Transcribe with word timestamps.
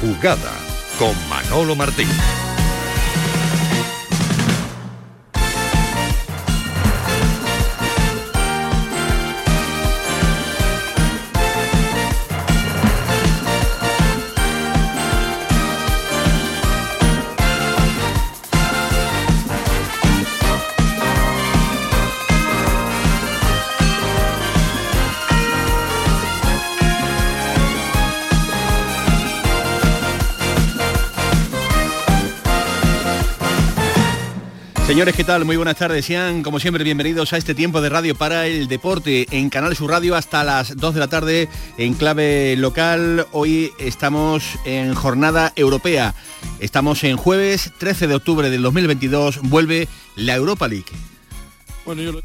jugada 0.00 0.52
con 0.98 1.14
Manolo 1.28 1.76
Martín. 1.76 2.08
Señores, 34.90 35.14
¿qué 35.14 35.22
tal? 35.22 35.44
Muy 35.44 35.56
buenas 35.56 35.76
tardes. 35.76 36.04
Sean, 36.04 36.42
como 36.42 36.58
siempre, 36.58 36.82
bienvenidos 36.82 37.32
a 37.32 37.36
este 37.36 37.54
tiempo 37.54 37.80
de 37.80 37.88
radio 37.90 38.16
para 38.16 38.48
el 38.48 38.66
deporte 38.66 39.24
en 39.30 39.48
Canal 39.48 39.76
Sur 39.76 39.92
Radio 39.92 40.16
hasta 40.16 40.42
las 40.42 40.76
2 40.76 40.94
de 40.94 40.98
la 40.98 41.06
tarde 41.06 41.48
en 41.78 41.94
clave 41.94 42.56
local. 42.56 43.24
Hoy 43.30 43.70
estamos 43.78 44.58
en 44.64 44.92
jornada 44.96 45.52
europea. 45.54 46.16
Estamos 46.58 47.04
en 47.04 47.16
jueves 47.16 47.70
13 47.78 48.08
de 48.08 48.16
octubre 48.16 48.50
del 48.50 48.62
2022. 48.62 49.42
Vuelve 49.42 49.86
la 50.16 50.34
Europa 50.34 50.66
League. 50.66 50.90
Bueno, 51.86 52.02
yo 52.02 52.20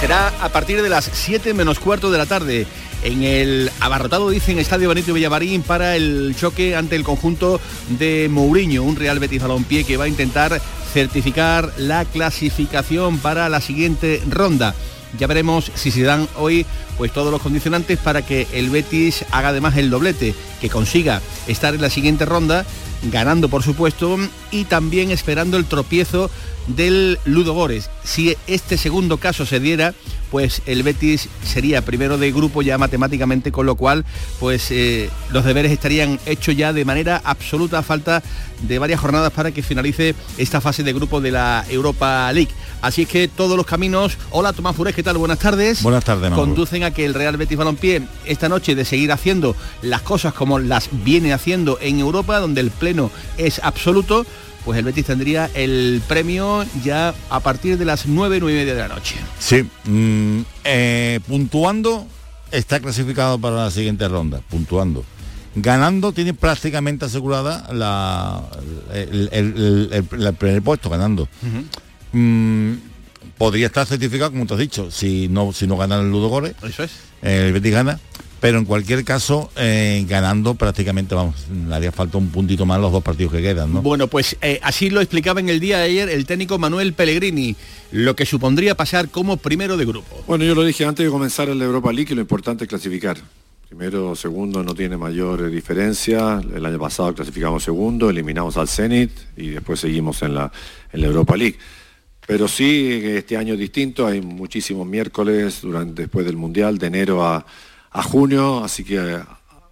Será 0.00 0.28
a 0.42 0.48
partir 0.48 0.80
de 0.80 0.88
las 0.88 1.04
7 1.04 1.52
menos 1.52 1.78
cuarto 1.78 2.10
de 2.10 2.16
la 2.16 2.24
tarde 2.24 2.66
en 3.02 3.22
el 3.22 3.70
abarrotado, 3.80 4.30
dicen, 4.30 4.58
Estadio 4.58 4.88
Benito 4.88 5.14
Villamarín 5.14 5.62
para 5.62 5.96
el 5.96 6.34
choque 6.38 6.76
ante 6.76 6.96
el 6.96 7.04
conjunto 7.04 7.60
de 7.98 8.28
Mourinho, 8.30 8.82
un 8.82 8.96
Real 8.96 9.18
Betis 9.18 9.42
Balompié 9.42 9.84
que 9.84 9.96
va 9.96 10.04
a 10.04 10.08
intentar 10.08 10.60
certificar 10.92 11.72
la 11.78 12.04
clasificación 12.04 13.18
para 13.18 13.48
la 13.48 13.60
siguiente 13.60 14.22
ronda. 14.28 14.74
Ya 15.18 15.26
veremos 15.26 15.72
si 15.74 15.90
se 15.90 16.02
dan 16.02 16.28
hoy 16.36 16.66
pues 16.96 17.12
todos 17.12 17.32
los 17.32 17.42
condicionantes 17.42 17.98
para 17.98 18.22
que 18.22 18.46
el 18.52 18.70
Betis 18.70 19.24
haga 19.30 19.48
además 19.48 19.76
el 19.76 19.90
doblete, 19.90 20.34
que 20.60 20.68
consiga 20.68 21.20
estar 21.46 21.74
en 21.74 21.80
la 21.80 21.90
siguiente 21.90 22.26
ronda, 22.26 22.64
ganando 23.10 23.48
por 23.48 23.62
supuesto, 23.62 24.18
y 24.50 24.64
también 24.64 25.10
esperando 25.10 25.56
el 25.56 25.64
tropiezo 25.64 26.30
del 26.66 27.18
Ludo 27.24 27.54
Gores. 27.54 27.90
Si 28.04 28.36
este 28.46 28.76
segundo 28.76 29.16
caso 29.16 29.46
se 29.46 29.58
diera, 29.58 29.94
pues 30.30 30.62
el 30.66 30.82
Betis 30.82 31.28
sería 31.44 31.84
primero 31.84 32.18
de 32.18 32.32
grupo 32.32 32.62
ya 32.62 32.78
matemáticamente, 32.78 33.52
con 33.52 33.66
lo 33.66 33.74
cual 33.74 34.04
pues 34.38 34.70
eh, 34.70 35.10
los 35.32 35.44
deberes 35.44 35.72
estarían 35.72 36.18
hechos 36.26 36.56
ya 36.56 36.72
de 36.72 36.84
manera 36.84 37.20
absoluta 37.24 37.78
a 37.78 37.82
falta 37.82 38.22
de 38.62 38.78
varias 38.78 39.00
jornadas 39.00 39.32
para 39.32 39.50
que 39.50 39.62
finalice 39.62 40.14
esta 40.38 40.60
fase 40.60 40.82
de 40.82 40.92
grupo 40.92 41.20
de 41.20 41.32
la 41.32 41.64
Europa 41.68 42.32
League. 42.32 42.50
Así 42.82 43.02
es 43.02 43.08
que 43.08 43.28
todos 43.28 43.56
los 43.56 43.66
caminos, 43.66 44.16
hola 44.30 44.52
Tomás 44.52 44.74
Furés, 44.74 44.94
¿qué 44.94 45.02
tal? 45.02 45.18
Buenas 45.18 45.38
tardes. 45.38 45.82
Buenas 45.82 46.04
tardes. 46.04 46.32
Conducen 46.32 46.82
a 46.82 46.92
que 46.92 47.04
el 47.04 47.14
Real 47.14 47.36
Betis 47.36 47.58
Balompié 47.58 48.02
esta 48.24 48.48
noche 48.48 48.74
de 48.74 48.84
seguir 48.84 49.12
haciendo 49.12 49.54
las 49.82 50.00
cosas 50.02 50.32
como 50.32 50.58
las 50.58 50.88
viene 51.04 51.32
haciendo 51.32 51.78
en 51.80 51.98
Europa, 51.98 52.38
donde 52.38 52.60
el 52.62 52.70
pleno 52.70 53.10
es 53.36 53.60
absoluto, 53.62 54.24
pues 54.64 54.78
el 54.78 54.84
Betis 54.84 55.06
tendría 55.06 55.50
el 55.54 56.02
premio 56.06 56.64
ya 56.82 57.14
a 57.30 57.40
partir 57.40 57.78
de 57.78 57.84
las 57.84 58.06
9, 58.06 58.38
9 58.40 58.52
y 58.52 58.56
media 58.58 58.74
de 58.74 58.80
la 58.80 58.88
noche. 58.88 59.16
Sí, 59.38 59.66
mm, 59.84 60.40
eh, 60.64 61.20
puntuando 61.26 62.06
está 62.50 62.80
clasificado 62.80 63.38
para 63.38 63.56
la 63.56 63.70
siguiente 63.70 64.08
ronda, 64.08 64.40
puntuando. 64.50 65.04
Ganando 65.54 66.12
tiene 66.12 66.32
prácticamente 66.32 67.04
asegurada 67.06 67.72
la, 67.72 68.42
el, 68.92 70.34
primer 70.38 70.62
puesto, 70.62 70.88
ganando. 70.90 71.28
Mm, 72.12 72.74
podría 73.36 73.66
estar 73.66 73.86
certificado, 73.86 74.30
como 74.30 74.46
te 74.46 74.54
has 74.54 74.60
dicho, 74.60 74.90
si 74.90 75.28
no, 75.28 75.52
si 75.52 75.66
no 75.66 75.76
gana 75.76 75.96
el 75.96 76.10
Ludo 76.10 76.28
Gore. 76.28 76.54
Eso 76.62 76.84
es. 76.84 76.92
El 77.22 77.52
Betis 77.52 77.72
gana 77.72 77.98
pero 78.40 78.58
en 78.58 78.64
cualquier 78.64 79.04
caso, 79.04 79.50
eh, 79.56 80.04
ganando 80.08 80.54
prácticamente, 80.54 81.14
vamos, 81.14 81.46
haría 81.70 81.92
falta 81.92 82.16
un 82.16 82.30
puntito 82.30 82.64
más 82.64 82.80
los 82.80 82.90
dos 82.90 83.02
partidos 83.02 83.32
que 83.32 83.42
quedan, 83.42 83.72
¿no? 83.72 83.82
Bueno, 83.82 84.06
pues 84.06 84.36
eh, 84.40 84.58
así 84.62 84.88
lo 84.88 85.02
explicaba 85.02 85.40
en 85.40 85.50
el 85.50 85.60
día 85.60 85.78
de 85.78 85.84
ayer 85.84 86.08
el 86.08 86.24
técnico 86.24 86.58
Manuel 86.58 86.94
Pellegrini, 86.94 87.54
lo 87.92 88.16
que 88.16 88.24
supondría 88.24 88.74
pasar 88.74 89.10
como 89.10 89.36
primero 89.36 89.76
de 89.76 89.84
grupo. 89.84 90.24
Bueno, 90.26 90.44
yo 90.44 90.54
lo 90.54 90.64
dije 90.64 90.86
antes 90.86 91.04
de 91.04 91.10
comenzar 91.12 91.50
el 91.50 91.60
Europa 91.60 91.92
League, 91.92 92.14
lo 92.14 92.22
importante 92.22 92.64
es 92.64 92.68
clasificar. 92.68 93.18
Primero, 93.68 94.16
segundo 94.16 94.64
no 94.64 94.74
tiene 94.74 94.96
mayor 94.96 95.48
diferencia. 95.48 96.40
El 96.52 96.66
año 96.66 96.78
pasado 96.78 97.14
clasificamos 97.14 97.62
segundo, 97.62 98.10
eliminamos 98.10 98.56
al 98.56 98.66
Zenit 98.66 99.12
y 99.36 99.50
después 99.50 99.78
seguimos 99.78 100.22
en 100.22 100.34
la, 100.34 100.50
en 100.92 101.00
la 101.02 101.06
Europa 101.06 101.36
League. 101.36 101.56
Pero 102.26 102.48
sí, 102.48 103.00
este 103.04 103.36
año 103.36 103.54
es 103.54 103.60
distinto, 103.60 104.06
hay 104.06 104.20
muchísimos 104.20 104.86
miércoles 104.86 105.60
durante, 105.62 106.02
después 106.02 106.26
del 106.26 106.36
Mundial, 106.36 106.78
de 106.78 106.86
enero 106.86 107.24
a 107.24 107.46
a 107.90 108.02
junio, 108.02 108.64
así 108.64 108.84
que 108.84 109.20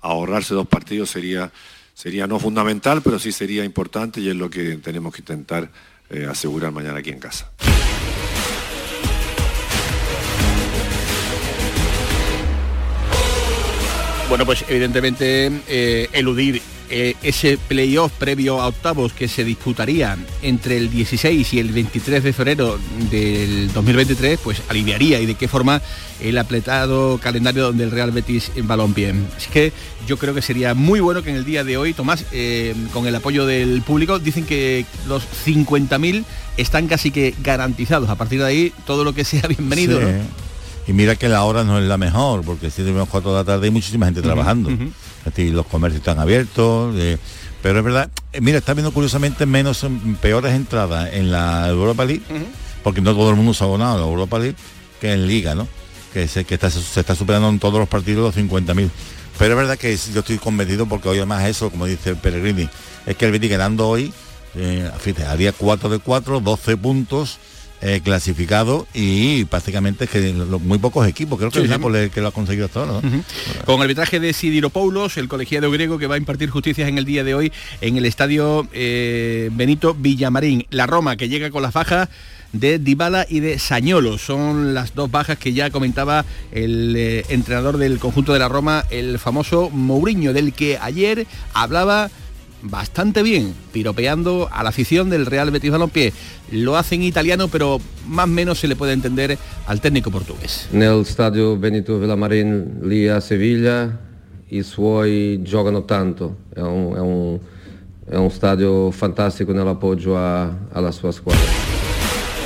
ahorrarse 0.01 0.55
dos 0.55 0.67
partidos 0.67 1.11
sería, 1.11 1.53
sería 1.95 2.27
no 2.27 2.39
fundamental, 2.39 3.03
pero 3.03 3.19
sí 3.19 3.33
sería 3.33 3.65
importante 3.65 4.21
y 4.21 4.29
es 4.29 4.37
lo 4.37 4.51
que 4.51 4.77
tenemos 4.77 5.15
que 5.15 5.23
intentar 5.23 5.71
eh, 6.11 6.27
asegurar 6.29 6.73
mañana 6.73 6.99
aquí 6.99 7.11
en 7.11 7.21
casa. 7.21 7.51
Bueno, 14.29 14.45
pues 14.45 14.63
evidentemente 14.69 15.51
eh, 15.69 16.11
eludir 16.13 16.61
eh, 16.91 17.15
ese 17.23 17.59
playoff 17.59 18.13
previo 18.13 18.61
a 18.61 18.69
octavos 18.69 19.13
que 19.13 19.29
se 19.29 19.45
disputaría 19.45 20.17
entre 20.43 20.77
el 20.77 20.91
16 20.91 21.53
y 21.55 21.59
el 21.59 21.71
23 21.71 22.23
de 22.23 22.33
febrero 22.33 22.79
del 23.11 23.73
2023, 23.73 24.41
pues 24.43 24.63
aliviaría 24.69 25.21
y 25.21 25.27
de 25.27 25.35
qué 25.35 25.49
forma 25.49 25.83
el 26.21 26.39
apretado 26.39 27.19
calendario 27.19 27.65
donde 27.65 27.85
el 27.85 27.91
Real 27.91 28.11
Betis 28.11 28.51
en 28.57 28.67
balompié. 28.67 29.15
Así 29.37 29.51
que 29.51 29.73
yo 30.07 30.17
creo 30.17 30.35
que 30.35 30.43
sería 30.43 30.75
muy 30.75 31.01
bueno 31.01 31.23
que 31.23 31.31
en 31.31 31.37
el 31.37 31.45
día 31.45 31.65
de 31.65 31.77
hoy, 31.77 31.93
Tomás, 31.93 32.25
eh, 32.33 32.75
con 32.93 33.07
el 33.07 33.15
apoyo 33.15 33.47
del 33.47 33.83
público, 33.83 34.19
dicen 34.19 34.45
que 34.45 34.87
los 35.07 35.25
50.000 35.47 36.25
están 36.57 36.89
casi 36.89 37.11
que 37.11 37.35
garantizados. 37.43 38.09
A 38.09 38.17
partir 38.17 38.41
de 38.41 38.47
ahí, 38.47 38.73
todo 38.87 39.05
lo 39.05 39.15
que 39.15 39.25
sea 39.25 39.43
bienvenido. 39.49 40.01
Y 40.89 40.95
mira 40.95 41.17
que 41.17 41.29
la 41.29 41.45
hora 41.45 41.65
no 41.65 41.79
es 41.79 41.85
la 41.85 41.99
mejor, 41.99 42.43
porque 42.43 42.71
si 42.71 42.83
tenemos 42.83 43.11
cuatro 43.11 43.31
de 43.33 43.37
la 43.37 43.45
tarde 43.45 43.67
hay 43.67 43.71
muchísima 43.71 44.07
gente 44.07 44.23
trabajando. 44.23 44.71
los 44.71 45.67
comercios 45.67 46.01
están 46.01 46.19
abiertos. 46.19 46.95
Eh, 46.97 47.19
pero 47.63 47.81
es 47.81 47.85
verdad, 47.85 48.11
eh, 48.33 48.41
mira, 48.41 48.59
está 48.59 48.73
viendo 48.73 48.91
curiosamente 48.93 49.45
menos, 49.45 49.85
mm, 49.85 50.15
peores 50.15 50.55
entradas 50.55 51.13
en 51.13 51.31
la 51.31 51.69
Europa 51.69 52.07
League, 52.07 52.23
porque 52.83 53.03
no 53.03 53.15
todo 53.15 53.29
el 53.31 53.37
mundo 53.37 53.53
se 53.53 53.63
ha 53.63 53.67
abonado 53.67 53.97
a 53.97 54.01
la 54.01 54.07
Europa 54.07 54.39
League, 54.39 54.57
que 54.99 55.13
en 55.13 55.27
Liga, 55.27 55.55
¿no? 55.55 55.69
Que, 56.15 56.27
se, 56.27 56.45
que 56.45 56.55
está, 56.55 56.71
se 56.71 57.01
está 57.01 57.15
superando 57.15 57.51
en 57.51 57.59
todos 57.59 57.79
los 57.79 57.89
partidos 57.89 58.35
los 58.35 58.45
50.000. 58.45 58.89
Pero 59.39 59.53
es 59.53 59.57
verdad 59.57 59.77
que 59.77 59.95
yo 59.95 60.21
estoy 60.21 60.39
convencido 60.39 60.87
porque 60.87 61.11
hoy 61.11 61.19
además 61.19 61.45
eso, 61.47 61.71
como 61.71 61.85
dice 61.85 62.17
Peregrini, 62.17 62.69
es 63.05 63.17
que 63.17 63.27
el 63.27 63.33
Betis 63.33 63.51
ganando 63.51 63.87
hoy, 63.87 64.13
eh, 64.55 64.91
fíjate, 64.99 65.27
haría 65.27 65.53
4 65.53 65.91
de 65.91 65.99
4, 65.99 66.41
12 66.41 66.77
puntos, 66.77 67.39
eh, 67.81 68.01
clasificado 68.03 68.87
y 68.93 69.45
prácticamente 69.45 70.07
que 70.07 70.33
muy 70.33 70.79
pocos 70.79 71.07
equipos, 71.07 71.39
creo 71.39 71.51
que 71.51 71.61
el 71.61 71.71
Nápoles 71.71 72.11
que 72.11 72.21
lo 72.21 72.29
ha 72.29 72.33
conseguido 72.33 72.67
hasta 72.67 72.81
ahora. 72.81 73.01
Con 73.65 73.77
el 73.77 73.83
arbitraje 73.83 74.19
de 74.21 74.33
Sidiropoulos, 74.33 75.17
el 75.17 75.29
colegiado 75.29 75.71
griego 75.71 75.99
que 75.99 76.07
va 76.07 76.17
a 76.17 76.19
impartir 76.19 76.51
justicias 76.51 76.89
en 76.89 76.99
el 76.99 77.05
día 77.05 77.25
de 77.25 77.35
hoy 77.35 77.53
en 77.81 77.97
el 77.97 78.05
estadio 78.05 78.67
eh, 78.73 79.51
Benito 79.53 79.95
Villamarín. 79.95 80.67
La 80.71 80.87
Roma 80.87 81.17
que 81.17 81.29
llega 81.29 81.51
con 81.51 81.63
las 81.63 81.73
bajas 81.73 82.09
de 82.53 82.79
Dybala 82.79 83.27
y 83.29 83.41
de 83.41 83.59
Sañolo. 83.59 84.19
Son 84.19 84.75
las 84.75 84.95
dos 84.95 85.11
bajas 85.11 85.39
que 85.39 85.53
ya 85.53 85.71
comentaba 85.71 86.25
el 86.53 86.95
eh, 86.97 87.25
entrenador 87.29 87.77
del 87.79 87.99
conjunto 87.99 88.33
de 88.33 88.39
la 88.39 88.49
Roma, 88.49 88.85
el 88.91 89.19
famoso 89.19 89.71
Mourinho, 89.71 90.33
del 90.33 90.53
que 90.53 90.79
ayer 90.81 91.27
hablaba 91.53 92.11
bastante 92.63 93.23
bien, 93.23 93.55
piropeando 93.73 94.49
a 94.53 94.63
la 94.63 94.71
afición 94.71 95.11
del 95.11 95.27
Real 95.27 95.51
Betis 95.51 95.71
Balompié. 95.71 96.13
Lo 96.51 96.77
hace 96.77 96.95
en 96.95 97.03
italiano, 97.03 97.49
pero 97.49 97.81
más 98.07 98.25
o 98.25 98.29
menos 98.29 98.59
se 98.59 98.69
le 98.69 98.77
puede 98.77 98.93
entender 98.93 99.39
al 99.67 99.81
técnico 99.81 100.11
portugués. 100.11 100.69
En 100.73 100.83
el 100.83 101.01
estadio 101.01 101.57
Benito 101.57 101.99
Villamarín 101.99 102.81
lì 102.83 103.09
a 103.09 103.21
Sevilla 103.21 103.99
i 104.51 104.63
suoi 104.63 105.43
giocano 105.43 105.85
tanto, 105.85 106.37
è 106.55 106.61
un, 106.61 106.95
è 106.95 107.01
un, 107.01 107.39
è 108.09 108.17
un 108.17 108.31
stadio 108.31 108.91
fantastico 108.91 109.53
nell'appoggio 109.53 110.17
alla 110.17 110.91
sua 110.91 111.13
squadra. 111.13 111.78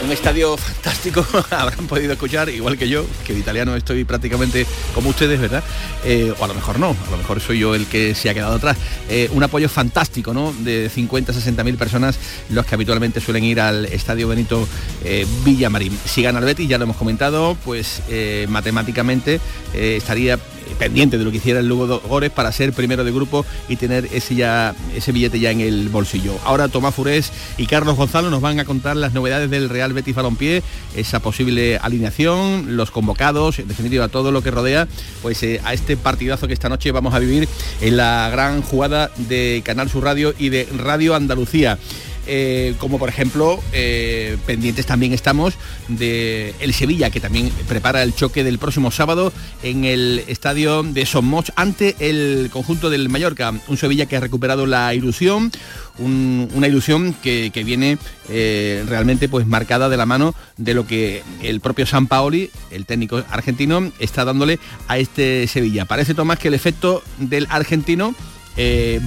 Un 0.05 0.13
estadio 0.13 0.57
fantástico, 0.57 1.25
habrán 1.51 1.87
podido 1.87 2.13
escuchar, 2.13 2.49
igual 2.49 2.77
que 2.77 2.89
yo, 2.89 3.05
que 3.25 3.33
de 3.33 3.39
italiano 3.39 3.77
estoy 3.77 4.05
prácticamente 4.05 4.67
como 4.95 5.11
ustedes, 5.11 5.41
¿verdad? 5.41 5.63
Eh, 6.05 6.33
o 6.39 6.45
a 6.45 6.49
lo 6.49 6.55
mejor 6.55 6.79
no, 6.79 6.97
a 7.07 7.11
lo 7.11 7.17
mejor 7.17 7.41
soy 7.41 7.61
yo 7.61 7.75
el 7.75 7.87
que 7.87 8.15
se 8.15 8.31
ha 8.31 8.35
quedado 8.35 8.55
atrás. 8.55 8.77
Eh, 9.09 9.29
un 9.33 9.43
apoyo 9.43 9.69
fantástico, 9.69 10.35
¿no? 10.35 10.53
De 10.61 10.91
50, 10.91 11.33
60 11.33 11.65
mil 11.65 11.77
personas, 11.77 12.19
los 12.51 12.67
que 12.67 12.75
habitualmente 12.75 13.21
suelen 13.21 13.45
ir 13.45 13.61
al 13.61 13.87
estadio 13.87 14.29
Benito 14.29 14.67
eh, 15.05 15.27
Villamarín. 15.45 15.97
Si 16.05 16.23
gana 16.23 16.39
el 16.39 16.45
Betis, 16.45 16.69
ya 16.69 16.79
lo 16.79 16.85
hemos 16.85 16.97
comentado, 16.97 17.57
pues 17.65 18.03
matemáticamente 18.49 19.41
estaría 19.75 20.39
pendiente 20.79 21.19
de 21.19 21.25
lo 21.25 21.31
que 21.31 21.39
hiciera 21.39 21.61
el 21.61 21.69
Lugo 21.69 22.01
Gores 22.01 22.31
para 22.31 22.53
ser 22.53 22.73
primero 22.73 23.05
de 23.05 23.13
grupo 23.13 23.45
y 23.69 23.77
tener 23.77 24.09
ese, 24.13 24.35
ya, 24.35 24.75
ese 24.95 25.13
billete 25.13 25.39
ya 25.41 25.51
en 25.51 25.61
el 25.61 25.89
bolsillo. 25.89 26.35
Ahora 26.45 26.69
Tomás 26.69 26.95
Furés 26.95 27.33
y 27.57 27.67
Carlos 27.67 27.97
Gonzalo 27.97 28.31
nos 28.31 28.41
van 28.41 28.61
a 28.61 28.65
contar 28.65 28.97
las 28.97 29.13
novedades 29.13 29.51
del 29.51 29.69
Real 29.69 29.93
Betis 29.93 30.15
Balompié, 30.15 30.63
esa 30.97 31.21
posible 31.21 31.79
alineación, 31.79 32.77
los 32.77 32.91
convocados, 32.91 33.59
en 33.59 33.69
definitiva 33.69 34.09
todo 34.09 34.33
lo 34.33 34.43
que 34.43 34.51
rodea 34.51 34.89
pues 35.23 35.43
eh, 35.43 35.61
a 35.65 35.73
este 35.73 35.97
partidazo 35.97 36.47
que 36.47 36.55
esta 36.55 36.69
noche 36.69 36.93
vamos 36.93 37.15
a 37.15 37.19
vivir 37.19 37.49
en 37.81 37.97
la 37.97 38.29
gran 38.31 38.63
jugada 38.63 39.11
de 39.17 39.63
Canal 39.65 39.89
Sur 39.89 40.05
Radio 40.05 40.35
y 40.39 40.49
de 40.49 40.69
Radio 40.77 41.15
Andalucía. 41.15 41.79
Eh, 42.27 42.75
como 42.79 43.01
por 43.01 43.09
ejemplo 43.09 43.61
eh, 43.73 44.37
pendientes 44.47 44.87
también 44.87 45.13
estamos 45.13 45.55
de 45.89 46.55
el 46.61 46.73
Sevilla, 46.73 47.11
que 47.11 47.19
también 47.19 47.51
prepara 47.67 48.03
el 48.05 48.15
choque 48.15 48.45
del 48.45 48.59
próximo 48.59 48.93
sábado 48.93 49.33
en 49.65 49.85
el 49.85 50.23
estadio 50.29 50.85
de 50.85 51.05
Somos 51.05 51.53
ante 51.57 51.97
el 51.99 52.49
conjunto 52.53 52.91
del 52.91 53.09
Mallorca. 53.09 53.53
Un 53.67 53.77
Sevilla 53.77 54.07
que 54.07 54.17
ha 54.17 54.21
recuperado 54.21 54.67
la 54.67 54.95
ilusión, 54.95 55.51
una 55.99 56.69
ilusión 56.69 57.13
que, 57.13 57.51
viene 57.65 57.99
eh, 58.29 58.85
realmente 58.89 59.29
pues 59.29 59.47
marcada 59.47 59.89
de 59.89 59.97
la 59.97 60.07
mano 60.07 60.35
de 60.57 60.75
lo 60.75 60.87
que 60.87 61.23
el 61.43 61.61
propio 61.61 61.87
San 61.87 62.07
Paoli, 62.07 62.51
el 62.71 62.87
técnico 62.87 63.25
argentino, 63.31 63.91
está 63.99 64.25
dándole 64.25 64.61
a 64.87 64.99
este 64.99 65.49
Sevilla. 65.49 65.87
Parece 65.87 66.15
Tomás 66.15 66.39
que 66.39 66.49
el 66.49 66.55
efecto 66.55 67.03
del 67.19 67.49
argentino 67.51 68.15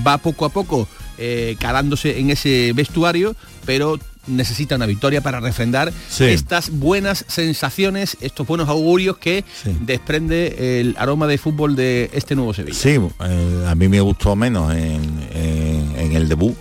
va 0.06 0.18
poco 0.18 0.46
a 0.46 0.50
poco 0.50 0.88
eh, 1.18 1.56
calándose 1.60 2.20
en 2.20 2.30
ese 2.30 2.74
vestuario, 2.74 3.36
pero 3.66 4.00
necesita 4.28 4.76
una 4.76 4.86
victoria 4.86 5.22
para 5.22 5.40
refrendar 5.40 5.94
estas 6.20 6.72
buenas 6.72 7.26
sensaciones, 7.28 8.18
estos 8.22 8.48
buenos 8.48 8.70
augurios 8.70 9.18
que 9.18 9.44
desprende 9.82 10.80
el 10.80 10.96
aroma 10.98 11.28
de 11.28 11.38
fútbol 11.38 11.76
de 11.76 12.10
este 12.14 12.36
nuevo 12.36 12.54
Sevilla. 12.54 12.78
Sí, 12.78 12.98
eh, 13.20 13.66
a 13.68 13.76
mí 13.76 13.88
me 13.88 14.02
gustó 14.02 14.36
menos 14.36 14.74
en, 14.74 16.12
el 16.12 16.28
debut. 16.30 16.56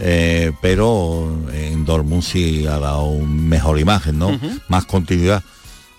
Eh, 0.00 0.52
pero 0.62 1.38
en 1.52 1.84
Dortmund 1.84 2.22
sí 2.22 2.66
ha 2.66 2.78
dado 2.78 3.18
mejor 3.18 3.78
imagen, 3.78 4.18
¿no? 4.18 4.38
Más 4.68 4.86
continuidad. 4.86 5.42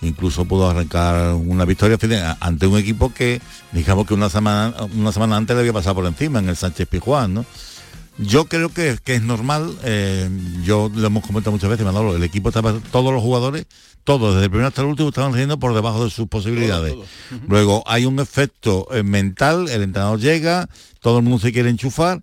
Incluso 0.04 0.46
pudo 0.46 0.70
arrancar 0.70 1.34
una 1.36 1.64
victoria 1.64 1.98
ante 2.40 2.68
un 2.68 2.78
equipo 2.78 3.14
que, 3.14 3.42
digamos 3.72 4.06
que 4.06 4.14
una 4.14 4.30
semana, 4.30 4.74
una 4.96 5.12
semana 5.12 5.38
antes 5.38 5.56
le 5.56 5.62
había 5.62 5.74
pasado 5.74 5.96
por 5.96 6.06
encima 6.06 6.40
en 6.40 6.50
el 6.50 6.58
Sánchez 6.58 6.88
Pijuán, 6.88 7.34
¿no? 7.34 7.46
Yo 8.18 8.46
creo 8.46 8.70
que, 8.70 9.00
es 9.06 9.22
normal, 9.24 9.76
eh, 9.84 10.30
yo 10.64 10.92
lo 10.94 11.08
hemos 11.08 11.26
comentado 11.26 11.52
muchas 11.52 11.70
veces, 11.70 11.86
Manolo, 11.86 12.16
el 12.16 12.24
equipo 12.24 12.50
estaba, 12.50 12.74
todos 12.92 13.12
los 13.12 13.22
jugadores, 13.22 13.66
todos, 14.04 14.36
desde 14.36 14.46
el 14.46 14.50
primero 14.52 14.68
hasta 14.68 14.82
el 14.82 14.88
último, 14.88 15.10
estaban 15.10 15.34
haciendo 15.34 15.58
por 15.58 15.74
debajo 15.74 16.04
de 16.04 16.12
sus 16.12 16.28
posibilidades. 16.28 16.96
Luego 17.48 17.84
hay 17.88 18.06
un 18.06 18.20
efecto 18.20 18.88
eh, 18.92 19.02
mental, 19.02 19.68
el 19.70 19.82
entrenador 19.82 20.20
llega, 20.20 20.70
todo 21.00 21.18
el 21.18 21.24
mundo 21.24 21.40
se 21.40 21.52
quiere 21.52 21.70
enchufar, 21.70 22.22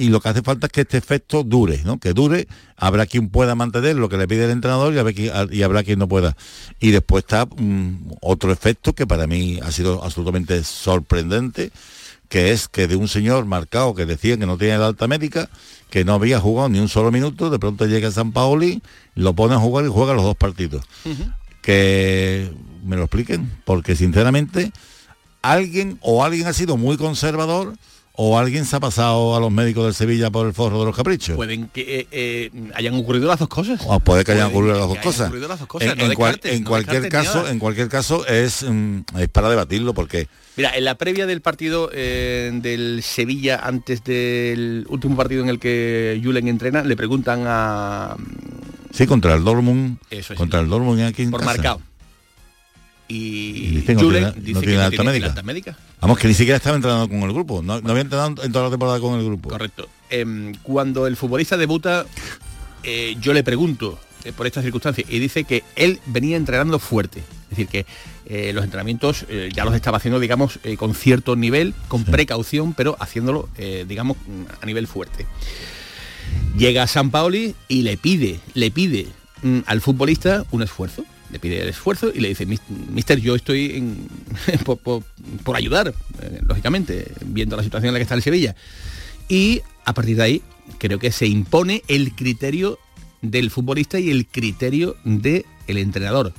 y 0.00 0.08
lo 0.08 0.20
que 0.20 0.30
hace 0.30 0.42
falta 0.42 0.66
es 0.66 0.72
que 0.72 0.80
este 0.80 0.96
efecto 0.96 1.42
dure, 1.42 1.82
¿no? 1.84 1.98
Que 1.98 2.14
dure, 2.14 2.48
habrá 2.76 3.04
quien 3.04 3.28
pueda 3.28 3.54
mantener 3.54 3.96
lo 3.96 4.08
que 4.08 4.16
le 4.16 4.26
pide 4.26 4.46
el 4.46 4.50
entrenador 4.50 4.94
y 4.94 5.62
habrá, 5.62 5.82
quien 5.82 5.98
no 5.98 6.08
pueda. 6.08 6.36
Y 6.80 6.90
después 6.90 7.24
está 7.24 7.44
mm, 7.44 8.12
otro 8.22 8.50
efecto 8.50 8.94
que 8.94 9.06
para 9.06 9.26
mí 9.26 9.60
ha 9.62 9.70
sido 9.70 10.02
absolutamente 10.02 10.64
sorprendente, 10.64 11.70
que 12.30 12.52
es 12.52 12.68
que 12.68 12.86
de 12.86 12.94
un 12.94 13.08
señor 13.08 13.44
marcado 13.44 13.92
que 13.94 14.06
decía 14.06 14.38
que 14.38 14.46
no 14.46 14.56
tenía 14.56 14.78
la 14.78 14.86
alta 14.86 15.08
médica, 15.08 15.50
que 15.90 16.04
no 16.04 16.14
había 16.14 16.38
jugado 16.38 16.68
ni 16.68 16.78
un 16.78 16.88
solo 16.88 17.10
minuto, 17.10 17.50
de 17.50 17.58
pronto 17.58 17.86
llega 17.86 18.08
a 18.08 18.12
San 18.12 18.30
Paoli, 18.30 18.82
lo 19.16 19.34
pone 19.34 19.56
a 19.56 19.58
jugar 19.58 19.84
y 19.84 19.88
juega 19.88 20.14
los 20.14 20.22
dos 20.22 20.36
partidos. 20.36 20.84
Que 21.60 22.52
me 22.84 22.96
lo 22.96 23.02
expliquen, 23.02 23.50
porque 23.64 23.96
sinceramente 23.96 24.70
alguien 25.42 25.98
o 26.02 26.24
alguien 26.24 26.46
ha 26.46 26.52
sido 26.52 26.76
muy 26.76 26.96
conservador 26.96 27.74
o 28.22 28.38
alguien 28.38 28.66
se 28.66 28.76
ha 28.76 28.80
pasado 28.80 29.34
a 29.34 29.40
los 29.40 29.50
médicos 29.50 29.86
del 29.86 29.94
Sevilla 29.94 30.30
por 30.30 30.46
el 30.46 30.52
forro 30.52 30.80
de 30.80 30.84
los 30.84 30.94
caprichos. 30.94 31.36
Pueden 31.36 31.68
que 31.68 31.80
eh, 31.80 32.06
eh, 32.10 32.50
hayan 32.74 32.94
ocurrido 32.94 33.26
las 33.26 33.38
dos 33.38 33.48
cosas. 33.48 33.80
O 33.86 33.98
puede 33.98 34.26
que 34.26 34.32
hayan 34.32 34.48
ocurrido 34.48 34.78
las 34.78 34.88
dos 34.88 34.98
cosas. 34.98 35.32
En, 36.44 36.62
cualquier 36.62 37.08
caso, 37.08 37.48
en 37.48 37.58
cualquier 37.58 37.88
caso 37.88 38.26
es, 38.26 38.62
mm, 38.62 38.98
es 39.20 39.28
para 39.28 39.48
debatirlo 39.48 39.94
porque 39.94 40.28
Mira, 40.58 40.76
en 40.76 40.84
la 40.84 40.96
previa 40.96 41.26
del 41.26 41.40
partido 41.40 41.88
eh, 41.94 42.50
del 42.52 43.02
Sevilla, 43.02 43.58
antes 43.62 44.04
del 44.04 44.84
último 44.90 45.16
partido 45.16 45.42
en 45.42 45.48
el 45.48 45.58
que 45.58 46.20
Julen 46.22 46.46
entrena, 46.48 46.82
le 46.82 46.96
preguntan 46.96 47.44
a... 47.46 48.18
Sí, 48.90 49.06
contra 49.06 49.34
el 49.34 49.44
Dortmund. 49.44 49.96
contra 50.36 50.60
el 50.60 50.68
Dortmund 50.68 51.00
aquí 51.04 51.24
Por 51.24 51.42
marcado. 51.42 51.80
Y, 53.10 53.82
Julen 53.98 54.32
dice 54.36 54.60
que 54.60 54.76
no 54.76 54.90
tiene 55.10 55.26
alta 55.26 55.42
médica. 55.42 55.76
Vamos, 56.00 56.16
que 56.16 56.28
ni 56.28 56.34
siquiera 56.34 56.58
estaba 56.58 56.76
entrenando 56.76 57.08
con 57.08 57.20
el 57.22 57.32
grupo. 57.32 57.60
No, 57.60 57.74
había 57.74 58.02
entrenado 58.02 58.42
en 58.44 58.52
toda 58.52 58.66
la 58.66 58.70
temporada 58.70 59.00
con 59.00 59.18
el 59.18 59.24
grupo. 59.24 59.48
Correcto. 59.48 59.88
Em, 60.10 60.54
cuando 60.62 61.08
el 61.08 61.16
futbolista 61.16 61.56
debuta, 61.56 62.06
eh, 62.84 63.16
yo 63.20 63.32
le 63.32 63.42
pregunto 63.42 63.98
eh, 64.24 64.32
por 64.32 64.46
estas 64.46 64.62
circunstancias 64.62 65.08
y 65.10 65.18
dice 65.18 65.42
que 65.42 65.64
él 65.74 65.98
venía 66.06 66.36
entrenando 66.36 66.78
fuerte. 66.78 67.18
Es 67.18 67.50
decir, 67.50 67.66
que 67.66 67.84
eh, 68.26 68.52
los 68.52 68.62
entrenamientos 68.62 69.26
ya 69.52 69.64
los 69.64 69.74
estaba 69.74 69.96
haciendo, 69.96 70.20
digamos, 70.20 70.60
con 70.76 70.94
cierto 70.94 71.34
nivel, 71.34 71.74
con 71.88 72.04
precaución, 72.04 72.74
pero 72.74 72.96
haciéndolo, 73.00 73.48
digamos, 73.88 74.18
a 74.60 74.66
nivel 74.66 74.86
fuerte. 74.86 75.26
Llega 76.56 76.84
a 76.84 76.86
San 76.86 77.10
Paoli 77.10 77.56
y 77.66 77.82
le 77.82 77.96
pide, 77.96 78.38
le 78.54 78.70
pide 78.70 79.08
mm, 79.42 79.60
al 79.66 79.80
futbolista 79.80 80.44
un 80.52 80.62
esfuerzo. 80.62 81.04
Le 81.32 81.38
pide 81.38 81.62
el 81.62 81.68
esfuerzo 81.68 82.10
y 82.14 82.20
le 82.20 82.28
dice, 82.28 82.46
mister, 82.46 83.20
yo 83.20 83.34
estoy 83.34 83.76
en, 83.76 84.08
por, 84.64 85.56
ayudar, 85.56 85.94
lógicamente, 86.42 87.12
viendo 87.24 87.56
la 87.56 87.62
situación 87.62 87.88
en 87.88 87.94
la 87.94 87.98
que 87.98 88.04
está 88.04 88.14
el 88.14 88.22
Sevilla. 88.22 88.56
Y 89.28 89.62
a 89.84 89.94
partir 89.94 90.16
de 90.16 90.22
ahí, 90.22 90.42
creo 90.78 90.98
que 90.98 91.12
se 91.12 91.26
impone 91.26 91.82
el 91.88 92.14
criterio 92.14 92.78
del 93.22 93.50
futbolista 93.50 93.98
y 94.00 94.10
el 94.10 94.26
criterio 94.26 94.96
del 95.04 95.44
entrenador 95.66 96.32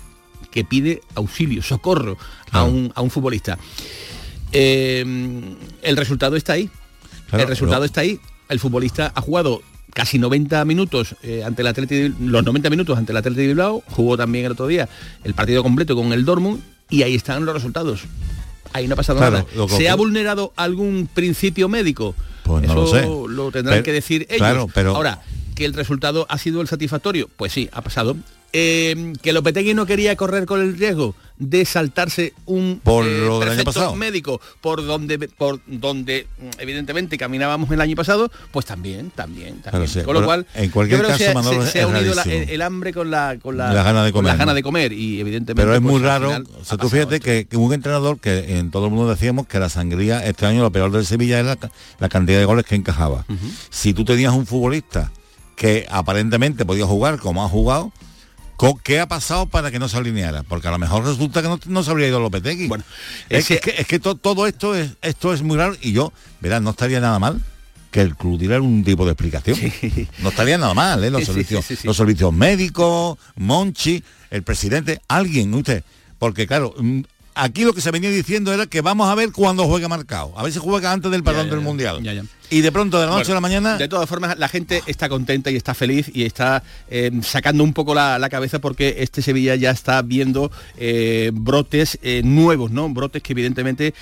que 0.51 0.65
pide 0.65 1.01
auxilio, 1.15 1.63
socorro 1.63 2.17
a, 2.51 2.63
un, 2.63 2.91
futbolista. 3.09 3.57
Eh, 4.51 5.05
el 5.81 5.97
resultado 5.97 6.35
está 6.35 6.53
ahí. 6.53 6.69
el 7.31 7.47
resultado 7.47 7.85
está 7.85 8.01
ahí. 8.01 8.19
El 8.49 8.59
futbolista 8.59 9.13
ha 9.15 9.21
jugado 9.21 9.61
casi 9.93 10.19
90 10.19 10.63
minutos 10.65 11.15
eh, 11.23 11.43
ante 11.43 11.61
el 11.61 11.67
Atlético, 11.67 12.15
los 12.19 12.43
90 12.43 12.69
minutos 12.69 12.97
ante 12.97 13.11
el 13.11 13.17
Atlético 13.17 13.41
de 13.41 13.47
Bilbao, 13.47 13.83
jugó 13.87 14.17
también 14.17 14.45
el 14.45 14.53
otro 14.53 14.67
día 14.67 14.89
el 15.23 15.33
partido 15.33 15.63
completo 15.63 15.95
con 15.95 16.13
el 16.13 16.25
Dortmund 16.25 16.61
y 16.89 17.03
ahí 17.03 17.15
están 17.15 17.45
los 17.45 17.53
resultados. 17.53 18.01
Ahí 18.73 18.87
no 18.87 18.93
ha 18.93 18.97
pasado 18.97 19.19
nada. 19.19 19.45
¿Se 19.69 19.89
ha 19.89 19.95
vulnerado 19.95 20.53
algún 20.55 21.09
principio 21.13 21.67
médico? 21.67 22.15
Pues 22.43 22.63
no 22.67 22.85
Eso 22.85 23.27
lo, 23.27 23.51
tendrán 23.51 23.83
que 23.83 23.91
decir 23.91 24.25
ellos. 24.29 24.69
pero... 24.73 24.95
Ahora, 24.95 25.21
que 25.55 25.65
el 25.65 25.73
resultado 25.73 26.25
ha 26.29 26.37
sido 26.37 26.61
el 26.61 26.67
satisfactorio, 26.67 27.29
pues 27.35 27.51
sí, 27.51 27.69
ha 27.71 27.81
pasado. 27.81 28.15
Eh, 28.53 29.13
que 29.21 29.31
Lopetegui 29.31 29.73
no 29.73 29.85
quería 29.85 30.15
correr 30.15 30.45
con 30.45 30.59
el 30.59 30.77
riesgo 30.77 31.15
de 31.37 31.65
saltarse 31.65 32.33
un 32.45 32.81
por 32.83 33.05
eh, 33.07 33.95
médico 33.95 34.39
por 34.61 34.85
donde 34.85 35.17
por 35.17 35.59
donde 35.65 36.27
mm, 36.37 36.59
evidentemente 36.59 37.17
caminábamos 37.17 37.71
el 37.71 37.81
año 37.81 37.95
pasado 37.95 38.29
pues 38.51 38.65
también 38.65 39.09
también, 39.09 39.61
también. 39.61 40.05
con 40.05 40.13
lo 40.13 40.23
cual 40.23 40.45
en 40.53 40.69
cualquier 40.69 41.01
caso 41.01 41.17
se, 41.65 41.81
ha 41.81 41.87
unido 41.87 42.13
el, 42.25 42.61
hambre 42.61 42.93
con 42.93 43.09
la 43.09 43.37
con 43.41 43.57
la, 43.57 43.73
gana 43.73 44.03
de 44.03 44.11
comer, 44.11 44.33
la 44.33 44.37
gana 44.37 44.53
de 44.53 44.61
comer 44.61 44.93
y 44.93 45.19
evidentemente 45.19 45.59
pero 45.59 45.73
es 45.73 45.81
muy 45.81 45.93
pues, 45.93 46.03
raro 46.03 46.43
o 46.59 46.65
sea, 46.65 46.77
tú 46.77 46.89
fíjate 46.89 47.19
que, 47.19 47.47
un 47.57 47.73
entrenador 47.73 48.19
que 48.19 48.59
en 48.59 48.69
todo 48.69 48.85
el 48.85 48.91
mundo 48.91 49.09
decíamos 49.09 49.47
que 49.47 49.59
la 49.59 49.69
sangría 49.69 50.23
este 50.25 50.45
año 50.45 50.61
lo 50.61 50.71
peor 50.71 50.91
del 50.91 51.05
Sevilla 51.05 51.39
es 51.39 51.45
la, 51.99 52.09
cantidad 52.09 52.37
de 52.37 52.45
goles 52.45 52.65
que 52.65 52.75
encajaba. 52.75 53.25
Si 53.69 53.93
tú 53.93 54.03
tenías 54.05 54.33
un 54.33 54.45
futbolista 54.45 55.11
que 55.55 55.87
aparentemente 55.89 56.65
podía 56.65 56.85
jugar 56.85 57.17
como 57.19 57.43
ha 57.43 57.49
jugado 57.49 57.91
¿Qué 58.83 58.99
ha 58.99 59.07
pasado 59.07 59.45
para 59.47 59.71
que 59.71 59.79
no 59.79 59.89
se 59.89 59.97
alineara? 59.97 60.43
Porque 60.43 60.67
a 60.67 60.71
lo 60.71 60.77
mejor 60.77 61.05
resulta 61.05 61.41
que 61.41 61.49
no, 61.65 61.83
se 61.83 61.91
habría 61.91 62.07
ido 62.07 62.19
Lopetegui. 62.19 62.67
Bueno, 62.67 62.83
es, 63.29 63.47
que, 63.47 63.75
es 63.77 63.87
que, 63.87 63.99
todo 63.99 64.47
esto 64.47 64.75
es, 64.75 64.91
esto 65.01 65.33
es 65.33 65.41
muy 65.41 65.57
raro 65.57 65.75
y 65.81 65.91
yo, 65.93 66.13
verás, 66.39 66.61
no 66.61 66.71
estaría 66.71 66.99
nada 66.99 67.19
mal 67.19 67.41
que 67.91 68.01
el 68.01 68.15
club 68.15 68.39
diera 68.39 68.61
un 68.61 68.83
tipo 68.83 69.05
de 69.05 69.11
explicación. 69.11 69.57
No 70.19 70.29
estaría 70.29 70.57
nada 70.57 70.73
mal, 70.73 71.03
¿eh? 71.03 71.11
Los, 71.11 71.25
servicios, 71.25 71.65
los 71.83 71.97
servicios 71.97 72.31
médicos, 72.33 73.17
Monchi, 73.35 74.01
el 74.29 74.43
presidente, 74.43 75.01
alguien, 75.09 75.53
usted. 75.53 75.83
Porque 76.17 76.47
claro, 76.47 76.73
mm, 76.77 77.01
aquí 77.35 77.63
lo 77.63 77.73
que 77.73 77.81
se 77.81 77.91
venía 77.91 78.09
diciendo 78.09 78.53
era 78.53 78.65
que 78.65 78.81
vamos 78.81 79.09
a 79.09 79.15
ver 79.15 79.31
cuándo 79.31 79.65
juega 79.65 79.89
marcado. 79.89 80.33
A 80.37 80.43
ver 80.43 80.53
si 80.53 80.59
juega 80.59 80.91
antes 80.91 81.11
del 81.11 81.23
perdón 81.23 81.49
del 81.49 81.59
Mundial. 81.59 82.01
Y 82.51 82.59
de 82.59 82.71
pronto 82.71 82.99
de 82.99 83.07
la 83.07 83.13
noche 83.13 83.31
a 83.31 83.35
la 83.35 83.41
mañana... 83.41 83.77
De 83.77 83.87
todas 83.87 84.07
formas, 84.09 84.37
la 84.37 84.49
gente 84.49 84.83
está 84.85 85.07
contenta 85.07 85.49
y 85.49 85.55
está 85.55 85.73
feliz 85.73 86.11
y 86.13 86.25
está 86.25 86.61
eh, 86.89 87.09
sacando 87.23 87.63
un 87.63 87.71
poco 87.71 87.95
la, 87.95 88.27
cabeza 88.29 88.59
porque 88.59 88.97
este 88.99 89.21
Sevilla 89.21 89.55
ya 89.55 89.71
está 89.71 90.01
viendo 90.01 90.51
eh, 90.77 91.31
brotes 91.33 91.97
eh, 92.01 92.21
nuevos, 92.23 92.69
¿no? 92.69 92.89
Brotes 92.89 93.23
que 93.23 93.31
evidentemente 93.33 93.93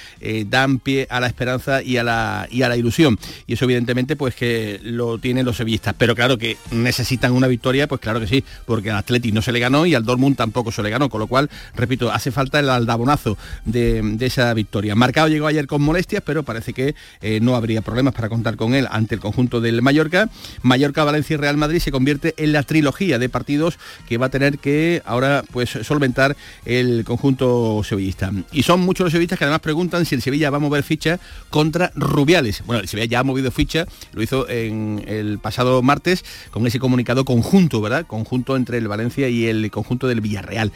dan 0.47 0.79
pie 0.79 1.07
a 1.11 1.19
la 1.19 1.27
esperanza 1.27 1.83
y 1.83 1.97
a 1.97 2.03
la, 2.03 2.47
y 2.49 2.63
a 2.63 2.69
la 2.69 2.75
ilusión. 2.75 3.19
Y 3.45 3.53
eso 3.53 3.65
evidentemente 3.65 4.15
pues 4.15 4.33
que 4.33 4.79
lo 4.81 5.19
tienen 5.19 5.45
los 5.45 5.57
sevillistas. 5.57 5.93
Pero 5.97 6.15
claro 6.15 6.39
que 6.39 6.57
necesitan 6.71 7.33
una 7.33 7.47
victoria, 7.47 7.87
pues 7.87 8.01
claro 8.01 8.19
que 8.19 8.27
sí, 8.27 8.43
porque 8.65 8.89
al 8.89 8.97
Atleti 8.97 9.31
no 9.31 9.43
se 9.43 9.51
le 9.51 9.59
ganó 9.59 9.85
y 9.85 9.93
al 9.93 10.03
Dortmund 10.03 10.35
tampoco 10.35 10.71
se 10.71 10.81
le 10.81 10.89
ganó. 10.89 11.09
Con 11.09 11.19
lo 11.19 11.27
cual, 11.27 11.51
repito, 11.75 12.11
hace 12.11 12.31
falta 12.31 12.59
el 12.59 12.69
aldabonazo 12.69 13.37
de, 13.65 14.01
de 14.03 14.25
esa 14.25 14.51
victoria. 14.55 14.95
Marcado 14.95 15.27
llegó 15.27 15.45
ayer 15.45 15.67
con 15.67 15.83
molestias, 15.83 16.23
pero 16.25 16.41
parece 16.41 16.73
que 16.73 16.95
no 17.41 17.55
habría 17.55 17.81
problemas 17.81 18.13
para 18.15 18.27
contar 18.39 18.55
con 18.55 18.73
él 18.73 18.87
ante 18.89 19.15
el 19.15 19.21
conjunto 19.21 19.59
del 19.59 19.81
Mallorca. 19.81 20.29
Mallorca, 20.61 21.03
Valencia 21.03 21.33
y 21.33 21.37
Real 21.37 21.57
Madrid 21.57 21.79
se 21.79 21.91
convierte 21.91 22.33
en 22.37 22.53
la 22.53 22.63
trilogía 22.63 23.19
de 23.19 23.27
partidos 23.27 23.77
que 24.07 24.17
va 24.17 24.27
a 24.27 24.29
tener 24.29 24.59
que 24.59 25.01
ahora 25.05 25.43
pues 25.51 25.71
solventar 25.83 26.37
el 26.63 27.03
conjunto 27.03 27.81
sevillista. 27.83 28.31
Y 28.53 28.63
son 28.63 28.79
muchos 28.79 29.03
los 29.03 29.11
sevillistas 29.11 29.39
que 29.39 29.43
además 29.43 29.59
preguntan 29.59 30.05
si 30.05 30.15
el 30.15 30.21
Sevilla 30.21 30.49
va 30.51 30.55
a 30.55 30.61
mover 30.61 30.83
ficha 30.83 31.19
contra 31.49 31.91
Rubiales. 31.95 32.63
Bueno, 32.65 32.81
el 32.81 32.87
Sevilla 32.87 33.09
ya 33.09 33.19
ha 33.19 33.23
movido 33.23 33.51
ficha, 33.51 33.85
lo 34.13 34.23
hizo 34.23 34.47
en 34.47 35.03
el 35.05 35.39
pasado 35.39 35.81
martes 35.81 36.23
con 36.51 36.65
ese 36.65 36.79
comunicado 36.79 37.25
conjunto, 37.25 37.81
¿verdad? 37.81 38.07
Conjunto 38.07 38.55
entre 38.55 38.77
el 38.77 38.87
Valencia 38.87 39.27
y 39.27 39.47
el 39.47 39.69
conjunto 39.69 40.07
del 40.07 40.21
Villarreal. 40.21 40.71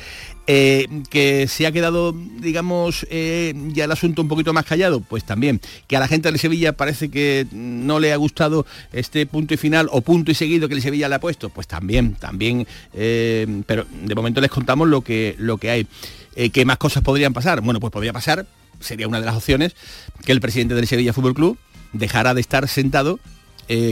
Eh, 0.46 0.90
que 1.10 1.48
se 1.48 1.66
ha 1.66 1.72
quedado, 1.72 2.12
digamos, 2.12 3.08
eh, 3.10 3.54
ya 3.68 3.86
el 3.86 3.92
asunto 3.94 4.22
un 4.22 4.28
poquito 4.28 4.52
más 4.52 4.66
callado, 4.66 5.00
pues 5.00 5.24
también. 5.24 5.62
Que 5.88 5.96
a 5.96 6.02
la 6.02 6.08
gente 6.10 6.30
de 6.30 6.38
Sevilla 6.38 6.74
parece 6.74 7.10
que 7.10 7.48
no 7.52 8.00
le 8.02 8.12
ha 8.12 8.18
gustado 8.18 8.66
este 8.92 9.26
punto 9.26 9.54
y 9.54 9.58
final 9.58 9.88
o 9.92 10.02
punto 10.02 10.32
y 10.32 10.36
seguido 10.36 10.68
que 10.68 10.76
el 10.76 10.82
Sevilla 10.82 11.08
le 11.08 11.16
ha 11.16 11.20
puesto, 11.22 11.50
pues 11.50 11.68
también, 11.68 12.16
también. 12.16 12.68
Eh, 12.94 13.64
pero 13.66 13.86
de 13.90 14.16
momento 14.16 14.42
les 14.42 14.52
contamos 14.52 14.90
lo 14.90 15.02
que, 15.02 15.36
lo 15.38 15.58
que 15.58 15.70
hay. 15.70 15.88
¿Qué 16.52 16.66
más 16.66 16.78
cosas 16.78 17.04
podrían 17.04 17.32
pasar? 17.32 17.62
Bueno, 17.62 17.80
pues 17.80 17.94
podría 17.94 18.12
pasar, 18.12 18.48
sería 18.80 19.08
una 19.08 19.20
de 19.20 19.26
las 19.28 19.36
opciones, 19.36 19.76
que 20.26 20.32
el 20.32 20.42
presidente 20.42 20.74
del 20.74 20.88
Sevilla 20.88 21.14
Fútbol 21.14 21.36
Club 21.36 21.60
dejara 21.94 22.34
de 22.34 22.42
estar 22.42 22.68
sentado 22.68 23.20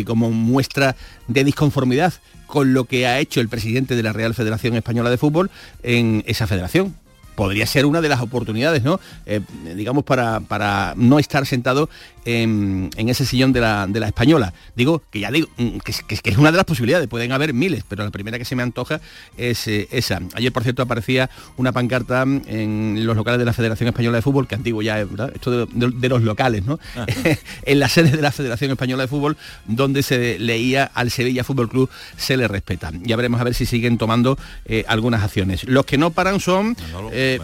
como 0.05 0.31
muestra 0.31 0.95
de 1.27 1.43
disconformidad 1.43 2.13
con 2.51 2.73
lo 2.73 2.83
que 2.83 3.07
ha 3.07 3.17
hecho 3.19 3.39
el 3.39 3.47
presidente 3.47 3.95
de 3.95 4.03
la 4.03 4.11
Real 4.11 4.33
Federación 4.33 4.75
Española 4.75 5.09
de 5.09 5.17
Fútbol 5.17 5.49
en 5.83 6.21
esa 6.27 6.47
federación 6.47 6.93
podría 7.33 7.65
ser 7.65 7.85
una 7.85 8.01
de 8.01 8.09
las 8.09 8.19
oportunidades, 8.19 8.83
¿no? 8.83 8.99
Eh, 9.25 9.39
digamos, 9.73 10.03
para, 10.03 10.41
para 10.41 10.93
no 10.97 11.17
estar 11.17 11.45
sentado 11.45 11.89
en, 12.25 12.89
ese 12.97 13.25
sillón 13.25 13.53
de 13.53 13.61
la, 13.61 14.07
española. 14.07 14.53
Digo, 14.75 15.01
que 15.11 15.19
ya 15.19 15.31
digo, 15.31 15.47
mm, 15.57 15.77
que, 15.79 15.93
es 16.23 16.37
una 16.37 16.51
de 16.51 16.57
las 16.57 16.65
posibilidades, 16.65 17.07
pueden 17.07 17.31
haber 17.31 17.53
miles, 17.53 17.83
pero 17.87 18.03
la 18.03 18.11
primera 18.11 18.37
que 18.37 18.45
se 18.45 18.55
me 18.55 18.63
antoja 18.63 19.01
es 19.37 19.67
eh, 19.67 19.87
esa. 19.91 20.21
Ayer, 20.33 20.51
por 20.51 20.63
cierto, 20.63 20.81
aparecía 20.81 21.29
una 21.57 21.71
pancarta 21.71 22.23
en 22.23 23.05
los 23.05 23.15
locales 23.15 23.39
de 23.39 23.45
la 23.45 23.53
Federación 23.53 23.89
Española 23.89 24.17
de 24.17 24.21
Fútbol, 24.21 24.47
que 24.47 24.55
antiguo 24.55 24.81
ya 24.81 24.99
es, 24.99 25.07
Esto 25.33 25.65
de, 25.65 26.09
los 26.09 26.21
locales, 26.21 26.65
¿no? 26.65 26.79
Ah. 26.95 27.05
en 27.63 27.79
la 27.79 27.89
sede 27.89 28.11
de 28.11 28.21
la 28.21 28.31
Federación 28.31 28.71
Española 28.71 29.03
de 29.03 29.07
Fútbol, 29.07 29.37
donde 29.65 30.03
se 30.03 30.39
leía 30.39 30.85
al 30.93 31.11
Sevilla 31.11 31.43
Fútbol 31.43 31.69
Club 31.69 31.89
se 32.17 32.37
le 32.37 32.47
respeta. 32.47 32.91
Ya 33.03 33.15
veremos 33.15 33.39
a 33.41 33.43
ver 33.43 33.53
si 33.53 33.65
siguen 33.65 33.97
tomando 33.97 34.37
eh, 34.65 34.83
algunas 34.87 35.23
acciones. 35.23 35.63
Los 35.65 35.85
que 35.85 35.97
no 35.97 36.11
paran 36.11 36.39
son... 36.39 36.75
Eh, 37.11 37.39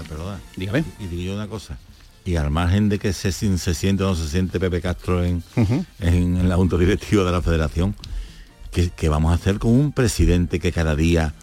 dígame. 0.56 0.84
Y 1.00 1.08
digo 1.08 1.36
una 1.36 1.48
cosa 1.48 1.78
y 2.28 2.36
al 2.36 2.52
margen 2.52 2.90
de 2.90 3.00
que 3.00 3.14
se, 3.14 3.32
se 3.32 3.74
siente 3.74 4.04
o 4.04 4.08
no 4.08 4.16
se 4.16 4.28
siente 4.28 4.60
Pepe 4.60 4.82
Castro 4.82 5.24
en, 5.24 5.42
en, 6.00 6.36
el 6.36 6.54
Junta 6.54 6.78
Directiva 6.78 7.24
de 7.24 7.32
la 7.32 7.42
Federación, 7.42 7.96
que, 8.72 9.10
vamos 9.10 9.32
a 9.32 9.36
hacer 9.36 9.60
con 9.60 9.72
un 9.72 9.94
presidente 9.94 10.60
que 10.60 10.74
cada 10.74 10.96
día 10.96 11.34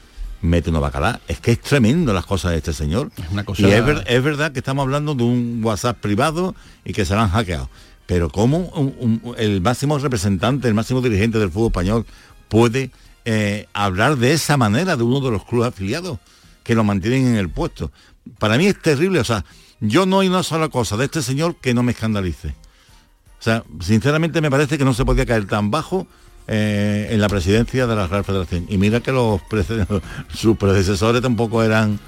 mete 0.42 0.68
una 0.68 0.80
bacalá. 0.80 1.20
Es 1.26 1.40
que 1.40 1.52
es 1.52 1.60
tremendo 1.60 2.12
las 2.12 2.26
cosas 2.26 2.52
de 2.52 2.58
este 2.58 2.74
señor. 2.74 3.10
Es 3.16 3.30
una 3.32 3.44
cosa... 3.44 3.62
Y 3.62 3.72
es, 3.72 4.22
verdad 4.22 4.52
que 4.52 4.58
estamos 4.58 4.82
hablando 4.82 5.14
de 5.14 5.24
un 5.24 5.60
WhatsApp 5.64 5.98
privado 5.98 6.54
y 6.84 6.92
que 6.92 7.06
se 7.06 7.14
lo 7.14 7.22
han 7.22 7.30
hackeado. 7.30 7.70
Pero 8.06 8.28
¿cómo 8.28 8.92
el 9.38 9.62
máximo 9.62 9.98
representante, 9.98 10.68
el 10.68 10.74
máximo 10.74 11.00
dirigente 11.00 11.38
del 11.38 11.50
fútbol 11.50 11.68
español 11.68 12.06
puede 12.48 12.90
eh, 13.24 13.66
hablar 13.72 14.18
de 14.18 14.34
esa 14.34 14.58
manera 14.58 14.96
de 14.96 15.02
uno 15.02 15.20
de 15.20 15.30
los 15.30 15.44
clubes 15.46 15.68
afiliados 15.68 16.18
que 16.62 16.74
lo 16.74 16.84
mantienen 16.84 17.26
en 17.26 17.36
el 17.36 17.48
puesto? 17.48 17.90
Para 18.38 18.58
mí 18.58 18.66
es 18.66 18.80
terrible, 18.80 19.20
o 19.20 19.24
sea, 19.24 19.44
yo 19.88 20.06
no 20.06 20.20
hay 20.20 20.28
una 20.28 20.42
sola 20.42 20.68
cosa 20.68 20.96
de 20.96 21.04
este 21.04 21.22
señor 21.22 21.56
que 21.56 21.74
no 21.74 21.82
me 21.82 21.92
escandalice. 21.92 22.48
O 22.48 23.42
sea, 23.44 23.64
sinceramente 23.80 24.40
me 24.40 24.50
parece 24.50 24.78
que 24.78 24.84
no 24.84 24.94
se 24.94 25.04
podía 25.04 25.26
caer 25.26 25.46
tan 25.46 25.70
bajo 25.70 26.06
eh, 26.46 27.08
en 27.10 27.20
la 27.20 27.28
presidencia 27.28 27.86
de 27.86 27.94
la 27.94 28.06
Real 28.06 28.24
Federación. 28.24 28.66
Y 28.68 28.78
mira 28.78 29.00
que 29.00 29.12
los 29.12 29.40
sus 30.34 30.56
predecesores 30.56 31.20
tampoco 31.20 31.62
eran 31.62 32.00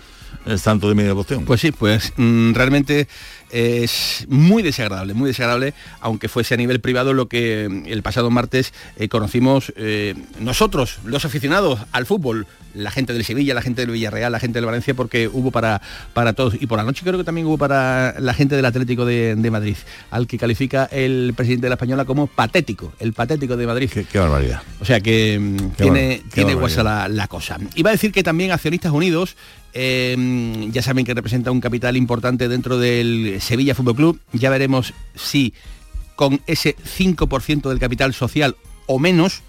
el 0.45 0.59
santo 0.59 0.89
de 0.89 0.95
mi 0.95 1.03
devoción. 1.03 1.45
Pues 1.45 1.61
sí, 1.61 1.73
pues 1.73 2.13
mm, 2.17 2.53
realmente 2.55 3.09
es 3.51 4.27
muy 4.29 4.63
desagradable, 4.63 5.15
muy 5.15 5.29
desagradable, 5.29 5.75
aunque 6.01 6.29
fuese 6.29 6.55
a 6.55 6.57
nivel 6.57 6.81
privado 6.81 7.13
lo 7.15 7.29
que 7.29 7.69
mm, 7.69 7.87
el 7.87 8.03
pasado 8.03 8.31
martes 8.31 8.73
eh, 8.97 9.09
conocimos 9.09 9.73
eh, 9.77 10.15
nosotros, 10.41 10.99
los 11.05 11.25
aficionados 11.25 11.81
al 11.93 12.07
fútbol, 12.07 12.47
la 12.75 12.91
gente 12.91 13.13
del 13.13 13.25
Sevilla, 13.25 13.55
la 13.55 13.63
gente 13.63 13.83
del 13.83 13.91
Villarreal, 13.91 14.31
la 14.31 14.39
gente 14.39 14.59
del 14.59 14.67
Valencia, 14.67 14.95
porque 14.95 15.29
hubo 15.29 15.51
para, 15.51 15.81
para 16.13 16.35
todos. 16.35 16.55
Y 16.61 16.67
por 16.67 16.79
la 16.79 16.85
noche 16.85 17.03
creo 17.05 17.17
que 17.17 17.25
también 17.25 17.47
hubo 17.47 17.57
para 17.57 18.15
la 18.19 18.35
gente 18.35 18.55
del 18.55 18.65
Atlético 18.65 19.05
de, 19.07 19.35
Madrid, 19.51 19.77
al 20.11 20.27
que 20.27 20.39
califica 20.39 20.85
el 20.93 21.33
presidente 21.35 21.67
de 21.67 21.71
la 21.71 21.75
Española 21.77 22.05
como 22.05 22.27
patético, 22.27 22.93
el 23.01 23.13
patético 23.13 23.57
de 23.57 23.67
Madrid. 23.67 23.91
Qué, 23.91 24.19
barbaridad. 24.19 24.63
O 24.81 24.85
sea 24.85 25.01
que 25.01 25.39
mm, 25.41 25.71
tiene, 25.71 26.23
tiene 26.33 26.55
la, 26.55 27.09
la 27.09 27.29
cosa. 27.29 27.59
Iba 27.75 27.91
a 27.91 27.93
decir 27.93 28.13
que 28.13 28.23
también 28.23 28.53
Accionistas 28.53 28.93
Unidos 28.93 29.37
Em, 29.79 30.73
ya 30.73 30.81
saben 30.81 31.05
que 31.05 31.13
representa 31.13 31.51
un 31.51 31.61
capital 31.61 31.99
importante 31.99 32.49
dentro 32.49 32.79
del 32.79 33.43
Sevilla 33.43 33.75
Fútbol 33.75 33.95
Club. 33.95 34.21
Ya 34.33 34.49
veremos 34.49 34.95
si 35.15 35.53
con 36.15 36.41
ese 36.47 36.77
5% 36.77 37.69
del 37.69 37.79
capital 37.79 38.15
social 38.15 38.57
o 38.87 38.99
menos, 38.99 39.43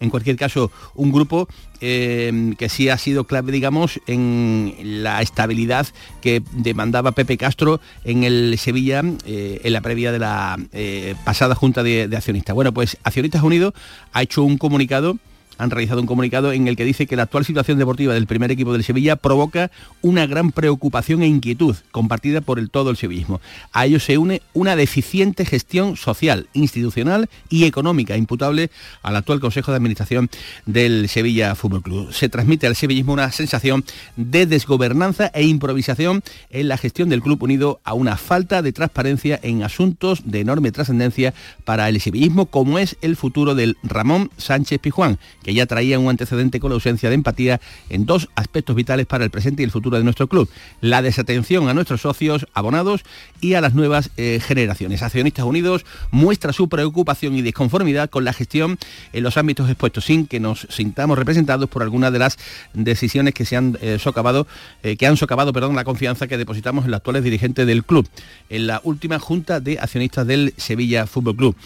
en 0.00 0.08
cualquier 0.08 0.36
caso, 0.36 0.72
un 0.94 1.12
grupo 1.12 1.48
em, 1.82 2.54
que 2.54 2.70
sí 2.70 2.88
ha 2.88 2.96
sido 2.96 3.24
clave, 3.24 3.52
digamos, 3.52 4.00
en 4.06 4.74
la 5.02 5.20
estabilidad 5.20 5.86
que 6.22 6.42
demandaba 6.52 7.12
Pepe 7.12 7.36
Castro 7.36 7.78
en 8.04 8.24
el 8.24 8.56
Sevilla 8.56 9.02
eh, 9.26 9.60
en 9.64 9.72
la 9.74 9.82
previa 9.82 10.12
de 10.12 10.18
la 10.18 10.56
eh, 10.72 11.14
pasada 11.26 11.54
Junta 11.54 11.82
de, 11.82 12.08
de 12.08 12.16
Accionistas. 12.16 12.54
Bueno, 12.54 12.72
pues 12.72 12.96
Accionistas 13.02 13.42
Unidos 13.42 13.74
ha 14.14 14.22
hecho 14.22 14.44
un 14.44 14.56
comunicado 14.56 15.18
han 15.58 15.70
realizado 15.70 16.00
un 16.00 16.06
comunicado 16.06 16.52
en 16.52 16.68
el 16.68 16.76
que 16.76 16.84
dice 16.84 17.06
que 17.06 17.16
la 17.16 17.24
actual 17.24 17.44
situación 17.44 17.78
deportiva 17.78 18.14
del 18.14 18.26
primer 18.26 18.50
equipo 18.50 18.72
del 18.72 18.84
Sevilla 18.84 19.16
provoca 19.16 19.70
una 20.00 20.26
gran 20.26 20.52
preocupación 20.52 21.22
e 21.22 21.26
inquietud 21.26 21.76
compartida 21.90 22.40
por 22.40 22.58
el 22.58 22.70
todo 22.70 22.90
el 22.90 22.96
sevillismo. 22.96 23.40
A 23.72 23.86
ello 23.86 24.00
se 24.00 24.18
une 24.18 24.42
una 24.54 24.76
deficiente 24.76 25.44
gestión 25.44 25.96
social, 25.96 26.48
institucional 26.52 27.28
y 27.48 27.64
económica 27.64 28.16
imputable 28.16 28.70
al 29.02 29.16
actual 29.16 29.40
Consejo 29.40 29.72
de 29.72 29.76
Administración 29.76 30.30
del 30.66 31.08
Sevilla 31.08 31.54
Fútbol 31.54 31.82
Club. 31.82 32.12
Se 32.12 32.28
transmite 32.28 32.66
al 32.66 32.76
sevillismo 32.76 33.12
una 33.12 33.32
sensación 33.32 33.84
de 34.16 34.46
desgobernanza 34.46 35.30
e 35.34 35.44
improvisación 35.44 36.22
en 36.50 36.68
la 36.68 36.78
gestión 36.78 37.08
del 37.08 37.22
club 37.22 37.42
unido 37.42 37.80
a 37.84 37.94
una 37.94 38.16
falta 38.16 38.62
de 38.62 38.72
transparencia 38.72 39.38
en 39.42 39.62
asuntos 39.62 40.22
de 40.24 40.40
enorme 40.40 40.72
trascendencia 40.72 41.34
para 41.64 41.88
el 41.88 42.00
sevillismo 42.00 42.46
como 42.46 42.78
es 42.78 42.96
el 43.00 43.16
futuro 43.16 43.54
del 43.54 43.76
Ramón 43.82 44.30
Sánchez 44.36 44.78
Pijuán, 44.80 45.18
que 45.48 45.54
ya 45.54 45.64
traía 45.64 45.98
un 45.98 46.10
antecedente 46.10 46.60
con 46.60 46.68
la 46.68 46.74
ausencia 46.74 47.08
de 47.08 47.14
empatía 47.14 47.58
en 47.88 48.04
dos 48.04 48.28
aspectos 48.34 48.76
vitales 48.76 49.06
para 49.06 49.24
el 49.24 49.30
presente 49.30 49.62
y 49.62 49.64
el 49.64 49.70
futuro 49.70 49.96
de 49.96 50.04
nuestro 50.04 50.26
club. 50.26 50.46
La 50.82 51.00
desatención 51.00 51.70
a 51.70 51.72
nuestros 51.72 52.02
socios, 52.02 52.46
abonados 52.52 53.00
y 53.40 53.54
a 53.54 53.62
las 53.62 53.72
nuevas 53.72 54.10
eh, 54.18 54.40
generaciones. 54.46 55.02
Accionistas 55.02 55.46
Unidos 55.46 55.86
muestra 56.10 56.52
su 56.52 56.68
preocupación 56.68 57.34
y 57.34 57.40
disconformidad 57.40 58.10
con 58.10 58.26
la 58.26 58.34
gestión 58.34 58.76
en 59.14 59.22
los 59.22 59.38
ámbitos 59.38 59.70
expuestos 59.70 60.04
sin 60.04 60.26
que 60.26 60.38
nos 60.38 60.66
sintamos 60.68 61.16
representados 61.16 61.66
por 61.70 61.82
algunas 61.82 62.12
de 62.12 62.18
las 62.18 62.36
decisiones 62.74 63.32
que 63.32 63.46
se 63.46 63.56
han 63.56 63.78
eh, 63.80 63.96
socavado, 63.98 64.46
eh, 64.82 64.98
que 64.98 65.06
han 65.06 65.16
socavado 65.16 65.54
perdón, 65.54 65.74
la 65.74 65.84
confianza 65.84 66.26
que 66.26 66.36
depositamos 66.36 66.84
en 66.84 66.90
los 66.90 66.98
actuales 66.98 67.24
dirigentes 67.24 67.66
del 67.66 67.84
club, 67.84 68.06
en 68.50 68.66
la 68.66 68.82
última 68.84 69.18
junta 69.18 69.60
de 69.60 69.78
accionistas 69.78 70.26
del 70.26 70.52
Sevilla 70.58 71.06
Fútbol 71.06 71.36
Club. 71.36 71.56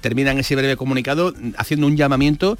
terminan 0.00 0.38
ese 0.38 0.54
breve 0.54 0.76
comunicado 0.76 1.34
haciendo 1.56 1.88
un 1.88 1.96
llamamiento 1.96 2.59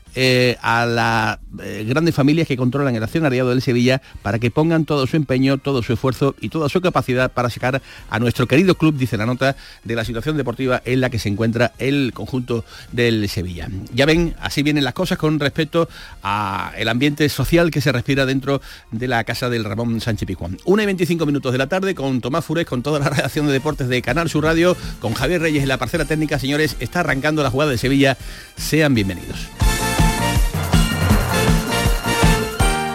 eh, 0.15 0.57
a 0.61 0.85
las 0.85 1.39
eh, 1.63 1.85
grandes 1.87 2.15
familias 2.15 2.47
que 2.47 2.57
controlan 2.57 2.95
el 2.95 3.03
accionariado 3.03 3.49
del 3.49 3.61
Sevilla 3.61 4.01
para 4.21 4.39
que 4.39 4.51
pongan 4.51 4.85
todo 4.85 5.07
su 5.07 5.17
empeño, 5.17 5.57
todo 5.57 5.83
su 5.83 5.93
esfuerzo 5.93 6.35
y 6.39 6.49
toda 6.49 6.69
su 6.69 6.81
capacidad 6.81 7.31
para 7.31 7.49
sacar 7.49 7.81
a 8.09 8.19
nuestro 8.19 8.47
querido 8.47 8.75
club, 8.75 8.95
dice 8.95 9.17
la 9.17 9.25
nota, 9.25 9.55
de 9.83 9.95
la 9.95 10.05
situación 10.05 10.37
deportiva 10.37 10.81
en 10.85 11.01
la 11.01 11.09
que 11.09 11.19
se 11.19 11.29
encuentra 11.29 11.73
el 11.77 12.11
conjunto 12.13 12.65
del 12.91 13.27
Sevilla. 13.29 13.69
Ya 13.93 14.05
ven, 14.05 14.35
así 14.41 14.63
vienen 14.63 14.83
las 14.83 14.93
cosas 14.93 15.17
con 15.17 15.39
respecto 15.39 15.89
al 16.21 16.87
ambiente 16.87 17.27
social 17.29 17.71
que 17.71 17.81
se 17.81 17.91
respira 17.91 18.25
dentro 18.25 18.61
de 18.91 19.07
la 19.07 19.23
casa 19.23 19.49
del 19.49 19.63
Ramón 19.63 20.01
Sánchez 20.01 20.27
Pijuán. 20.27 20.57
Una 20.65 20.83
y 20.83 20.85
25 20.87 21.25
minutos 21.25 21.51
de 21.51 21.57
la 21.57 21.67
tarde 21.67 21.95
con 21.95 22.21
Tomás 22.21 22.45
Furés, 22.45 22.65
con 22.65 22.83
toda 22.83 22.99
la 22.99 23.09
redacción 23.09 23.47
de 23.47 23.53
deportes 23.53 23.87
de 23.87 24.01
Canal 24.01 24.29
Sur 24.29 24.43
Radio, 24.43 24.75
con 24.99 25.13
Javier 25.13 25.41
Reyes 25.41 25.63
en 25.63 25.69
la 25.69 25.77
parcela 25.77 26.05
técnica. 26.05 26.39
Señores, 26.39 26.75
está 26.79 27.01
arrancando 27.01 27.43
la 27.43 27.49
jugada 27.49 27.71
de 27.71 27.77
Sevilla. 27.77 28.17
Sean 28.57 28.93
bienvenidos. 28.93 29.70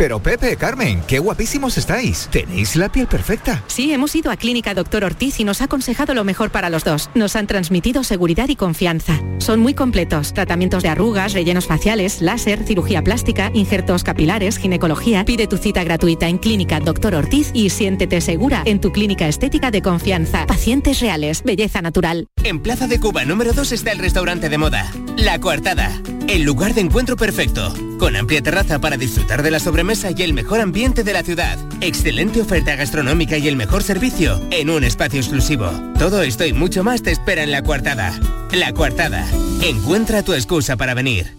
Pero 0.00 0.18
Pepe, 0.18 0.56
Carmen, 0.56 1.02
qué 1.06 1.18
guapísimos 1.18 1.76
estáis. 1.76 2.26
Tenéis 2.32 2.74
la 2.74 2.90
piel 2.90 3.06
perfecta. 3.06 3.62
Sí, 3.66 3.92
hemos 3.92 4.16
ido 4.16 4.30
a 4.30 4.38
Clínica 4.38 4.72
Doctor 4.72 5.04
Ortiz 5.04 5.38
y 5.40 5.44
nos 5.44 5.60
ha 5.60 5.64
aconsejado 5.64 6.14
lo 6.14 6.24
mejor 6.24 6.48
para 6.48 6.70
los 6.70 6.84
dos. 6.84 7.10
Nos 7.14 7.36
han 7.36 7.46
transmitido 7.46 8.02
seguridad 8.02 8.48
y 8.48 8.56
confianza. 8.56 9.20
Son 9.36 9.60
muy 9.60 9.74
completos. 9.74 10.32
Tratamientos 10.32 10.82
de 10.82 10.88
arrugas, 10.88 11.34
rellenos 11.34 11.66
faciales, 11.66 12.22
láser, 12.22 12.64
cirugía 12.64 13.04
plástica, 13.04 13.50
injertos 13.52 14.02
capilares, 14.02 14.56
ginecología. 14.56 15.26
Pide 15.26 15.46
tu 15.46 15.58
cita 15.58 15.84
gratuita 15.84 16.28
en 16.28 16.38
Clínica 16.38 16.80
Doctor 16.80 17.14
Ortiz 17.14 17.50
y 17.52 17.68
siéntete 17.68 18.22
segura 18.22 18.62
en 18.64 18.80
tu 18.80 18.92
clínica 18.92 19.28
estética 19.28 19.70
de 19.70 19.82
confianza. 19.82 20.46
Pacientes 20.46 21.00
reales, 21.00 21.42
belleza 21.42 21.82
natural. 21.82 22.26
En 22.42 22.62
Plaza 22.62 22.86
de 22.86 22.98
Cuba 23.00 23.26
número 23.26 23.52
2 23.52 23.72
está 23.72 23.92
el 23.92 23.98
restaurante 23.98 24.48
de 24.48 24.56
moda, 24.56 24.90
La 25.18 25.38
Coartada. 25.38 25.92
El 26.30 26.44
lugar 26.44 26.74
de 26.74 26.80
encuentro 26.80 27.16
perfecto, 27.16 27.74
con 27.98 28.14
amplia 28.14 28.40
terraza 28.40 28.78
para 28.78 28.96
disfrutar 28.96 29.42
de 29.42 29.50
la 29.50 29.58
sobremesa 29.58 30.12
y 30.16 30.22
el 30.22 30.32
mejor 30.32 30.60
ambiente 30.60 31.02
de 31.02 31.12
la 31.12 31.24
ciudad. 31.24 31.58
Excelente 31.80 32.40
oferta 32.40 32.76
gastronómica 32.76 33.36
y 33.36 33.48
el 33.48 33.56
mejor 33.56 33.82
servicio 33.82 34.40
en 34.52 34.70
un 34.70 34.84
espacio 34.84 35.18
exclusivo. 35.18 35.68
Todo 35.98 36.22
esto 36.22 36.46
y 36.46 36.52
mucho 36.52 36.84
más 36.84 37.02
te 37.02 37.10
espera 37.10 37.42
en 37.42 37.50
La 37.50 37.64
Coartada. 37.64 38.16
La 38.52 38.72
Coartada. 38.72 39.28
Encuentra 39.60 40.22
tu 40.22 40.32
excusa 40.32 40.76
para 40.76 40.94
venir. 40.94 41.34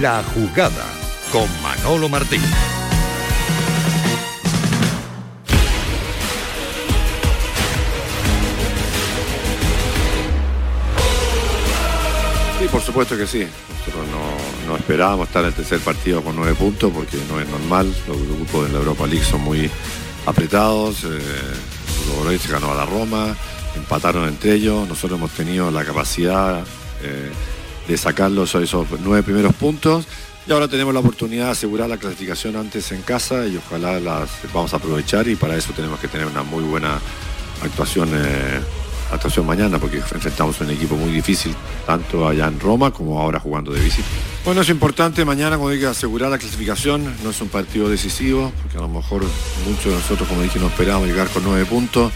La 0.00 0.24
jugada 0.34 0.86
con 1.30 1.48
Manolo 1.62 2.08
Martín. 2.08 2.42
Por 12.76 12.84
supuesto 12.84 13.16
que 13.16 13.26
sí. 13.26 13.46
Nosotros 13.78 14.06
no, 14.66 14.76
esperábamos 14.76 15.28
estar 15.28 15.40
en 15.40 15.48
el 15.48 15.54
tercer 15.54 15.80
partido 15.80 16.22
con 16.22 16.36
nueve 16.36 16.54
puntos 16.54 16.92
porque 16.92 17.16
no 17.26 17.40
es 17.40 17.48
normal. 17.48 17.90
Los 18.06 18.18
grupos 18.18 18.66
de 18.66 18.72
la 18.74 18.80
Europa 18.80 19.06
League 19.06 19.24
son 19.24 19.40
muy 19.40 19.70
apretados. 20.26 21.04
Eh, 21.04 22.38
se 22.38 22.52
ganó 22.52 22.72
a 22.72 22.74
la 22.74 22.84
Roma, 22.84 23.34
empataron 23.76 24.28
entre 24.28 24.52
ellos. 24.52 24.86
Nosotros 24.86 25.18
hemos 25.18 25.30
tenido 25.30 25.70
la 25.70 25.86
capacidad 25.86 26.64
eh, 27.02 27.30
de 27.88 27.96
sacarlos 27.96 28.54
a 28.54 28.60
esos 28.60 28.86
nueve 29.02 29.22
primeros 29.22 29.54
puntos. 29.54 30.06
Y 30.46 30.52
ahora 30.52 30.68
tenemos 30.68 30.92
la 30.92 31.00
oportunidad 31.00 31.46
de 31.46 31.50
asegurar 31.52 31.88
la 31.88 31.96
clasificación 31.96 32.56
antes 32.56 32.92
en 32.92 33.00
casa 33.00 33.46
y 33.46 33.56
ojalá 33.56 33.98
las 34.00 34.28
vamos 34.52 34.74
a 34.74 34.76
aprovechar 34.76 35.26
y 35.28 35.36
para 35.36 35.56
eso 35.56 35.72
tenemos 35.72 35.98
que 35.98 36.08
tener 36.08 36.26
una 36.26 36.42
muy 36.42 36.62
buena 36.62 37.00
actuación 37.62 38.10
eh, 38.12 38.60
actuación 39.10 39.46
mañana 39.46 39.78
porque 39.78 39.98
enfrentamos 39.98 40.60
un 40.60 40.70
equipo 40.70 40.96
muy 40.96 41.10
difícil, 41.10 41.54
tanto 41.86 42.26
allá 42.26 42.46
en 42.46 42.58
Roma 42.58 42.90
como 42.90 43.20
ahora 43.20 43.40
jugando 43.40 43.72
de 43.72 43.80
visita. 43.80 44.08
Bueno, 44.44 44.60
es 44.60 44.68
importante 44.68 45.24
mañana, 45.24 45.56
como 45.56 45.70
dije, 45.70 45.86
asegurar 45.86 46.30
la 46.30 46.38
clasificación. 46.38 47.04
No 47.22 47.30
es 47.30 47.40
un 47.40 47.48
partido 47.48 47.88
decisivo, 47.88 48.52
porque 48.62 48.78
a 48.78 48.80
lo 48.80 48.88
mejor 48.88 49.24
muchos 49.66 49.86
de 49.86 49.92
nosotros, 49.92 50.28
como 50.28 50.42
dije, 50.42 50.58
no 50.58 50.66
esperábamos 50.66 51.08
llegar 51.08 51.28
con 51.28 51.44
nueve 51.44 51.64
puntos. 51.64 52.12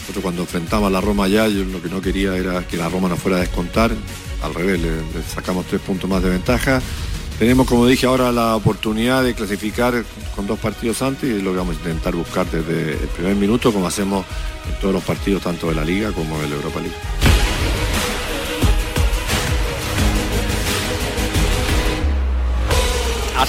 Nosotros 0.00 0.22
cuando 0.22 0.42
enfrentamos 0.42 0.88
a 0.88 0.90
la 0.90 1.00
Roma 1.00 1.24
allá, 1.24 1.46
yo 1.48 1.64
lo 1.64 1.80
que 1.80 1.88
no 1.88 2.00
quería 2.00 2.36
era 2.36 2.66
que 2.66 2.76
la 2.76 2.88
Roma 2.88 3.08
no 3.08 3.16
fuera 3.16 3.38
a 3.38 3.40
descontar. 3.40 3.92
Al 4.42 4.54
revés, 4.54 4.80
le 4.80 4.90
sacamos 5.32 5.66
tres 5.66 5.80
puntos 5.80 6.10
más 6.10 6.22
de 6.22 6.30
ventaja. 6.30 6.82
Tenemos, 7.38 7.66
como 7.66 7.86
dije, 7.86 8.06
ahora 8.06 8.30
la 8.30 8.54
oportunidad 8.54 9.24
de 9.24 9.34
clasificar 9.34 10.04
con 10.36 10.46
dos 10.46 10.58
partidos 10.58 11.02
antes 11.02 11.28
y 11.28 11.42
lo 11.42 11.54
vamos 11.54 11.76
a 11.76 11.78
intentar 11.78 12.14
buscar 12.14 12.46
desde 12.46 12.92
el 12.92 13.08
primer 13.08 13.34
minuto, 13.34 13.72
como 13.72 13.86
hacemos 13.86 14.24
en 14.68 14.80
todos 14.80 14.94
los 14.94 15.02
partidos, 15.02 15.42
tanto 15.42 15.68
de 15.68 15.74
la 15.74 15.84
Liga 15.84 16.12
como 16.12 16.38
de 16.38 16.48
la 16.48 16.54
Europa 16.56 16.80
League. 16.80 17.31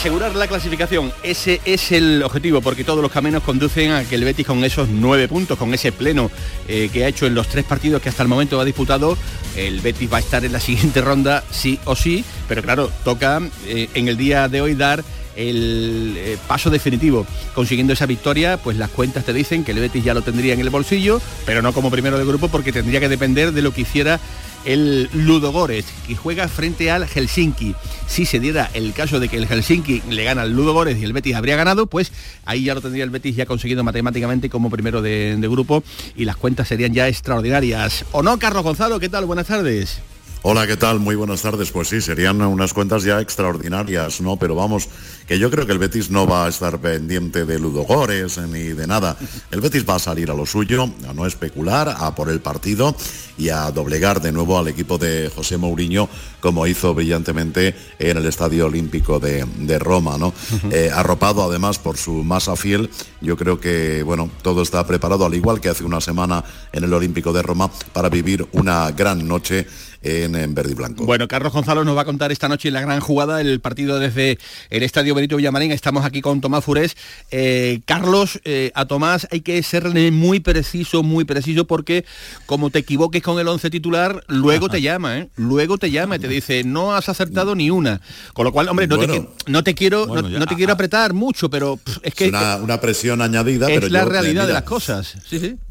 Asegurar 0.04 0.36
la 0.36 0.48
clasificación, 0.48 1.14
ese 1.24 1.62
es 1.64 1.94
el 1.94 2.22
objetivo, 2.24 2.60
porque 2.60 2.84
todos 2.84 3.02
los 3.02 3.10
caminos 3.10 3.42
conducen 3.42 3.94
a 3.94 4.04
que 4.04 4.16
el 4.16 4.26
Betis 4.26 4.46
con 4.46 4.62
esos 4.66 4.90
nueve 4.90 5.30
puntos, 5.30 5.58
con 5.58 5.74
ese 5.74 5.94
pleno 5.94 6.30
eh, 6.68 6.90
que 6.92 7.06
ha 7.06 7.08
hecho 7.08 7.26
en 7.26 7.34
los 7.34 7.48
tres 7.48 7.64
partidos 7.64 8.02
que 8.02 8.10
hasta 8.10 8.22
el 8.22 8.28
momento 8.28 8.60
ha 8.60 8.66
disputado, 8.66 9.18
el 9.56 9.80
Betis 9.80 10.12
va 10.12 10.18
a 10.18 10.20
estar 10.20 10.44
en 10.44 10.52
la 10.52 10.60
siguiente 10.60 11.00
ronda 11.00 11.46
sí 11.52 11.80
o 11.86 11.96
sí, 11.96 12.26
pero 12.50 12.62
claro, 12.62 12.92
toca 13.06 13.42
eh, 13.66 13.88
en 13.94 14.10
el 14.10 14.18
día 14.18 14.50
de 14.50 14.60
hoy 14.60 14.76
dar 14.76 15.06
el 15.38 16.16
eh, 16.18 16.38
paso 16.50 16.70
definitivo. 16.70 17.26
Consiguiendo 17.56 17.94
esa 17.94 18.06
victoria, 18.06 18.58
pues 18.58 18.76
las 18.76 18.90
cuentas 18.90 19.24
te 19.24 19.32
dicen 19.32 19.64
que 19.64 19.72
el 19.72 19.80
Betis 19.80 20.04
ya 20.04 20.14
lo 20.14 20.22
tendría 20.22 20.54
en 20.54 20.60
el 20.60 20.70
bolsillo, 20.70 21.22
pero 21.46 21.62
no 21.62 21.72
como 21.72 21.90
primero 21.90 22.18
de 22.18 22.26
grupo 22.26 22.50
porque 22.50 22.74
tendría 22.74 23.00
que 23.00 23.08
depender 23.08 23.54
de 23.54 23.62
lo 23.62 23.74
que 23.74 23.82
hiciera 23.82 24.20
el 24.66 25.10
Ludogorets, 25.14 25.88
que 26.08 26.16
juega 26.16 26.48
frente 26.48 26.92
al 26.92 27.08
Helsinki. 27.08 27.76
Si 28.08 28.26
se 28.26 28.40
diera 28.40 28.70
el 28.74 28.94
caso 28.94 29.20
de 29.20 29.30
que 29.30 29.38
el 29.38 29.48
Helsinki 29.48 30.04
le 30.10 30.24
gana 30.24 30.44
al 30.44 30.54
Ludogorets 30.54 31.00
y 31.00 31.06
el 31.06 31.14
Betis 31.14 31.36
habría 31.36 31.56
ganado, 31.56 31.88
pues 31.88 32.12
ahí 32.46 32.66
ya 32.66 32.76
lo 32.76 32.82
tendría 32.82 33.04
el 33.04 33.10
Betis 33.10 33.36
ya 33.36 33.46
conseguido 33.46 33.84
matemáticamente 33.84 34.50
como 34.50 34.70
primero 34.70 35.02
de, 35.02 35.36
de 35.38 35.48
grupo 35.48 35.84
y 36.16 36.26
las 36.26 36.38
cuentas 36.38 36.68
serían 36.68 36.94
ya 36.94 37.08
extraordinarias. 37.08 38.06
¿O 38.12 38.24
no, 38.24 38.38
Carlos 38.40 38.64
Gonzalo? 38.64 39.00
¿Qué 39.00 39.10
tal? 39.10 39.26
Buenas 39.26 39.48
tardes. 39.48 40.02
Hola, 40.46 40.68
¿qué 40.68 40.76
tal? 40.76 41.00
Muy 41.00 41.16
buenas 41.16 41.42
tardes. 41.42 41.72
Pues 41.72 41.88
sí, 41.88 42.02
serían 42.02 42.42
unas 42.42 42.74
cuentas 42.74 43.04
ya 43.04 43.22
extraordinarias, 43.22 44.20
¿no? 44.20 44.36
Pero 44.36 44.56
vamos, 44.56 44.90
que 45.26 45.40
yo 45.40 45.50
creo 45.50 45.66
que 45.66 45.72
el 45.72 45.80
Betis 45.80 46.12
no 46.12 46.28
va 46.28 46.46
a 46.46 46.50
estar 46.50 46.82
pendiente 46.82 47.46
de 47.46 47.58
ludogores 47.58 48.38
ni 48.50 48.64
de 48.64 48.86
nada. 48.86 49.16
El 49.52 49.62
Betis 49.62 49.88
va 49.88 49.96
a 49.96 50.00
salir 50.00 50.30
a 50.30 50.34
lo 50.34 50.46
suyo, 50.46 50.90
a 51.08 51.14
no 51.14 51.26
especular, 51.26 51.96
a 51.98 52.14
por 52.14 52.30
el 52.30 52.42
partido 52.42 52.94
y 53.38 53.48
a 53.48 53.72
doblegar 53.72 54.22
de 54.22 54.34
nuevo 54.34 54.60
al 54.60 54.68
equipo 54.68 54.98
de 54.98 55.32
José 55.34 55.56
Mourinho, 55.56 56.10
como 56.42 56.68
hizo 56.68 56.94
brillantemente 56.94 57.74
en 57.98 58.18
el 58.18 58.26
Estadio 58.26 58.66
Olímpico 58.66 59.22
de, 59.22 59.46
de 59.60 59.80
Roma, 59.80 60.18
¿no? 60.18 60.34
Eh, 60.72 60.92
arropado 60.94 61.44
además 61.44 61.80
por 61.80 61.96
su 61.96 62.22
masa 62.22 62.58
fiel, 62.58 62.90
yo 63.22 63.38
creo 63.38 63.62
que, 63.62 64.04
bueno, 64.04 64.30
todo 64.42 64.62
está 64.62 64.86
preparado, 64.86 65.26
al 65.26 65.36
igual 65.36 65.62
que 65.62 65.70
hace 65.70 65.86
una 65.86 66.02
semana 66.02 66.44
en 66.74 66.84
el 66.84 66.94
Olímpico 66.94 67.32
de 67.32 67.42
Roma, 67.42 67.72
para 67.94 68.10
vivir 68.10 68.46
una 68.52 68.92
gran 68.92 69.26
noche 69.26 69.68
en, 70.04 70.36
en 70.36 70.54
verde 70.54 70.72
y 70.72 70.76
blanco. 70.76 71.06
Bueno, 71.06 71.28
Carlos 71.28 71.54
Gonzalo 71.54 71.84
nos 71.84 71.96
va 71.96 72.02
a 72.02 72.06
contar 72.06 72.32
esta 72.32 72.50
noche 72.50 72.70
la 72.72 72.82
gran 72.82 73.00
jugada, 73.00 73.42
el 73.42 73.60
partido 73.62 74.00
desde 74.00 74.38
el 74.70 74.84
Estadio 74.84 75.16
Benito 75.16 75.38
Villamarín. 75.38 75.72
Estamos 75.72 76.06
aquí 76.06 76.22
con 76.22 76.42
Tomás 76.42 76.64
Furés. 76.64 76.96
Eh, 77.32 77.82
Carlos, 77.86 78.40
eh, 78.44 78.72
a 78.76 78.86
Tomás 78.86 79.28
hay 79.32 79.42
que 79.42 79.62
ser 79.64 79.90
muy 80.12 80.40
preciso, 80.40 81.04
muy 81.04 81.24
preciso, 81.26 81.66
porque 81.66 82.06
como 82.46 82.70
te 82.70 82.80
equivoques 82.80 83.24
con 83.24 83.40
el 83.40 83.48
11 83.48 83.70
titular, 83.70 84.24
luego 84.28 84.70
te 84.70 84.82
llama, 84.82 85.20
¿eh? 85.20 85.30
Luego 85.38 85.78
te 85.78 85.90
llama 85.90 86.18
y 86.18 86.20
te 86.20 86.28
dice, 86.28 86.64
no 86.64 86.96
has 86.96 87.10
acertado 87.10 87.56
ni 87.56 87.70
una. 87.70 88.02
Con 88.34 88.46
lo 88.46 88.52
cual, 88.52 88.68
hombre, 88.70 88.88
no, 88.88 89.00
te, 89.00 89.28
no 89.48 89.64
te 89.64 89.74
quiero, 89.74 90.06
no, 90.06 90.46
te 90.46 90.56
quiero 90.56 90.74
apretar 90.74 91.14
mucho, 91.14 91.50
pero 91.50 91.80
es 92.02 92.14
que... 92.14 92.30
Una, 92.30 92.58
una 92.58 92.82
presión 92.82 93.22
añadida, 93.22 93.68
es 93.70 93.80
pero 93.80 93.90
la 93.90 94.06
realidad 94.06 94.48
de 94.48 94.54
las 94.54 94.64
cosas. 94.64 95.16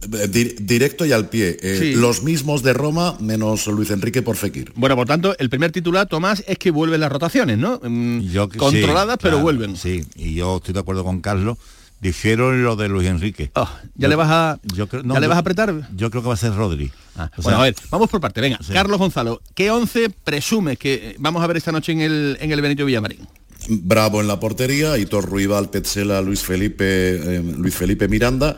directo 0.00 1.04
y 1.04 1.12
al 1.12 1.28
pie. 1.28 1.58
Los 1.96 2.22
mismos 2.22 2.62
de 2.62 2.72
Roma, 2.72 3.16
menos 3.20 3.66
Luis 3.66 3.90
Enrique 3.90 4.21
por 4.22 4.37
Fekir. 4.37 4.72
Bueno, 4.76 4.96
por 4.96 5.06
tanto, 5.06 5.35
el 5.38 5.50
primer 5.50 5.72
titular, 5.72 6.06
Tomás, 6.06 6.42
es 6.46 6.58
que 6.58 6.70
vuelven 6.70 7.00
las 7.00 7.12
rotaciones, 7.12 7.58
¿no? 7.58 7.80
Mm, 7.82 8.22
controladas, 8.56 9.18
pero 9.20 9.38
vuelven. 9.38 9.76
Sí, 9.76 10.06
y 10.16 10.35
yo 10.35 10.56
estoy 10.56 10.74
de 10.74 10.80
acuerdo 10.80 11.04
con 11.04 11.20
Carlos. 11.20 11.58
Difiero 12.00 12.52
en 12.52 12.64
lo 12.64 12.74
de 12.74 12.88
Luis 12.88 13.06
Enrique. 13.06 13.52
Ah, 13.54 13.80
¿Ya 13.94 14.08
le 14.08 14.16
vas 14.16 14.28
a 14.28 14.58
¿ya 14.74 14.87
le 15.20 15.26
vas 15.28 15.37
a 15.37 15.38
apretar? 15.38 15.88
Yo 15.94 16.11
creo 16.11 16.20
que 16.20 16.28
va 16.28 16.35
a 16.35 16.37
ser 16.37 16.52
Rodri. 16.52 16.90
Ah, 17.14 17.30
bueno, 17.37 17.61
a 17.61 17.62
ver, 17.62 17.76
vamos 17.90 18.11
por 18.11 18.20
parte. 18.20 18.40
Venga, 18.40 18.58
Carlos 18.72 18.98
Gonzalo, 18.98 19.40
¿qué 19.54 19.70
11 19.70 20.11
presumes 20.24 20.78
que 20.78 21.14
vamos 21.20 21.44
a 21.44 21.46
ver 21.46 21.58
esta 21.58 21.70
noche 21.70 21.92
en 21.92 22.00
el, 22.00 22.38
en 22.40 22.50
el 22.50 22.61
Benito 22.61 22.85
Villamarín? 22.85 23.20
Bravo 23.68 24.20
en 24.20 24.26
la 24.26 24.40
portería, 24.40 24.98
Hitor 24.98 25.24
Ruibal, 25.24 25.70
Petzela, 25.70 26.20
Luis 26.20 26.40
Felipe, 26.40 26.85
eh, 26.85 27.42
Luis 27.56 27.74
Felipe 27.74 28.08
Miranda, 28.08 28.56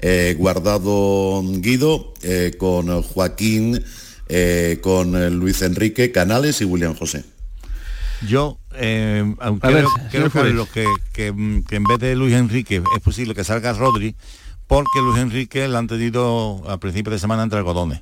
eh, 0.00 0.34
Guardado 0.38 1.42
Guido, 1.44 2.14
eh, 2.22 2.54
con 2.56 3.02
Joaquín, 3.02 3.84
con 4.80 5.38
Luis 5.38 5.62
Enrique, 5.62 6.12
Canales 6.12 6.60
y 6.60 6.64
William 6.64 6.94
José. 6.94 7.24
Yo 8.26 8.58
creo, 10.10 10.68
que, 10.72 10.86
que, 11.12 11.26
en 11.26 11.84
vez 11.84 11.98
de 11.98 12.16
Luis 12.16 12.34
Enrique 12.34 12.82
es 12.94 13.02
posible 13.02 13.34
que 13.34 13.44
salga 13.44 13.72
Rodri, 13.72 14.16
porque 14.66 15.00
Luis 15.00 15.18
Enrique 15.18 15.68
le 15.68 15.76
han 15.76 15.86
tenido 15.86 16.62
a 16.68 16.78
principios 16.78 17.14
de 17.14 17.18
semana 17.18 17.42
entre 17.42 17.58
algodones. 17.58 18.00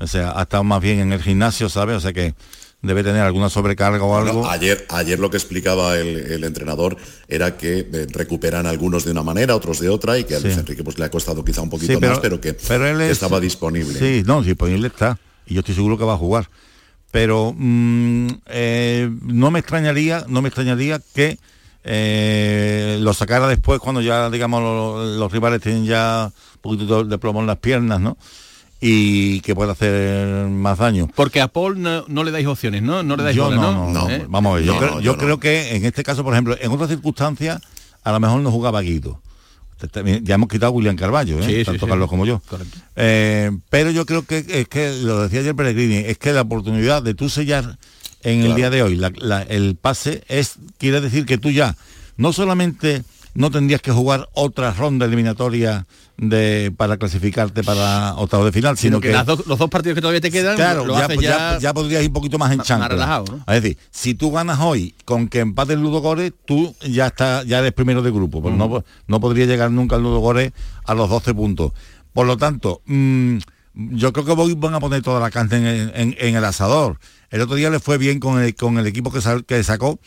O 0.00 0.06
sea, 0.06 0.32
ha 0.38 0.42
estado 0.42 0.64
más 0.64 0.82
bien 0.82 0.98
en 1.00 1.12
el 1.12 1.22
gimnasio, 1.22 1.68
¿sabes? 1.68 1.96
O 1.96 2.00
sea 2.00 2.12
que 2.12 2.34
debe 2.82 3.02
tener 3.02 3.22
alguna 3.22 3.48
sobrecarga 3.48 4.04
o 4.04 4.16
algo. 4.16 4.46
ayer, 4.46 4.86
ayer 4.90 5.18
lo 5.18 5.30
que 5.30 5.38
explicaba 5.38 5.96
el, 5.96 6.44
entrenador 6.44 6.96
era 7.28 7.56
que 7.56 7.88
eh, 7.90 8.06
recuperan 8.10 8.66
algunos 8.66 9.04
de 9.04 9.12
una 9.12 9.22
manera, 9.22 9.56
otros 9.56 9.80
de 9.80 9.88
otra, 9.88 10.18
y 10.18 10.24
que 10.24 10.36
a 10.36 10.40
Luis 10.40 10.56
Enrique 10.56 10.84
pues, 10.84 10.98
le 10.98 11.06
ha 11.06 11.10
costado 11.10 11.44
quizá 11.44 11.62
un 11.62 11.70
poquito 11.70 11.98
más, 12.00 12.18
pero 12.18 12.40
que 12.40 12.56
estaba 13.10 13.40
disponible. 13.40 13.98
Sí, 13.98 14.22
no, 14.26 14.42
disponible 14.42 14.88
está. 14.88 15.18
Y 15.46 15.54
yo 15.54 15.60
estoy 15.60 15.74
seguro 15.74 15.98
que 15.98 16.04
va 16.04 16.14
a 16.14 16.18
jugar. 16.18 16.48
Pero 17.10 17.54
mm, 17.56 18.26
eh, 18.46 19.10
no 19.22 19.50
me 19.50 19.60
extrañaría, 19.60 20.24
no 20.28 20.42
me 20.42 20.48
extrañaría 20.48 21.00
que 21.14 21.38
eh, 21.84 22.98
lo 23.00 23.12
sacara 23.12 23.46
después 23.46 23.78
cuando 23.78 24.00
ya, 24.00 24.30
digamos, 24.30 24.62
los, 25.18 25.30
rivales 25.30 25.60
tienen 25.60 25.84
ya 25.84 26.32
un 26.56 26.60
poquito 26.60 27.04
de 27.04 27.18
plomo 27.18 27.40
en 27.40 27.46
las 27.46 27.58
piernas, 27.58 28.00
¿no? 28.00 28.16
y 28.86 29.40
que 29.40 29.54
puede 29.54 29.72
hacer 29.72 30.46
más 30.48 30.76
daño. 30.76 31.08
Porque 31.14 31.40
a 31.40 31.48
Paul 31.48 31.80
no, 31.80 32.24
le 32.24 32.30
dais 32.30 32.46
opciones, 32.46 32.82
¿no? 32.82 33.02
No 33.02 33.16
le 33.16 33.22
dais 33.22 33.34
yo 33.34 33.50
no, 33.50 33.90
no, 33.90 34.10
¿Eh? 34.10 34.26
Vamos 34.28 34.52
a 34.52 34.56
ver, 34.56 34.64
yo, 35.00 35.16
creo, 35.16 35.40
que 35.40 35.74
en 35.74 35.86
este 35.86 36.02
caso, 36.02 36.22
por 36.22 36.34
ejemplo, 36.34 36.54
en 36.60 36.70
otras 36.70 36.90
circunstancias, 36.90 37.62
a 38.02 38.12
lo 38.12 38.20
mejor 38.20 38.40
no 38.40 38.50
jugaba 38.50 38.82
Guido. 38.82 39.22
Ya 40.22 40.34
hemos 40.34 40.48
quitado 40.48 40.72
a 40.72 40.74
William 40.74 40.96
Carballo, 40.96 41.38
¿eh? 41.40 41.64
tanto 41.64 41.86
Carlos 41.86 42.08
como 42.08 42.26
yo. 42.26 42.42
Eh, 42.96 43.50
pero 43.70 43.90
yo 43.90 44.06
creo 44.06 44.24
que 44.24 44.44
es 44.48 44.68
que, 44.68 44.92
lo 45.02 45.22
decía 45.22 45.40
ayer 45.40 45.54
Peregrini, 45.54 45.96
es 45.96 46.18
que 46.18 46.32
la 46.32 46.42
oportunidad 46.42 47.02
de 47.02 47.14
tú 47.14 47.28
sellar 47.28 47.78
en 48.22 48.42
el 48.42 48.54
día 48.54 48.70
de 48.70 48.82
hoy 48.82 49.00
el 49.48 49.76
pase 49.76 50.24
es 50.28 50.54
quiere 50.78 51.00
decir 51.00 51.26
que 51.26 51.38
tú 51.38 51.50
ya 51.50 51.76
no 52.16 52.32
solamente 52.32 53.02
no 53.34 53.50
tendrías 53.50 53.82
que 53.82 53.90
jugar 53.90 54.28
otra 54.32 54.72
ronda 54.72 55.06
eliminatoria 55.06 55.86
de, 56.16 56.72
para 56.76 56.96
clasificarte 56.96 57.64
para 57.64 58.14
octavo 58.14 58.44
de 58.44 58.52
final, 58.52 58.78
sino, 58.78 59.00
que, 59.00 59.12
los 59.12 59.58
dos 59.58 59.70
partidos 59.70 59.96
que 59.96 60.00
todavía 60.00 60.20
te 60.20 60.30
quedan, 60.30 60.56
claro, 60.56 60.86
ya, 61.20 61.58
ya, 61.58 61.74
podrías 61.74 62.02
ir 62.02 62.08
un 62.08 62.14
poquito 62.14 62.38
más 62.38 62.52
en 62.52 62.60
chancla. 62.60 63.24
Es 63.48 63.62
decir, 63.62 63.78
si 63.90 64.14
tú 64.14 64.30
ganas 64.30 64.60
hoy 64.60 64.94
con 65.04 65.28
que 65.28 65.40
empate 65.40 65.72
el 65.72 65.80
Ludo 65.80 66.00
Gore, 66.00 66.30
tú 66.30 66.74
ya 66.88 67.08
está, 67.08 67.42
ya 67.42 67.58
eres 67.58 67.72
primero 67.72 68.02
de 68.02 68.12
grupo, 68.12 68.40
pues 68.40 68.54
no, 68.54 68.84
no 69.06 69.20
podría 69.20 69.46
llegar 69.46 69.70
nunca 69.70 69.96
el 69.96 70.02
Ludo 70.02 70.20
Gore 70.20 70.52
a 70.84 70.94
los 70.94 71.10
12 71.10 71.34
puntos. 71.34 71.72
Por 72.12 72.26
lo 72.26 72.36
tanto, 72.36 72.80
mm, 72.86 73.38
yo 73.74 74.12
creo 74.12 74.24
que 74.24 74.54
van 74.54 74.74
a 74.74 74.80
poner 74.80 75.02
toda 75.02 75.18
la 75.18 75.32
carne 75.32 75.90
en, 75.94 76.36
el 76.36 76.44
asador. 76.44 77.00
El 77.30 77.40
otro 77.40 77.56
día 77.56 77.70
le 77.70 77.80
fue 77.80 77.98
bien 77.98 78.20
con 78.20 78.40
el, 78.40 78.54
con 78.54 78.78
el 78.78 78.86
equipo 78.86 79.10
que, 79.10 79.20
que 79.44 79.64
sacó 79.64 79.98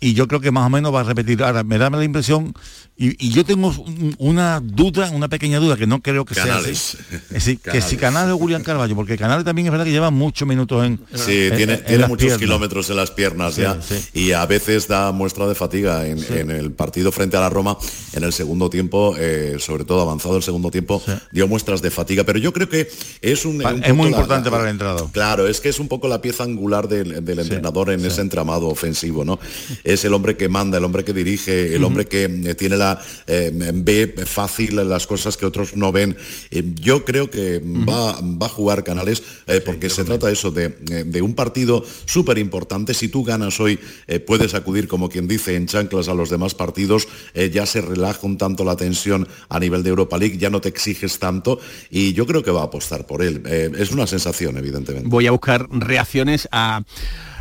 y 0.00 0.14
yo 0.14 0.28
creo 0.28 0.40
que 0.40 0.50
más 0.50 0.66
o 0.66 0.70
menos 0.70 0.94
va 0.94 1.00
a 1.00 1.04
repetir. 1.04 1.42
Ahora, 1.42 1.64
me 1.64 1.78
da 1.78 1.90
la 1.90 2.04
impresión, 2.04 2.54
y, 2.98 3.30
yo 3.30 3.44
tengo 3.44 3.74
una 4.16 4.58
duda, 4.60 5.10
una 5.10 5.28
pequeña 5.28 5.58
duda, 5.58 5.76
que 5.76 5.86
no 5.86 6.00
creo 6.00 6.24
que 6.24 6.34
sea 6.34 6.56
así. 6.56 7.58
que 7.58 7.82
si 7.82 7.96
Canales. 7.98 8.32
o 8.34 8.38
Julián 8.38 8.62
Carballo, 8.62 8.96
porque 8.96 9.18
Canales 9.18 9.44
también 9.44 9.66
es 9.66 9.70
verdad 9.70 9.84
que 9.84 9.90
lleva 9.90 10.10
muchos 10.10 10.48
minutos 10.48 10.82
en 10.82 10.98
Sí, 11.14 11.50
tiene, 11.54 11.82
muchos 12.08 12.38
kilómetros 12.38 12.88
en 12.88 12.96
las 12.96 13.10
piernas 13.10 13.56
ya, 13.56 13.78
y 14.14 14.32
a 14.32 14.46
veces 14.46 14.88
da 14.88 15.12
muestra 15.12 15.46
de 15.46 15.54
fatiga 15.54 16.06
en, 16.06 16.50
el 16.50 16.72
partido 16.72 17.12
frente 17.12 17.36
a 17.36 17.40
la 17.40 17.50
Roma, 17.50 17.76
en 18.14 18.24
el 18.24 18.32
segundo 18.32 18.70
tiempo, 18.70 19.14
eh, 19.18 19.56
sobre 19.58 19.84
todo 19.84 20.00
avanzado 20.00 20.38
el 20.38 20.42
segundo 20.42 20.70
tiempo, 20.70 21.02
dio 21.32 21.46
muestras 21.46 21.82
de 21.82 21.90
fatiga, 21.90 22.24
pero 22.24 22.38
yo 22.38 22.54
creo 22.54 22.70
que 22.70 22.88
es 23.20 23.44
un... 23.44 23.60
es 23.84 23.94
muy 23.94 24.08
importante 24.08 24.50
para 24.50 24.64
el 24.64 24.70
entrado. 24.70 25.10
Claro, 25.12 25.46
es 25.46 25.60
que 25.60 25.68
es 25.68 25.80
un 25.80 25.88
poco 25.88 26.08
la 26.08 26.22
pieza 26.22 26.44
angular 26.44 26.88
del, 26.88 27.12
entrenador 27.12 27.90
en 27.90 28.02
ese 28.06 28.22
entramado 28.22 28.68
ofensivo, 28.68 29.22
¿no? 29.22 29.38
es 29.84 30.02
el 30.06 30.14
hombre 30.14 30.38
que 30.38 30.48
manda, 30.48 30.78
el 30.78 30.84
hombre 30.84 31.04
que 31.04 31.12
dirige, 31.12 31.74
el 31.74 31.84
hombre 31.84 32.06
que 32.06 32.24
eh, 32.24 32.54
tiene 32.54 32.78
la 32.78 32.85
eh, 33.26 33.50
ve 33.74 34.14
fácil 34.26 34.76
las 34.88 35.06
cosas 35.06 35.36
que 35.36 35.46
otros 35.46 35.76
no 35.76 35.92
ven. 35.92 36.16
Eh, 36.50 36.62
yo 36.74 37.04
creo 37.04 37.30
que 37.30 37.60
va, 37.60 38.20
va, 38.20 38.46
a 38.46 38.48
jugar 38.48 38.84
Canales 38.84 39.22
porque 39.64 39.90
se 39.90 40.04
trata 40.04 40.30
eso 40.30 40.50
de, 40.50 40.68
de 40.68 41.22
un 41.22 41.34
partido 41.34 41.84
súper 42.04 42.38
importante. 42.38 42.94
Si 42.94 43.08
tú 43.08 43.24
ganas 43.24 43.58
hoy, 43.60 43.78
puedes 44.26 44.54
acudir, 44.54 44.88
como 44.88 45.08
quien 45.08 45.28
dice, 45.28 45.56
en 45.56 45.66
chanclas 45.66 46.08
a 46.08 46.14
los 46.14 46.30
demás 46.30 46.54
partidos. 46.54 47.08
ya 47.52 47.66
se 47.66 47.80
relaja 47.80 48.20
un 48.22 48.38
tanto 48.38 48.64
la 48.64 48.76
tensión 48.76 49.26
a 49.48 49.58
nivel 49.58 49.82
de 49.82 49.90
Europa 49.90 50.18
League, 50.18 50.38
ya 50.38 50.50
no 50.50 50.60
te 50.60 50.68
exiges 50.68 51.18
tanto 51.18 51.58
y 51.90 52.12
yo 52.12 52.26
creo 52.26 52.42
que 52.42 52.50
va 52.50 52.62
a 52.62 52.64
apostar 52.64 53.06
por 53.06 53.22
él. 53.22 53.42
es 53.46 53.90
una 53.90 54.06
sensación, 54.06 54.56
evidentemente. 54.56 55.08
Voy 55.08 55.26
a 55.26 55.30
buscar 55.30 55.68
reacciones 55.70 56.48
a 56.52 56.82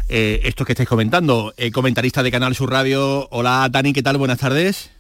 eh, 0.08 0.42
esto 0.44 0.66
que 0.66 0.74
estáis 0.74 0.90
comentando. 0.90 1.54
Eh, 1.58 1.72
comentarista 1.72 2.22
de 2.24 2.32
Canal 2.32 2.56
Sur 2.56 2.72
Radio. 2.72 3.28
Hola 3.32 3.68
Dani, 3.72 3.94
¿qué 3.94 4.04
tal? 4.04 4.18
Buenas 4.18 4.40
tardes. 4.40 4.95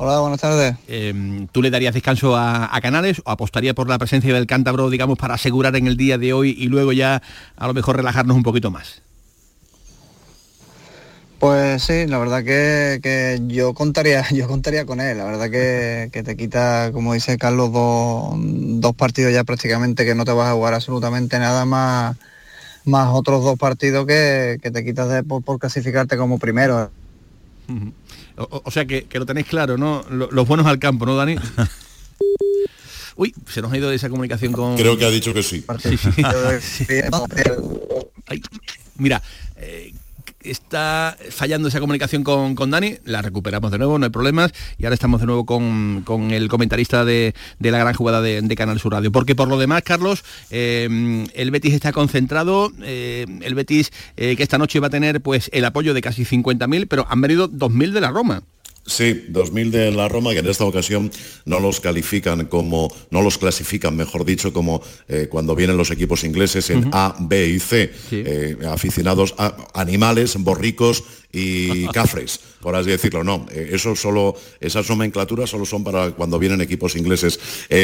Hola, 0.00 0.20
buenas 0.20 0.40
tardes. 0.40 0.76
Em, 0.86 1.48
¿Tú 1.48 1.60
le 1.60 1.70
darías 1.70 1.92
descanso 1.92 2.36
a, 2.36 2.70
Canales 2.80 3.20
o 3.24 3.30
apostaría 3.32 3.74
por 3.74 3.88
la 3.88 3.98
presencia 3.98 4.32
del 4.32 4.46
cántabro, 4.46 4.90
digamos, 4.90 5.18
para 5.18 5.34
asegurar 5.34 5.74
en 5.74 5.88
el 5.88 5.96
día 5.96 6.18
de 6.18 6.32
hoy 6.32 6.54
y 6.56 6.68
luego 6.68 6.92
ya 6.92 7.20
a 7.56 7.66
lo 7.66 7.74
mejor 7.74 7.96
relajarnos 7.96 8.36
un 8.36 8.44
poquito 8.44 8.70
más? 8.70 9.02
Pues 11.40 11.82
sí, 11.82 12.06
la 12.06 12.18
verdad 12.18 12.44
que, 12.44 13.40
yo 13.48 13.74
contaría, 13.74 14.24
yo 14.32 14.46
contaría 14.46 14.86
con 14.86 15.00
él. 15.00 15.18
La 15.18 15.24
verdad 15.24 15.50
que, 15.50 16.22
te 16.22 16.36
quita, 16.36 16.92
como 16.92 17.14
dice 17.14 17.36
Carlos, 17.36 17.72
dos, 17.72 18.36
dos 18.36 18.94
partidos 18.94 19.32
ya 19.32 19.42
prácticamente 19.42 20.04
que 20.04 20.14
no 20.14 20.24
te 20.24 20.30
vas 20.30 20.48
a 20.48 20.54
jugar 20.54 20.74
absolutamente 20.74 21.40
nada 21.40 21.64
más 21.64 22.16
más 22.84 23.08
otros 23.12 23.42
dos 23.42 23.58
partidos 23.58 24.06
que, 24.06 24.60
te 24.62 24.84
quitas 24.84 25.08
de, 25.08 25.24
por, 25.24 25.58
clasificarte 25.58 26.16
como 26.16 26.38
primero. 26.38 26.88
O, 28.38 28.70
sea 28.70 28.86
que, 28.86 29.06
lo 29.12 29.26
tenéis 29.26 29.46
claro, 29.46 29.76
¿no? 29.76 30.04
Los 30.10 30.46
buenos 30.46 30.66
al 30.66 30.78
campo, 30.78 31.06
¿no, 31.06 31.16
Dani? 31.16 31.36
Uy, 33.16 33.34
se 33.48 33.60
nos 33.60 33.72
ha 33.72 33.76
ido 33.76 33.90
esa 33.90 34.08
comunicación 34.08 34.52
con... 34.52 34.76
Creo 34.76 34.96
que 34.96 35.04
ha 35.04 35.10
dicho 35.10 35.34
que 35.34 35.42
sí. 35.42 35.64
mira, 38.96 39.20
eh, 39.56 39.92
está 40.40 41.16
fallando 41.30 41.68
esa 41.68 41.80
comunicación 41.80 42.24
con, 42.24 42.54
con, 42.54 42.70
Dani, 42.70 42.96
la 43.04 43.22
recuperamos 43.22 43.70
de 43.70 43.78
nuevo, 43.78 43.98
no 43.98 44.04
hay 44.04 44.10
problemas, 44.10 44.52
y 44.78 44.84
ahora 44.84 44.94
estamos 44.94 45.20
de 45.20 45.26
nuevo 45.26 45.46
con, 45.46 46.04
el 46.30 46.48
comentarista 46.48 47.04
de, 47.04 47.34
la 47.60 47.78
gran 47.78 47.94
jugada 47.94 48.22
de, 48.22 48.56
Canal 48.56 48.80
Sur 48.80 48.92
Radio. 48.92 49.12
Porque 49.12 49.34
por 49.34 49.48
lo 49.48 49.58
demás, 49.58 49.82
Carlos, 49.82 50.24
eh, 50.50 51.26
el 51.34 51.50
Betis 51.50 51.74
está 51.74 51.92
concentrado, 51.92 52.72
eh, 52.82 53.24
el 53.42 53.54
Betis 53.54 53.92
eh, 54.16 54.36
que 54.36 54.42
esta 54.42 54.58
noche 54.58 54.80
va 54.80 54.88
a 54.88 54.90
tener 54.90 55.20
pues 55.20 55.48
el 55.52 55.64
apoyo 55.64 55.94
de 55.94 56.00
casi 56.00 56.24
50.000, 56.24 56.86
pero 56.88 57.06
han 57.08 57.20
venido 57.20 57.48
2.000 57.48 57.92
de 57.92 58.00
la 58.00 58.10
Roma. 58.10 58.42
Sí, 58.88 59.26
2000 59.28 59.70
de 59.70 59.92
la 59.92 60.08
Roma, 60.08 60.32
que 60.32 60.38
en 60.38 60.46
esta 60.46 60.64
ocasión 60.64 61.10
no 61.44 61.60
los 61.60 61.78
califican 61.78 62.46
como, 62.46 62.92
no 63.10 63.20
los 63.20 63.36
clasifican, 63.36 63.94
mejor 63.94 64.24
dicho, 64.24 64.52
como 64.52 64.82
eh, 65.08 65.28
cuando 65.30 65.54
vienen 65.54 65.76
los 65.76 65.90
equipos 65.90 66.24
ingleses 66.24 66.70
en 66.70 66.88
A, 66.92 67.14
B 67.20 67.48
y 67.48 67.60
C, 67.60 67.92
eh, 68.10 68.56
aficionados 68.66 69.34
a 69.36 69.54
animales, 69.74 70.36
borricos 70.38 71.04
y 71.32 71.86
cafres, 71.88 72.40
por 72.60 72.74
así 72.74 72.90
decirlo. 72.90 73.22
No, 73.22 73.46
eh, 73.52 73.70
eso 73.72 73.94
solo, 73.94 74.34
esas 74.60 74.88
nomenclaturas 74.88 75.50
solo 75.50 75.66
son 75.66 75.84
para 75.84 76.10
cuando 76.12 76.38
vienen 76.38 76.60
equipos 76.60 76.96
ingleses. 76.96 77.38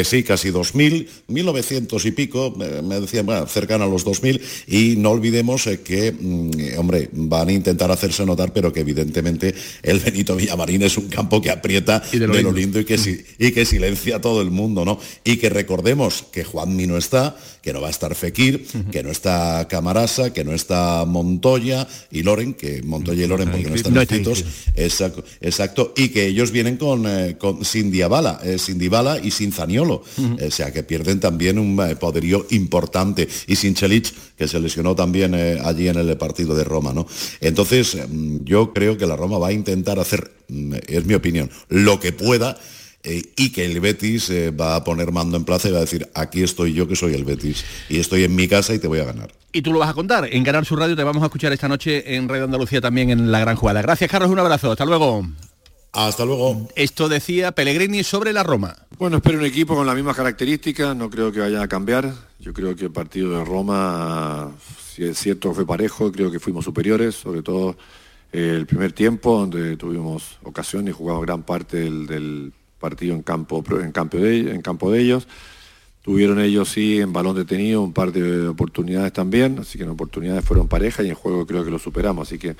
sí, 0.04 0.22
casi 0.22 0.50
2.000, 0.50 1.08
1.900 1.28 2.04
y 2.04 2.10
pico, 2.12 2.54
me 2.56 3.00
decían, 3.00 3.26
bueno, 3.26 3.46
cercano 3.46 3.84
a 3.84 3.88
los 3.88 4.06
2.000, 4.06 4.40
y 4.66 4.96
no 4.96 5.10
olvidemos 5.10 5.68
que, 5.84 6.12
mm, 6.12 6.78
hombre, 6.78 7.08
van 7.12 7.48
a 7.48 7.52
intentar 7.52 7.90
hacerse 7.90 8.24
notar, 8.24 8.52
pero 8.52 8.72
que 8.72 8.80
evidentemente 8.80 9.54
el 9.82 10.00
Benito 10.00 10.36
Villamarín 10.36 10.82
es 10.82 10.96
un 10.96 11.08
campo 11.08 11.40
que 11.40 11.50
aprieta 11.50 12.00
de 12.12 12.26
lo, 12.26 12.52
lindo, 12.52 12.80
y, 12.80 12.84
que, 12.84 13.24
y 13.38 13.52
que 13.52 13.64
silencia 13.64 14.16
a 14.16 14.20
todo 14.20 14.40
el 14.42 14.50
mundo, 14.50 14.84
¿no? 14.84 14.98
Y 15.24 15.36
que 15.36 15.48
recordemos 15.48 16.24
que 16.32 16.44
Juanmi 16.44 16.86
no 16.86 16.96
está, 16.96 17.36
que 17.64 17.72
no 17.72 17.80
va 17.80 17.86
a 17.86 17.90
estar 17.90 18.14
Fekir, 18.14 18.66
que 18.92 19.02
no 19.02 19.10
está 19.10 19.66
Camarasa, 19.70 20.34
que 20.34 20.44
no 20.44 20.52
está 20.52 21.06
Montoya 21.06 21.88
y 22.10 22.22
Loren, 22.22 22.52
que 22.52 22.82
Montoya 22.82 23.24
y 23.24 23.26
Loren 23.26 23.50
porque 23.50 23.70
no 23.70 23.74
están 23.74 23.96
inscritos, 23.96 24.44
exacto, 24.74 25.24
exacto, 25.40 25.94
y 25.96 26.10
que 26.10 26.26
ellos 26.26 26.50
vienen 26.50 26.76
con, 26.76 27.06
eh, 27.06 27.36
con 27.38 27.64
sin 27.64 27.90
Diabala, 27.90 28.38
eh, 28.44 28.58
sin 28.58 28.78
Dybala 28.78 29.18
y 29.18 29.30
sin 29.30 29.50
Zaniolo, 29.50 30.02
o 30.04 30.50
sea 30.50 30.74
que 30.74 30.82
pierden 30.82 31.20
también 31.20 31.58
un 31.58 31.80
eh, 31.80 31.96
poderío 31.96 32.46
importante, 32.50 33.26
y 33.46 33.56
sin 33.56 33.74
Chelich, 33.74 34.12
que 34.36 34.46
se 34.46 34.60
lesionó 34.60 34.94
también 34.94 35.34
allí 35.34 35.88
en 35.88 35.96
el 35.96 36.14
partido 36.18 36.54
de 36.54 36.64
Roma, 36.64 36.92
¿no? 36.92 37.06
Entonces, 37.40 37.96
mm, 37.96 38.44
yo 38.44 38.74
creo 38.74 38.98
que 38.98 39.06
la 39.06 39.16
Roma 39.16 39.38
va 39.38 39.48
a 39.48 39.52
intentar 39.52 39.98
hacer 39.98 40.30
mm, 40.48 40.74
es 40.86 41.06
mi 41.06 41.14
opinión, 41.14 41.48
lo 41.70 41.98
que 41.98 42.12
pueda 42.12 42.58
eh, 43.04 43.22
y 43.36 43.52
que 43.52 43.66
el 43.66 43.80
Betis 43.80 44.30
eh, 44.30 44.50
va 44.50 44.76
a 44.76 44.84
poner 44.84 45.12
mando 45.12 45.36
en 45.36 45.44
plaza 45.44 45.68
y 45.68 45.72
va 45.72 45.78
a 45.78 45.82
decir, 45.82 46.08
aquí 46.14 46.42
estoy 46.42 46.72
yo 46.72 46.88
que 46.88 46.96
soy 46.96 47.14
el 47.14 47.24
Betis 47.24 47.64
y 47.88 48.00
estoy 48.00 48.24
en 48.24 48.34
mi 48.34 48.48
casa 48.48 48.74
y 48.74 48.78
te 48.78 48.88
voy 48.88 49.00
a 49.00 49.04
ganar. 49.04 49.30
Y 49.52 49.62
tú 49.62 49.72
lo 49.72 49.78
vas 49.78 49.90
a 49.90 49.94
contar, 49.94 50.26
en 50.32 50.42
Ganar 50.42 50.64
su 50.64 50.74
Radio 50.74 50.96
te 50.96 51.04
vamos 51.04 51.22
a 51.22 51.26
escuchar 51.26 51.52
esta 51.52 51.68
noche 51.68 52.16
en 52.16 52.28
Radio 52.28 52.44
Andalucía 52.44 52.80
también 52.80 53.10
en 53.10 53.30
La 53.30 53.40
Gran 53.40 53.56
Jugada. 53.56 53.82
Gracias 53.82 54.10
Carlos, 54.10 54.30
un 54.30 54.38
abrazo, 54.38 54.72
hasta 54.72 54.84
luego. 54.84 55.26
Hasta 55.92 56.24
luego. 56.24 56.66
Esto 56.74 57.08
decía 57.08 57.52
Pellegrini 57.52 58.02
sobre 58.02 58.32
la 58.32 58.42
Roma. 58.42 58.74
Bueno, 58.98 59.18
espero 59.18 59.38
un 59.38 59.44
equipo 59.44 59.76
con 59.76 59.86
las 59.86 59.94
mismas 59.94 60.16
características, 60.16 60.96
no 60.96 61.08
creo 61.08 61.30
que 61.30 61.40
vaya 61.40 61.62
a 61.62 61.68
cambiar. 61.68 62.12
Yo 62.40 62.52
creo 62.52 62.74
que 62.74 62.86
el 62.86 62.90
partido 62.90 63.38
de 63.38 63.44
Roma, 63.44 64.50
si 64.92 65.04
es 65.04 65.18
cierto, 65.18 65.54
fue 65.54 65.66
parejo, 65.66 66.10
creo 66.10 66.32
que 66.32 66.40
fuimos 66.40 66.64
superiores, 66.64 67.14
sobre 67.14 67.42
todo 67.42 67.76
el 68.32 68.66
primer 68.66 68.92
tiempo, 68.92 69.38
donde 69.38 69.76
tuvimos 69.76 70.38
ocasión 70.42 70.88
y 70.88 70.90
jugamos 70.90 71.22
gran 71.22 71.44
parte 71.44 71.76
del, 71.76 72.52
partido 72.84 73.14
en 73.14 73.22
campo, 73.22 73.64
en, 73.80 73.92
campo 73.92 74.18
de, 74.18 74.52
en 74.52 74.60
campo 74.60 74.90
de 74.90 75.00
ellos. 75.00 75.26
Tuvieron 76.02 76.38
ellos 76.38 76.68
sí 76.68 77.00
en 77.00 77.14
balón 77.14 77.34
detenido 77.34 77.80
un 77.80 77.94
par 77.94 78.12
de 78.12 78.46
oportunidades 78.48 79.10
también, 79.14 79.58
así 79.60 79.78
que 79.78 79.84
en 79.84 79.90
oportunidades 79.90 80.44
fueron 80.44 80.68
pareja 80.68 81.02
y 81.02 81.08
en 81.08 81.14
juego 81.14 81.46
creo 81.46 81.64
que 81.64 81.70
lo 81.70 81.78
superamos. 81.78 82.28
Así 82.28 82.38
que 82.38 82.56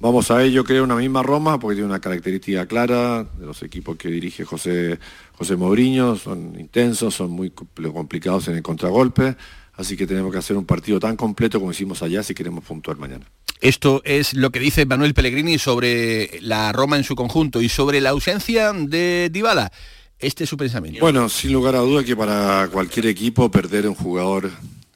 vamos 0.00 0.30
a 0.30 0.44
yo 0.44 0.64
creo 0.64 0.84
una 0.84 0.96
misma 0.96 1.22
Roma 1.22 1.58
porque 1.58 1.76
tiene 1.76 1.88
una 1.88 1.98
característica 1.98 2.66
clara 2.66 3.24
de 3.24 3.46
los 3.46 3.62
equipos 3.62 3.96
que 3.96 4.08
dirige 4.08 4.44
José, 4.44 4.98
José 5.38 5.56
Mourinho, 5.56 6.16
son 6.16 6.60
intensos, 6.60 7.14
son 7.14 7.30
muy 7.30 7.50
complicados 7.50 8.48
en 8.48 8.56
el 8.56 8.62
contragolpe, 8.62 9.34
así 9.72 9.96
que 9.96 10.06
tenemos 10.06 10.30
que 10.30 10.38
hacer 10.38 10.58
un 10.58 10.66
partido 10.66 11.00
tan 11.00 11.16
completo 11.16 11.58
como 11.58 11.72
hicimos 11.72 12.02
allá 12.02 12.22
si 12.22 12.34
queremos 12.34 12.64
puntuar 12.64 12.98
mañana. 12.98 13.24
Esto 13.64 14.02
es 14.04 14.34
lo 14.34 14.50
que 14.50 14.60
dice 14.60 14.84
Manuel 14.84 15.14
Pellegrini 15.14 15.58
sobre 15.58 16.38
la 16.42 16.70
Roma 16.70 16.98
en 16.98 17.02
su 17.02 17.16
conjunto 17.16 17.62
y 17.62 17.70
sobre 17.70 18.02
la 18.02 18.10
ausencia 18.10 18.74
de 18.74 19.30
Dybala. 19.32 19.72
Este 20.18 20.44
es 20.44 20.50
su 20.50 20.58
pensamiento. 20.58 21.00
Bueno, 21.00 21.30
sin 21.30 21.50
lugar 21.54 21.74
a 21.74 21.78
duda 21.78 22.04
que 22.04 22.14
para 22.14 22.68
cualquier 22.70 23.06
equipo 23.06 23.50
perder 23.50 23.88
un 23.88 23.94
jugador 23.94 24.50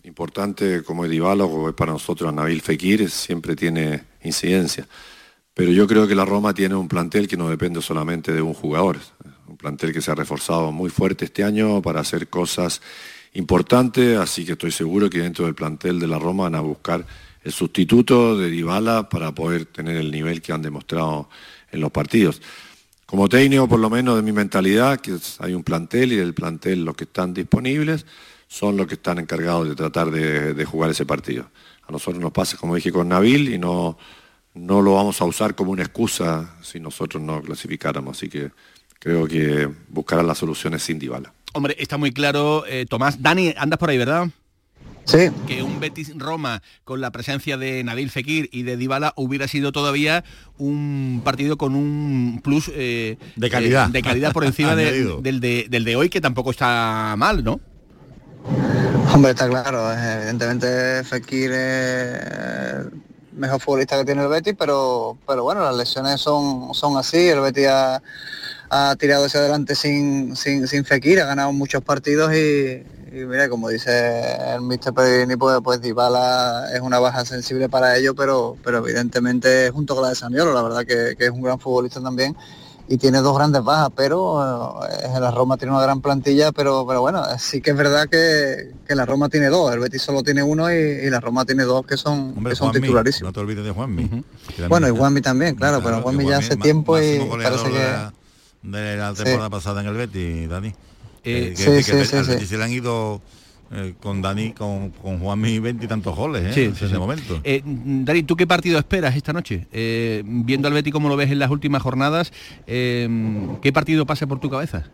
importante 0.05 0.83
como 0.83 1.07
es 1.07 1.11
Dybala 1.11 1.47
o 1.47 1.71
es 1.71 1.75
para 1.75 1.93
nosotros 1.93 2.31
Nabil 2.35 2.61
Fekir 2.61 3.09
siempre 3.09 3.57
tiene 3.57 4.03
incidencia. 4.23 4.87
Pero 5.55 5.73
yo 5.73 5.87
creo 5.87 6.07
que 6.07 6.15
la 6.15 6.27
Roma 6.27 6.53
tiene 6.53 6.75
un 6.75 6.89
plantel 6.89 7.27
que 7.27 7.39
no 7.39 7.49
depende 7.49 7.81
solamente 7.81 8.35
de 8.35 8.43
un 8.43 8.53
jugador. 8.53 8.99
Un 9.47 9.57
plantel 9.57 9.95
que 9.95 10.03
se 10.03 10.11
ha 10.11 10.15
reforzado 10.15 10.73
muy 10.73 10.91
fuerte 10.91 11.25
este 11.25 11.43
año 11.43 11.81
para 11.81 12.01
hacer 12.01 12.29
cosas 12.29 12.83
importantes, 13.33 14.19
así 14.19 14.45
que 14.45 14.53
estoy 14.53 14.73
seguro 14.73 15.09
que 15.09 15.21
dentro 15.21 15.47
del 15.47 15.55
plantel 15.55 15.99
de 15.99 16.07
la 16.07 16.19
Roma 16.19 16.45
van 16.45 16.55
a 16.55 16.61
buscar 16.61 17.07
el 17.49 17.55
sustituto 17.55 18.37
de 18.37 18.51
Dybala 18.51 19.09
para 19.09 19.33
poder 19.33 19.65
tener 19.65 19.97
el 19.97 20.11
nivel 20.11 20.43
que 20.43 20.53
han 20.53 20.61
demostrado 20.61 21.31
en 21.73 21.81
los 21.81 21.91
partidos. 21.91 22.43
Como 23.07 23.27
técnico, 23.27 23.67
por 23.67 23.81
lo 23.81 23.89
menos 23.89 24.17
de 24.17 24.23
mi 24.23 24.33
mentalidad, 24.33 25.01
que 25.01 25.17
hay 25.39 25.55
un 25.55 25.63
plantel 25.63 26.13
y 26.13 26.17
del 26.17 26.35
plantel 26.35 26.85
los 26.85 26.95
que 26.95 27.05
están 27.05 27.33
disponibles 27.33 28.05
son 28.49 28.77
los 28.77 28.87
que 28.87 28.95
están 28.95 29.19
encargados 29.19 29.67
de 29.67 29.75
tratar 29.75 30.11
de, 30.11 30.65
jugar 30.67 30.91
ese 30.91 31.07
partido. 31.07 31.51
A 31.87 31.93
nosotros 31.93 32.21
nos 32.21 32.33
pasa, 32.33 32.59
como 32.59 32.75
dije, 32.75 32.93
con 32.93 33.09
Nabil 33.09 33.49
y 33.49 33.57
no, 33.57 33.97
no 34.53 34.83
lo 34.83 34.97
vamos 34.97 35.19
a 35.23 35.25
usar 35.25 35.55
como 35.55 35.71
una 35.71 35.85
excusa 35.85 36.55
si 36.61 36.81
nosotros 36.81 37.23
no 37.23 37.41
clasificáramos. 37.41 38.19
Así 38.19 38.29
que 38.29 38.51
creo 38.99 39.27
que 39.27 39.71
buscarán 39.89 40.27
las 40.27 40.37
soluciones 40.37 40.83
sin 40.83 40.99
Dybala. 40.99 41.33
Hombre, 41.55 41.77
está 41.79 41.97
muy 41.97 42.13
claro, 42.13 42.67
eh, 42.67 42.85
Tomás. 42.87 43.23
Dani, 43.23 43.55
andas 43.57 43.79
por 43.79 43.89
ahí, 43.89 43.97
¿verdad? 43.97 44.29
Que 45.47 45.63
un 45.63 45.81
Betis 45.81 46.13
Roma 46.17 46.63
con 46.85 47.01
la 47.01 47.11
presencia 47.11 47.57
de 47.57 47.83
Nabil 47.83 48.11
Fekir 48.11 48.51
y 48.53 48.63
de 48.63 48.77
Dybala 48.77 49.15
hubiera 49.17 49.49
sido 49.49 49.73
todavía 49.73 50.23
un 50.59 51.23
partido 51.25 51.57
con 51.57 51.75
un 51.75 52.41
plus 52.45 52.71
eh, 52.75 53.17
de 53.37 53.51
calidad. 53.51 53.89
de 53.89 54.03
calidad 54.03 54.33
por 54.33 54.45
encima 54.45 54.77
del, 54.77 55.41
de, 55.41 55.97
hoy 55.97 56.11
que 56.11 56.21
tampoco 56.21 56.51
está 56.51 57.15
mal, 57.17 57.43
¿no? 57.43 57.59
Hombre, 59.15 59.31
está 59.31 59.49
claro, 59.49 59.91
evidentemente 59.91 61.03
Fekir 61.05 61.53
es 61.53 62.87
mejor 63.33 63.61
futbolista 63.61 63.97
que 63.97 64.05
tiene 64.05 64.23
el 64.23 64.29
Betis, 64.29 64.55
pero, 64.59 65.17
pero 65.27 65.43
bueno, 65.43 65.63
las 65.63 65.75
lesiones 65.75 66.21
son, 66.21 66.75
son 66.75 66.99
así, 66.99 67.29
el 67.29 67.41
Betis 67.41 67.69
ha, 67.69 68.03
tirado 68.99 69.25
hacia 69.25 69.41
adelante 69.41 69.75
sin, 69.75 70.37
sin, 70.37 70.69
sin 70.69 70.85
Fekir, 70.85 71.21
ha 71.21 71.25
ganado 71.25 71.51
muchos 71.53 71.83
partidos 71.83 72.35
y, 72.35 72.83
y 73.13 73.25
mira, 73.25 73.49
como 73.49 73.69
dice 73.69 74.37
el 74.55 74.61
Mr. 74.61 74.93
Pellegrini, 74.95 75.37
pues, 75.37 75.59
pues 75.63 75.81
Dybala 75.81 76.71
es 76.75 76.81
una 76.81 76.99
baja 76.99 77.25
sensible 77.25 77.69
para 77.69 77.97
ello, 77.97 78.15
pero, 78.15 78.57
pero 78.63 78.79
evidentemente 78.79 79.71
junto 79.71 79.95
con 79.95 80.05
la 80.05 80.11
de 80.11 80.15
Saniolo, 80.15 80.53
la 80.53 80.63
verdad 80.63 80.85
que, 80.85 81.17
es 81.19 81.31
un 81.31 81.43
gran 81.43 81.59
futbolista 81.59 82.01
también 82.01 82.37
y 82.91 82.97
tiene 82.97 83.19
dos 83.19 83.37
grandes 83.37 83.63
bajas, 83.63 83.91
pero 83.95 84.81
eh, 84.87 85.21
la 85.21 85.31
Roma 85.31 85.57
tiene 85.57 85.75
una 85.75 85.83
gran 85.83 86.01
plantilla, 86.01 86.53
pero, 86.53 86.87
pero 86.87 87.03
bueno, 87.03 87.23
sí 87.39 87.61
que 87.61 87.71
es 87.71 87.77
verdad 87.77 88.09
que, 88.09 88.73
la 88.95 89.05
Roma 89.05 89.29
tiene 89.29 89.49
dos, 89.49 89.73
el 89.73 89.81
Betis 89.81 90.03
solo 90.03 90.23
tiene 90.23 90.43
uno 90.43 90.73
y, 90.73 91.11
la 91.11 91.21
Roma 91.21 91.45
tiene 91.45 91.65
dos 91.65 91.85
que 91.87 91.97
son, 91.97 92.43
que 92.45 92.57
son 92.57 92.73
titularísimos. 92.73 93.29
No 93.29 93.33
te 93.33 93.41
olvides 93.41 93.65
de 93.65 93.73
Juanmi. 93.73 94.25
Bueno, 94.69 94.89
y 94.89 94.91
Juanmi 94.91 95.21
también, 95.21 95.55
claro, 95.55 95.81
pero 95.83 96.01
Juanmi 96.03 96.27
ya 96.27 96.39
hace 96.39 96.57
tiempo 96.57 96.99
y 96.99 97.21
parece 97.43 97.71
que... 97.71 98.19
De 98.61 98.97
la 98.97 99.15
temporada 99.15 99.51
pasada 99.51 99.83
en 99.83 99.87
el 99.87 99.95
Betis, 99.95 100.49
Dani. 100.49 100.75
Eh, 101.25 101.53
sí, 101.55 101.83
sí, 101.83 102.05
sí, 102.05 102.47
se 102.47 102.57
le 102.57 102.65
han 102.65 102.73
ido 102.73 103.21
eh, 103.71 103.95
con 104.01 104.23
Dani, 104.23 104.53
con, 104.53 104.91
con 104.91 105.19
Juanmi 105.19 105.61
tantos 105.89 106.17
goles 106.17 106.57
¿eh? 106.57 106.65
en 106.65 106.73
ese 106.73 106.99
momento. 106.99 107.41
Eh, 107.45 107.63
Dani, 107.65 108.23
¿tú 108.23 108.35
qué 108.35 108.47
partido 108.47 108.79
esperas 108.79 109.15
esta 109.15 109.33
noche? 109.33 109.67
viendo 110.25 110.69
al 110.69 110.75
Betis 110.75 110.93
como 110.93 111.09
lo 111.09 111.17
ves 111.17 111.31
en 111.31 111.39
las 111.39 111.51
últimas 111.51 111.83
jornadas, 111.83 112.33
¿qué 112.67 113.71
partido 113.75 114.07
pasa 114.07 114.27
por 114.27 114.41
tu 114.41 114.49
cabeza? 114.49 114.91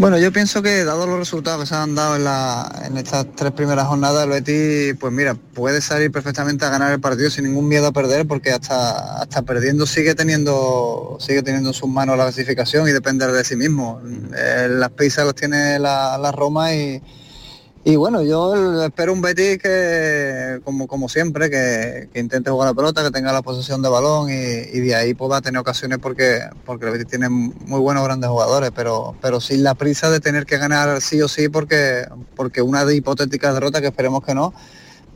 Bueno, 0.00 0.16
yo 0.16 0.32
pienso 0.32 0.62
que 0.62 0.82
dado 0.82 1.06
los 1.06 1.18
resultados 1.18 1.60
que 1.60 1.66
se 1.66 1.74
han 1.74 1.94
dado 1.94 2.16
en, 2.16 2.96
estas 2.96 3.26
tres 3.36 3.52
primeras 3.52 3.86
jornadas, 3.86 4.24
el 4.24 4.30
Betis, 4.30 4.94
pues 4.98 5.12
mira, 5.12 5.34
puede 5.34 5.82
salir 5.82 6.10
perfectamente 6.10 6.64
a 6.64 6.70
ganar 6.70 6.90
el 6.90 7.00
partido 7.00 7.28
sin 7.28 7.44
ningún 7.44 7.68
miedo 7.68 7.86
a 7.86 7.92
perder, 7.92 8.26
porque 8.26 8.50
hasta, 8.50 9.20
hasta 9.20 9.42
perdiendo 9.42 9.84
sigue 9.84 10.14
teniendo, 10.14 11.18
sigue 11.20 11.42
teniendo 11.42 11.68
en 11.68 11.74
sus 11.74 11.90
manos 11.90 12.16
la 12.16 12.24
clasificación 12.24 12.88
y 12.88 12.92
depender 12.92 13.30
de 13.30 13.44
sí 13.44 13.56
mismo. 13.56 14.00
Eh, 14.34 14.68
las 14.70 14.88
pisas 14.92 15.26
las 15.26 15.34
tiene 15.34 15.78
la 15.78 16.32
Roma 16.32 16.74
y, 16.74 17.02
y 17.82 17.96
bueno, 17.96 18.22
yo 18.22 18.84
espero 18.84 19.12
un 19.14 19.22
Betis 19.22 19.58
que, 19.58 20.60
como, 20.64 20.86
como 20.86 21.08
siempre, 21.08 21.48
que, 21.48 22.10
intente 22.18 22.50
jugar 22.50 22.68
la 22.68 22.74
pelota, 22.74 23.02
que 23.02 23.10
tenga 23.10 23.32
la 23.32 23.40
posesión 23.40 23.80
de 23.80 23.88
balón 23.88 24.28
y, 24.28 24.80
de 24.80 24.94
ahí 24.94 25.14
pueda 25.14 25.40
tener 25.40 25.60
ocasiones 25.60 25.98
porque, 25.98 26.40
porque 26.66 26.84
el 26.86 26.92
Betis 26.92 27.06
tiene 27.06 27.30
muy 27.30 27.80
buenos 27.80 28.04
grandes 28.04 28.28
jugadores, 28.28 28.70
pero, 28.74 29.16
pero 29.22 29.40
sin 29.40 29.62
la 29.62 29.74
prisa 29.74 30.10
de 30.10 30.20
tener 30.20 30.44
que 30.44 30.58
ganar 30.58 31.00
sí 31.00 31.22
o 31.22 31.28
sí 31.28 31.48
porque, 31.48 32.06
porque 32.36 32.60
una 32.60 32.84
de 32.84 32.96
hipotéticas 32.96 33.54
derrotas, 33.54 33.80
que 33.80 33.88
esperemos 33.88 34.22
que 34.24 34.34
no, 34.34 34.52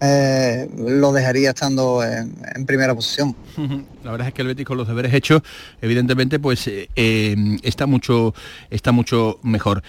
eh, 0.01 0.69
lo 0.77 1.13
dejaría 1.13 1.51
estando 1.51 2.03
en, 2.03 2.67
primera 2.67 2.95
posición. 2.95 3.35
La 4.05 4.11
verdad 4.11 4.29
es 4.29 4.35
que 4.35 4.43
el 4.43 4.49
Betis 4.49 4.67
con 4.67 4.77
los 4.77 4.87
deberes 4.87 5.15
hechos, 5.15 5.43
evidentemente, 5.81 6.39
pues 6.39 6.67
eh, 6.67 6.89
eh, 6.95 7.37
está 7.63 7.87
mucho 7.87 8.35
está 8.71 8.93
mucho 8.93 9.39
mejor. 9.43 9.83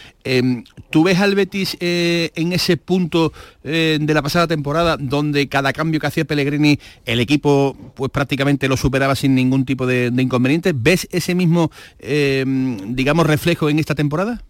¿Tú 0.89 1.03
ves 1.03 1.19
al 1.19 1.35
Betis 1.35 1.77
en 1.79 2.53
ese 2.53 2.77
punto 2.77 3.33
de 3.61 4.11
la 4.13 4.21
pasada 4.21 4.47
temporada 4.47 4.97
donde 4.97 5.47
cada 5.49 5.73
cambio 5.73 5.99
que 5.99 6.07
hacía 6.07 6.25
Pellegrini 6.25 6.79
el 7.05 7.19
equipo 7.19 7.75
pues 7.93 8.09
prácticamente 8.09 8.67
lo 8.67 8.77
superaba 8.77 9.15
sin 9.15 9.35
ningún 9.35 9.65
tipo 9.65 9.85
de, 9.85 10.11
de 10.11 10.23
inconveniente? 10.23 10.73
¿Ves 10.73 11.07
ese 11.11 11.35
mismo, 11.35 11.71
digamos, 11.99 13.27
reflejo 13.27 13.69
en 13.69 13.79
esta 13.79 13.95
temporada? 13.95 14.41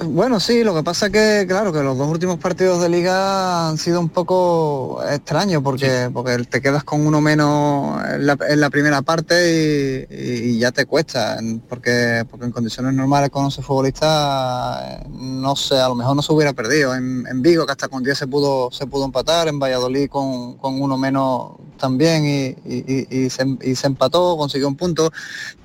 Bueno, 0.00 0.40
sí, 0.40 0.64
lo 0.64 0.74
que 0.74 0.82
pasa 0.82 1.06
es 1.06 1.12
que, 1.12 1.44
claro, 1.46 1.72
que 1.72 1.82
los 1.82 1.98
dos 1.98 2.08
últimos 2.08 2.38
partidos 2.38 2.80
de 2.80 2.88
liga 2.88 3.68
han 3.68 3.76
sido 3.76 4.00
un 4.00 4.08
poco 4.08 5.02
extraños 5.08 5.62
porque, 5.62 6.10
porque 6.12 6.38
te 6.44 6.62
quedas 6.62 6.82
con 6.82 7.06
uno 7.06 7.20
menos 7.20 8.02
en 8.06 8.26
la, 8.26 8.70
primera 8.70 9.02
parte 9.02 10.08
y, 10.10 10.58
ya 10.58 10.72
te 10.72 10.86
cuesta, 10.86 11.38
porque, 11.68 12.24
porque 12.30 12.46
en 12.46 12.52
condiciones 12.52 12.94
normales 12.94 13.28
con 13.28 13.48
ese 13.48 13.60
futbolista, 13.60 15.02
no 15.10 15.54
sé, 15.56 15.78
a 15.78 15.88
lo 15.88 15.94
mejor 15.94 16.16
no 16.16 16.22
se 16.22 16.32
hubiera 16.32 16.54
perdido. 16.54 16.94
En, 16.94 17.42
Vigo, 17.42 17.66
que 17.66 17.72
hasta 17.72 17.88
con 17.88 18.02
10 18.02 18.16
se 18.16 18.26
pudo, 18.26 18.70
se 18.70 18.86
pudo 18.86 19.04
empatar, 19.04 19.48
en 19.48 19.58
Valladolid 19.58 20.08
con, 20.08 20.56
uno 20.62 20.96
menos 20.96 21.52
también 21.76 22.24
y, 22.24 23.30
se, 23.30 23.56
y 23.62 23.74
se 23.74 23.86
empató, 23.86 24.36
consiguió 24.38 24.68
un 24.68 24.76
punto. 24.76 25.12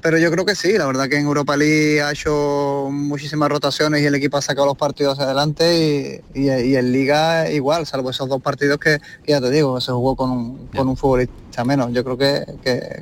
Pero 0.01 0.17
yo 0.17 0.31
creo 0.31 0.45
que 0.45 0.55
sí, 0.55 0.77
la 0.77 0.85
verdad 0.85 1.07
que 1.07 1.17
en 1.17 1.25
Europa 1.25 1.55
League 1.55 2.01
ha 2.01 2.11
hecho 2.11 2.89
muchísimas 2.91 3.49
rotaciones 3.49 4.01
y 4.01 4.05
el 4.05 4.16
equipo 4.17 4.37
ha 4.37 4.41
sacado 4.41 4.67
los 4.67 4.77
partidos 4.77 5.19
adelante 5.19 6.23
y, 6.33 6.49
en 6.49 6.91
Liga 6.91 7.49
igual, 7.51 7.85
salvo 7.85 8.09
esos 8.09 8.27
dos 8.27 8.41
partidos 8.41 8.77
que, 8.79 8.99
ya 9.25 9.41
te 9.41 9.49
digo, 9.49 9.79
se 9.81 9.91
jugó 9.91 10.15
con 10.15 10.29
un, 10.29 10.67
con 10.67 10.87
un 10.87 10.97
futbolista 10.97 11.63
menos. 11.65 11.91
Yo 11.93 12.03
creo 12.03 12.17
que, 12.17 12.43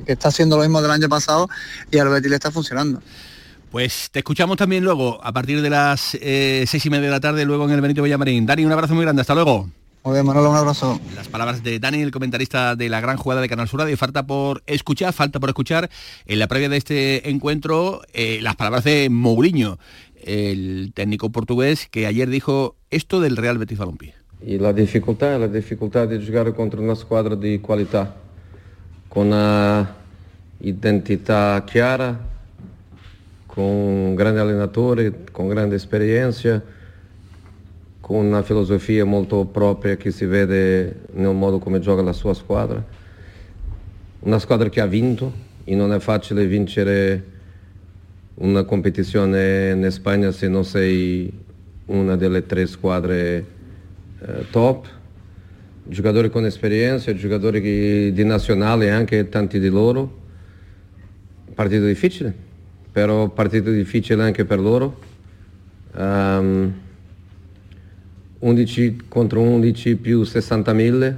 está 0.06 0.28
haciendo 0.28 0.56
lo 0.56 0.62
mismo 0.62 0.80
del 0.80 0.90
año 0.90 1.08
pasado 1.08 1.48
y 1.90 1.98
al 1.98 2.08
Betis 2.08 2.30
le 2.30 2.36
está 2.36 2.50
funcionando. 2.50 3.02
Pues 3.70 4.10
te 4.10 4.20
escuchamos 4.20 4.56
también 4.56 4.84
luego, 4.84 5.18
a 5.22 5.32
partir 5.32 5.60
de 5.60 5.70
las 5.70 6.16
eh, 6.20 6.64
seis 6.66 6.86
y 6.86 6.90
media 6.90 7.06
de 7.06 7.10
la 7.10 7.20
tarde, 7.20 7.44
luego 7.44 7.64
en 7.64 7.72
el 7.72 7.80
Benito 7.80 8.02
Villamarín. 8.02 8.46
Dani, 8.46 8.64
un 8.64 8.72
abrazo 8.72 8.94
muy 8.94 9.02
grande, 9.02 9.20
hasta 9.20 9.34
luego. 9.34 9.68
Muy 10.06 10.12
bien, 10.12 10.24
Manolo, 10.24 10.50
un 10.50 10.56
abrazo. 10.56 11.00
Las 11.16 11.26
palabras 11.26 11.64
de 11.64 11.80
Dani, 11.80 12.00
el 12.00 12.12
comentarista 12.12 12.76
de 12.76 12.88
la 12.88 13.00
gran 13.00 13.16
jugada 13.16 13.40
de 13.40 13.48
Canal 13.48 13.66
Sur 13.66 13.90
y 13.90 13.96
falta 13.96 14.24
por 14.24 14.62
escuchar, 14.68 15.12
falta 15.12 15.40
por 15.40 15.48
escuchar 15.48 15.90
en 16.26 16.38
la 16.38 16.46
previa 16.46 16.68
de 16.68 16.76
este 16.76 17.28
encuentro 17.28 18.02
eh, 18.12 18.38
las 18.40 18.54
palabras 18.54 18.84
de 18.84 19.10
Mourinho 19.10 19.80
el 20.26 20.92
técnico 20.92 21.30
portugués 21.30 21.88
que 21.88 22.06
ayer 22.06 22.28
dijo 22.28 22.76
esto 22.90 23.20
del 23.20 23.36
Real 23.36 23.58
Betis 23.58 23.78
Balompié. 23.78 24.14
E 24.42 24.58
a 24.62 24.72
dificuldade, 24.72 25.44
a 25.44 25.48
dificuldade 25.48 26.18
de 26.18 26.26
jogar 26.26 26.52
contra 26.52 26.78
uma 26.78 26.92
esquadra 26.92 27.34
de 27.34 27.58
qualidade, 27.58 28.10
com 29.08 29.32
a 29.32 29.88
identidade 30.60 31.72
clara, 31.72 32.20
um 33.56 34.14
grande 34.14 34.38
allenatore, 34.38 35.12
com 35.32 35.48
grande 35.48 35.74
experiência, 35.74 36.62
com 38.02 38.20
uma 38.20 38.42
filosofia 38.42 39.06
muito 39.06 39.46
própria 39.46 39.96
que 39.96 40.12
se 40.12 40.26
vede 40.26 40.92
no 41.14 41.32
modo 41.32 41.58
como 41.58 41.82
joga 41.82 42.08
a 42.10 42.12
sua 42.12 42.34
squadra. 42.34 42.84
Uma 44.22 44.38
squadra 44.38 44.68
que 44.68 44.80
ha 44.80 44.86
vinto 44.86 45.32
e 45.66 45.74
não 45.74 45.92
é 45.92 45.98
fácil 45.98 46.36
vincere 46.48 47.22
una 48.36 48.64
competizione 48.64 49.70
in 49.70 49.90
Spagna 49.90 50.30
se 50.30 50.48
non 50.48 50.64
sei 50.64 51.32
una 51.86 52.16
delle 52.16 52.44
tre 52.44 52.66
squadre 52.66 53.46
eh, 54.20 54.50
top, 54.50 54.86
giocatori 55.84 56.30
con 56.30 56.44
esperienza, 56.44 57.14
giocatori 57.14 57.60
che, 57.60 58.10
di 58.12 58.24
nazionale 58.24 58.90
anche 58.90 59.28
tanti 59.28 59.58
di 59.58 59.68
loro, 59.68 60.24
partito 61.54 61.86
difficile, 61.86 62.34
però 62.90 63.28
partito 63.28 63.70
difficile 63.70 64.22
anche 64.22 64.44
per 64.44 64.60
loro. 64.60 64.98
Um, 65.94 66.74
11 68.38 69.04
contro 69.08 69.40
11 69.40 69.96
più 69.96 70.20
60.000 70.20 71.14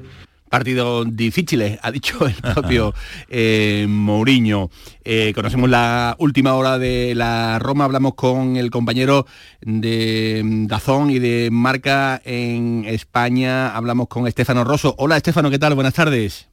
Partido 0.48 1.04
difíciles, 1.04 1.78
ha 1.82 1.90
dicho 1.90 2.26
el 2.26 2.34
propio 2.34 2.94
eh, 3.28 3.86
Mourinho. 3.88 4.70
Eh, 5.04 5.32
conocemos 5.34 5.68
la 5.68 6.16
última 6.18 6.54
hora 6.54 6.78
de 6.78 7.14
la 7.14 7.58
Roma, 7.58 7.84
hablamos 7.84 8.14
con 8.14 8.56
el 8.56 8.70
compañero 8.70 9.26
de 9.60 10.42
Dazón 10.66 11.10
y 11.10 11.18
de 11.18 11.50
Marca 11.50 12.20
en 12.24 12.84
España, 12.86 13.74
hablamos 13.74 14.08
con 14.08 14.26
Estefano 14.26 14.64
Rosso. 14.64 14.94
Hola 14.98 15.16
Estefano, 15.16 15.50
¿qué 15.50 15.58
tal? 15.58 15.74
Buenas 15.74 15.94
tardes. 15.94 16.48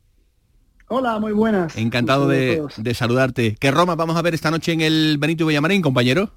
Hola, 0.87 1.17
muy 1.19 1.31
buenas. 1.31 1.75
Encantado 1.77 2.27
de, 2.27 2.61
de, 2.77 2.93
saludarte. 2.93 3.55
¿Qué 3.59 3.71
Roma 3.71 3.95
vamos 3.95 4.17
a 4.17 4.21
ver 4.21 4.35
esta 4.35 4.51
noche 4.51 4.71
en 4.71 4.81
el 4.81 5.17
Benito 5.17 5.45
Villamarín, 5.45 5.81
compañero? 5.81 6.31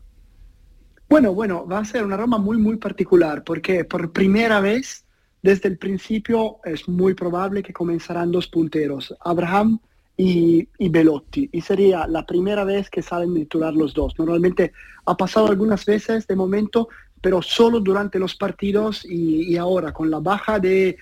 Bueno, 1.08 1.32
bueno, 1.32 1.66
va 1.66 1.78
a 1.78 1.84
ser 1.84 2.04
una 2.04 2.16
Roma 2.16 2.38
muy, 2.38 2.56
muy 2.58 2.76
particular, 2.76 3.42
porque 3.44 3.84
por 3.84 4.12
primera 4.12 4.60
vez 4.60 5.04
desde 5.48 5.70
el 5.70 5.78
principio 5.78 6.58
es 6.62 6.86
muy 6.90 7.14
probable 7.14 7.62
que 7.62 7.72
comenzarán 7.72 8.30
dos 8.30 8.48
punteros, 8.48 9.14
Abraham 9.20 9.80
y, 10.14 10.68
Belotti, 10.78 11.48
y 11.50 11.62
sería 11.62 12.06
la 12.06 12.26
primera 12.26 12.64
vez 12.64 12.90
que 12.90 13.00
salen 13.00 13.32
de 13.32 13.40
titular 13.40 13.72
los 13.72 13.94
dos. 13.94 14.18
Normalmente 14.18 14.72
ha 15.06 15.16
pasado 15.16 15.46
algunas 15.46 15.86
veces 15.86 16.26
de 16.26 16.36
momento, 16.36 16.90
pero 17.22 17.40
solo 17.40 17.80
durante 17.80 18.18
los 18.18 18.34
partidos 18.34 19.06
y, 19.06 19.56
ahora 19.56 19.90
con 19.90 20.10
la 20.10 20.18
baja 20.18 20.58
de, 20.58 20.98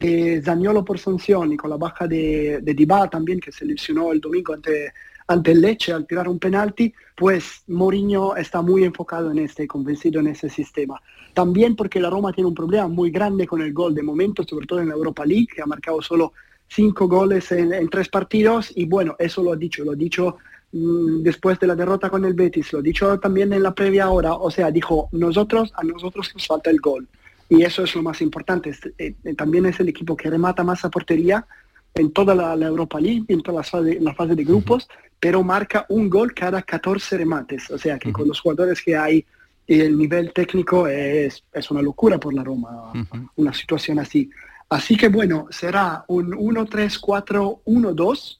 de 0.00 0.42
Zaniolo 0.42 0.84
por 0.84 0.98
sanción 0.98 1.52
y 1.52 1.56
con 1.56 1.70
la 1.70 1.76
baja 1.76 2.08
de, 2.08 2.58
de 2.62 3.08
también, 3.08 3.38
que 3.38 3.52
se 3.52 3.64
lesionó 3.64 4.10
el 4.10 4.20
domingo 4.20 4.52
ante, 4.52 4.92
ante 5.30 5.52
el 5.52 5.60
Leche 5.60 5.92
al 5.92 6.08
tirar 6.08 6.28
un 6.28 6.40
penalti, 6.40 6.92
pues 7.16 7.62
Mourinho 7.68 8.34
está 8.34 8.62
muy 8.62 8.82
enfocado 8.82 9.30
en 9.30 9.38
este, 9.38 9.68
convencido 9.68 10.18
en 10.18 10.26
ese 10.26 10.50
sistema. 10.50 11.00
También 11.34 11.76
porque 11.76 12.00
la 12.00 12.10
Roma 12.10 12.32
tiene 12.32 12.48
un 12.48 12.54
problema 12.54 12.88
muy 12.88 13.12
grande 13.12 13.46
con 13.46 13.62
el 13.62 13.72
gol 13.72 13.94
de 13.94 14.02
momento, 14.02 14.42
sobre 14.42 14.66
todo 14.66 14.80
en 14.80 14.88
la 14.88 14.94
Europa 14.94 15.24
League, 15.24 15.46
que 15.54 15.62
ha 15.62 15.66
marcado 15.66 16.02
solo 16.02 16.32
cinco 16.66 17.06
goles 17.06 17.52
en, 17.52 17.88
tres 17.90 18.08
partidos 18.08 18.72
y 18.74 18.86
bueno, 18.86 19.14
eso 19.20 19.40
lo 19.44 19.52
ha 19.52 19.56
dicho, 19.56 19.84
lo 19.84 19.92
ha 19.92 19.94
dicho 19.94 20.38
mm, 20.72 21.22
después 21.22 21.60
de 21.60 21.68
la 21.68 21.76
derrota 21.76 22.10
con 22.10 22.24
el 22.24 22.34
Betis, 22.34 22.72
lo 22.72 22.80
ha 22.80 22.82
dicho 22.82 23.20
también 23.20 23.52
en 23.52 23.62
la 23.62 23.72
previa 23.72 24.10
hora, 24.10 24.34
o 24.34 24.50
sea, 24.50 24.72
dijo, 24.72 25.08
nosotros, 25.12 25.72
a 25.76 25.84
nosotros 25.84 26.32
nos 26.34 26.44
falta 26.44 26.70
el 26.70 26.80
gol. 26.80 27.06
Y 27.48 27.62
eso 27.62 27.84
es 27.84 27.94
lo 27.94 28.02
más 28.02 28.20
importante. 28.20 28.72
Eh, 28.98 29.14
eh, 29.24 29.34
también 29.34 29.66
es 29.66 29.78
el 29.78 29.88
equipo 29.88 30.16
que 30.16 30.28
remata 30.28 30.64
más 30.64 30.84
a 30.84 30.90
portería 30.90 31.46
en 31.94 32.12
toda 32.12 32.34
la, 32.34 32.66
Europa 32.66 33.00
League, 33.00 33.24
en 33.28 33.42
toda 33.42 33.58
la 33.58 33.62
fase, 33.62 33.98
la 34.00 34.34
de 34.34 34.44
grupos, 34.44 34.88
pero 35.20 35.44
marca 35.44 35.84
un 35.90 36.08
gol 36.08 36.34
cada 36.34 36.62
14 36.62 37.18
remates. 37.18 37.70
O 37.70 37.78
sea 37.78 37.98
que 37.98 38.10
con 38.10 38.26
los 38.26 38.40
jugadores 38.40 38.82
que 38.82 38.96
hay 38.96 39.24
y 39.66 39.80
el 39.80 39.96
nivel 39.96 40.32
técnico 40.32 40.88
es, 40.88 41.44
es 41.52 41.70
una 41.70 41.82
locura 41.82 42.18
por 42.18 42.34
la 42.34 42.42
Roma, 42.42 42.92
una 43.36 43.52
situación 43.52 44.00
así. 44.00 44.28
Así 44.68 44.96
que 44.96 45.08
bueno, 45.08 45.46
será 45.50 46.04
un 46.08 46.32
1-3-4-1-2, 46.32 48.38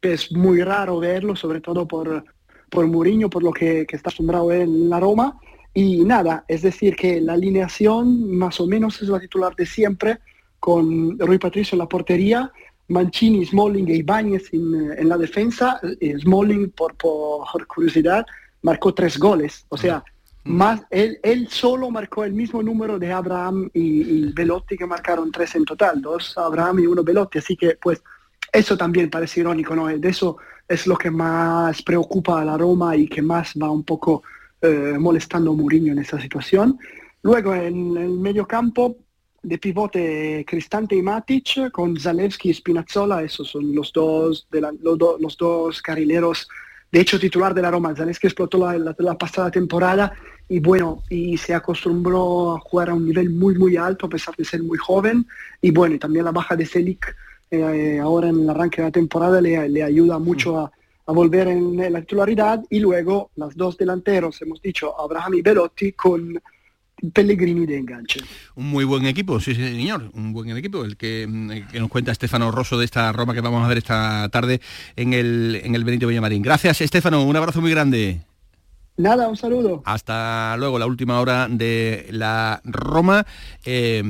que 0.00 0.14
es 0.14 0.32
muy 0.32 0.62
raro 0.62 1.00
verlo, 1.00 1.36
sobre 1.36 1.60
todo 1.60 1.86
por, 1.86 2.24
por 2.70 2.86
Mourinho, 2.86 3.28
por 3.28 3.42
lo 3.42 3.52
que, 3.52 3.84
que 3.86 3.96
está 3.96 4.08
asombrado 4.10 4.52
en 4.52 4.88
la 4.88 5.00
Roma. 5.00 5.38
Y 5.74 6.04
nada, 6.04 6.44
es 6.48 6.62
decir, 6.62 6.96
que 6.96 7.20
la 7.20 7.34
alineación 7.34 8.34
más 8.36 8.58
o 8.60 8.66
menos 8.66 9.02
es 9.02 9.08
la 9.08 9.20
titular 9.20 9.54
de 9.56 9.66
siempre, 9.66 10.20
con 10.58 11.18
Rui 11.18 11.38
Patricio 11.38 11.76
en 11.76 11.80
la 11.80 11.88
portería, 11.88 12.50
Mancini, 12.90 13.46
Smalling 13.46 13.88
e 13.88 13.96
Ibáñez 13.96 14.52
en, 14.52 14.92
en 14.98 15.08
la 15.08 15.16
defensa. 15.16 15.80
Eh, 16.00 16.18
Smalling, 16.18 16.70
por, 16.72 16.94
por 16.96 17.66
curiosidad, 17.66 18.26
marcó 18.62 18.92
tres 18.92 19.18
goles. 19.18 19.64
O 19.68 19.76
sea, 19.76 20.04
más 20.44 20.82
él, 20.90 21.18
él, 21.22 21.48
solo 21.48 21.90
marcó 21.90 22.24
el 22.24 22.32
mismo 22.32 22.62
número 22.62 22.98
de 22.98 23.12
Abraham 23.12 23.70
y, 23.72 24.02
y, 24.02 24.32
Belotti 24.32 24.76
que 24.76 24.86
marcaron 24.86 25.30
tres 25.30 25.54
en 25.54 25.64
total, 25.64 26.00
dos 26.00 26.36
Abraham 26.36 26.80
y 26.80 26.86
uno 26.86 27.04
Belotti, 27.04 27.38
así 27.38 27.56
que 27.56 27.76
pues 27.80 28.02
eso 28.52 28.76
también 28.76 29.10
parece 29.10 29.40
irónico, 29.40 29.76
¿no? 29.76 29.86
De 29.86 30.08
eso 30.08 30.38
es 30.66 30.86
lo 30.86 30.96
que 30.96 31.10
más 31.10 31.82
preocupa 31.82 32.40
a 32.40 32.44
la 32.44 32.56
Roma 32.56 32.96
y 32.96 33.06
que 33.06 33.22
más 33.22 33.52
va 33.60 33.70
un 33.70 33.84
poco 33.84 34.22
eh, 34.60 34.96
molestando 34.98 35.52
a 35.52 35.54
Mourinho 35.54 35.92
en 35.92 35.98
esa 35.98 36.20
situación. 36.20 36.78
Luego 37.22 37.54
en 37.54 37.96
el 37.96 38.10
medio 38.10 38.46
campo 38.46 38.96
de 39.42 39.58
pivote 39.58 40.44
Cristante 40.46 40.96
y 40.96 41.02
Matic 41.02 41.70
con 41.70 41.98
Zalewski 41.98 42.50
y 42.50 42.54
Spinazzola, 42.54 43.22
esos 43.22 43.48
son 43.48 43.74
los 43.74 43.92
dos, 43.92 44.46
de 44.50 44.60
los, 44.60 45.36
dos 45.36 45.82
carrileros 45.82 46.48
de 46.92 47.00
hecho 47.00 47.18
titular 47.18 47.54
de 47.54 47.62
la 47.62 47.70
Roma. 47.70 47.94
que 47.94 48.26
explotó 48.26 48.58
la, 48.58 48.94
la, 48.98 49.18
pasada 49.18 49.50
temporada 49.50 50.12
y 50.48 50.58
bueno, 50.58 51.02
y 51.08 51.36
se 51.36 51.54
acostumbró 51.54 52.56
a 52.56 52.60
jugar 52.60 52.90
a 52.90 52.94
un 52.94 53.06
nivel 53.06 53.30
muy, 53.30 53.56
muy 53.56 53.76
alto 53.76 54.06
a 54.06 54.10
pesar 54.10 54.34
de 54.34 54.44
ser 54.44 54.62
muy 54.62 54.78
joven. 54.78 55.26
Y 55.62 55.70
bueno, 55.70 55.96
también 55.98 56.24
la 56.24 56.32
baja 56.32 56.56
de 56.56 56.66
Selic 56.66 57.14
eh, 57.52 58.00
ahora 58.00 58.28
en 58.28 58.40
el 58.40 58.50
arranque 58.50 58.82
de 58.82 58.88
la 58.88 58.92
temporada 58.92 59.40
le, 59.40 59.68
le 59.68 59.82
ayuda 59.82 60.18
mucho 60.18 60.58
a, 60.58 60.72
a 61.10 61.12
volver 61.12 61.48
en, 61.48 61.92
la 61.92 62.00
titularidad. 62.00 62.62
Y 62.70 62.78
luego 62.78 63.30
las 63.36 63.56
dos 63.56 63.76
delanteros, 63.76 64.40
hemos 64.42 64.62
dicho, 64.62 64.98
Abraham 64.98 65.34
y 65.34 65.42
Belotti, 65.42 65.92
con 65.92 66.40
Pellegrini 67.12 67.66
de 67.66 67.78
enganche. 67.78 68.20
Un 68.54 68.70
muy 68.70 68.84
buen 68.84 69.06
equipo, 69.06 69.40
sí, 69.40 69.54
señor, 69.54 70.10
un 70.14 70.32
buen 70.32 70.56
equipo, 70.56 70.84
el 70.84 70.96
que, 70.96 71.26
nos 71.26 71.88
cuenta 71.88 72.12
Estefano 72.12 72.50
Rosso 72.50 72.78
de 72.78 72.84
esta 72.84 73.12
Roma 73.12 73.34
que 73.34 73.40
vamos 73.40 73.64
a 73.64 73.68
ver 73.68 73.78
esta 73.78 74.28
tarde 74.30 74.60
en 74.96 75.14
el, 75.14 75.60
en 75.64 75.74
el 75.74 75.84
Benito 75.84 76.06
Villamarín. 76.06 76.42
Gracias, 76.42 76.80
Estefano, 76.80 77.24
un 77.24 77.36
abrazo 77.36 77.60
muy 77.60 77.70
grande. 77.70 78.20
Nada, 78.96 79.28
un 79.28 79.36
saludo. 79.36 79.82
Hasta 79.86 80.56
luego, 80.58 80.78
la 80.78 80.86
última 80.86 81.20
hora 81.20 81.48
de 81.48 82.06
la 82.10 82.60
Roma, 82.64 83.24
eh, 83.64 84.02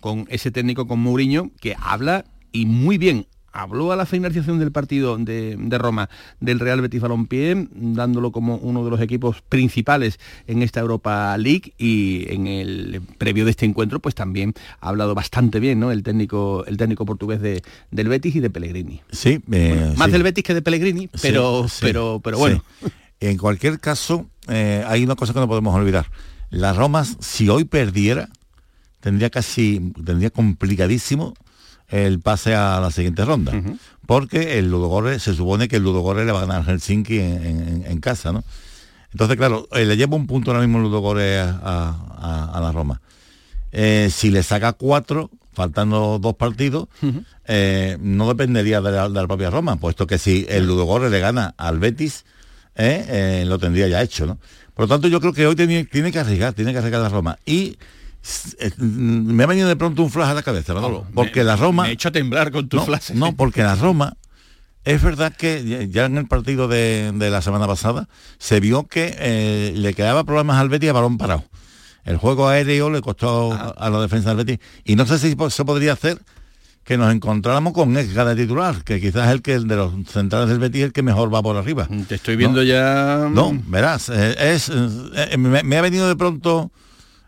con 0.00 0.26
ese 0.28 0.50
técnico, 0.50 0.86
con 0.86 1.00
Mourinho, 1.00 1.50
que 1.60 1.74
habla 1.80 2.26
y 2.52 2.66
muy 2.66 2.98
bien 2.98 3.26
habló 3.54 3.92
a 3.92 3.96
la 3.96 4.04
finalización 4.04 4.58
del 4.58 4.72
partido 4.72 5.16
de, 5.16 5.56
Roma 5.78 6.10
del 6.40 6.60
Real 6.60 6.80
Betis 6.80 7.00
Balompié, 7.00 7.68
dándolo 7.70 8.32
como 8.32 8.56
uno 8.56 8.84
de 8.84 8.90
los 8.90 9.00
equipos 9.00 9.42
principales 9.42 10.18
en 10.46 10.62
esta 10.62 10.80
Europa 10.80 11.36
League 11.38 11.72
y 11.78 12.26
en 12.32 12.48
el 12.48 13.00
previo 13.16 13.44
de 13.44 13.52
este 13.52 13.64
encuentro 13.64 14.00
pues 14.00 14.14
también 14.14 14.54
ha 14.80 14.88
hablado 14.88 15.14
bastante 15.14 15.60
bien 15.60 15.78
¿no? 15.78 15.92
el 15.92 16.02
técnico 16.02 16.64
el 16.66 16.76
técnico 16.76 17.06
portugués 17.06 17.40
de, 17.40 17.62
del 17.92 18.08
Betis 18.08 18.34
y 18.34 18.40
de 18.40 18.50
Pellegrini. 18.50 19.00
Sí, 19.12 19.40
eh, 19.52 19.94
más 19.96 20.10
del 20.10 20.24
Betis 20.24 20.44
que 20.44 20.54
de 20.54 20.62
Pellegrini, 20.62 21.08
pero 21.22 21.66
pero 21.80 22.20
pero 22.22 22.38
bueno. 22.38 22.62
En 23.20 23.38
cualquier 23.38 23.78
caso, 23.80 24.28
eh, 24.48 24.84
hay 24.86 25.04
una 25.04 25.14
cosa 25.14 25.32
que 25.32 25.38
no 25.38 25.48
podemos 25.48 25.74
olvidar. 25.74 26.10
La 26.50 26.72
Roma, 26.72 27.04
si 27.04 27.48
hoy 27.48 27.64
perdiera, 27.64 28.28
tendría 29.00 29.30
casi, 29.30 29.92
tendría 30.04 30.30
complicadísimo 30.30 31.34
el 31.94 32.18
pase 32.18 32.56
a 32.56 32.80
la 32.80 32.90
siguiente 32.90 33.24
ronda. 33.24 33.52
Porque 34.04 34.58
el 34.58 34.68
Ludogorre, 34.68 35.20
se 35.20 35.32
supone 35.34 35.68
que 35.68 35.76
el 35.76 35.84
Ludogorre 35.84 36.24
le 36.24 36.32
va 36.32 36.42
a 36.42 36.46
ganar 36.46 36.64
Helsinki 36.64 37.18
en, 37.18 38.00
casa, 38.00 38.32
¿no? 38.32 38.42
Entonces, 39.12 39.36
claro, 39.36 39.68
eh, 39.70 39.84
le 39.84 39.96
lleva 39.96 40.16
un 40.16 40.26
punto 40.26 40.50
ahora 40.50 40.60
mismo 40.60 40.78
el 40.78 40.84
Ludogorre 40.84 41.38
a, 41.38 42.58
la 42.60 42.72
Roma. 42.72 43.00
Eh, 43.70 44.08
si 44.10 44.30
le 44.30 44.42
saca 44.42 44.72
cuatro, 44.72 45.30
faltando 45.52 46.18
dos 46.18 46.34
partidos, 46.34 46.88
eh, 47.46 47.96
no 48.00 48.26
dependería 48.26 48.80
de 48.80 49.08
la, 49.08 49.26
propia 49.28 49.50
Roma, 49.50 49.76
puesto 49.76 50.08
que 50.08 50.18
si 50.18 50.46
el 50.48 50.66
Ludogorre 50.66 51.10
le 51.10 51.20
gana 51.20 51.54
al 51.56 51.78
Betis, 51.78 52.24
lo 52.76 53.58
tendría 53.60 53.86
ya 53.86 54.02
hecho, 54.02 54.26
¿no? 54.26 54.38
Por 54.74 54.86
lo 54.86 54.88
tanto, 54.88 55.06
yo 55.06 55.20
creo 55.20 55.32
que 55.32 55.46
hoy 55.46 55.54
tiene, 55.54 55.84
tiene 55.84 56.10
que 56.10 56.18
arriesgar, 56.18 56.52
tiene 56.54 56.72
que 56.72 56.78
arriesgar 56.78 57.00
la 57.00 57.08
Roma. 57.08 57.38
Y 57.46 57.78
me 58.78 59.44
ha 59.44 59.46
venido 59.46 59.68
de 59.68 59.76
pronto 59.76 60.02
un 60.02 60.10
flash 60.10 60.30
a 60.30 60.34
la 60.34 60.42
cabeza, 60.42 60.74
porque 61.14 61.44
la 61.44 61.56
Roma... 61.56 61.84
Me 61.84 61.90
he 61.90 61.92
hecho 61.92 62.12
temblar 62.12 62.50
con 62.50 62.68
tu 62.68 62.78
no, 62.78 62.84
flash. 62.84 63.10
No, 63.12 63.36
porque 63.36 63.62
la 63.62 63.74
Roma, 63.74 64.16
es 64.84 65.02
verdad 65.02 65.34
que 65.34 65.88
ya 65.90 66.06
en 66.06 66.18
el 66.18 66.26
partido 66.26 66.68
de, 66.68 67.12
la 67.18 67.42
semana 67.42 67.66
pasada 67.66 68.08
se 68.38 68.60
vio 68.60 68.86
que 68.86 69.14
eh, 69.18 69.72
le 69.76 69.94
quedaba 69.94 70.24
problemas 70.24 70.58
al 70.58 70.68
Betis 70.68 70.90
a 70.90 70.92
balón 70.92 71.18
parado. 71.18 71.44
El 72.04 72.18
juego 72.18 72.48
aéreo 72.48 72.90
le 72.90 73.00
costó 73.00 73.52
a, 73.52 73.88
la 73.88 74.00
defensa 74.00 74.34
del 74.34 74.44
Betis. 74.44 74.58
Y 74.84 74.94
no 74.94 75.06
sé 75.06 75.18
si 75.18 75.34
se 75.48 75.64
podría 75.64 75.94
hacer 75.94 76.20
que 76.84 76.98
nos 76.98 77.12
encontráramos 77.14 77.72
con 77.72 77.96
Esga 77.96 78.26
de 78.26 78.36
titular, 78.36 78.84
que 78.84 79.00
quizás 79.00 79.28
es 79.28 79.32
el 79.32 79.40
que 79.40 79.58
de 79.58 79.76
los 79.76 79.92
centrales 80.06 80.50
del 80.50 80.58
Betis 80.58 80.82
el 80.82 80.92
que 80.92 81.02
mejor 81.02 81.32
va 81.32 81.42
por 81.42 81.56
arriba. 81.56 81.88
Te 82.06 82.16
estoy 82.16 82.36
viendo 82.36 82.62
ya. 82.62 83.30
No, 83.32 83.58
verás, 83.66 84.10
eh, 84.10 84.36
es, 84.38 84.70
eh, 84.70 85.36
me, 85.38 85.76
ha 85.78 85.80
venido 85.80 86.06
de 86.06 86.16
pronto 86.16 86.70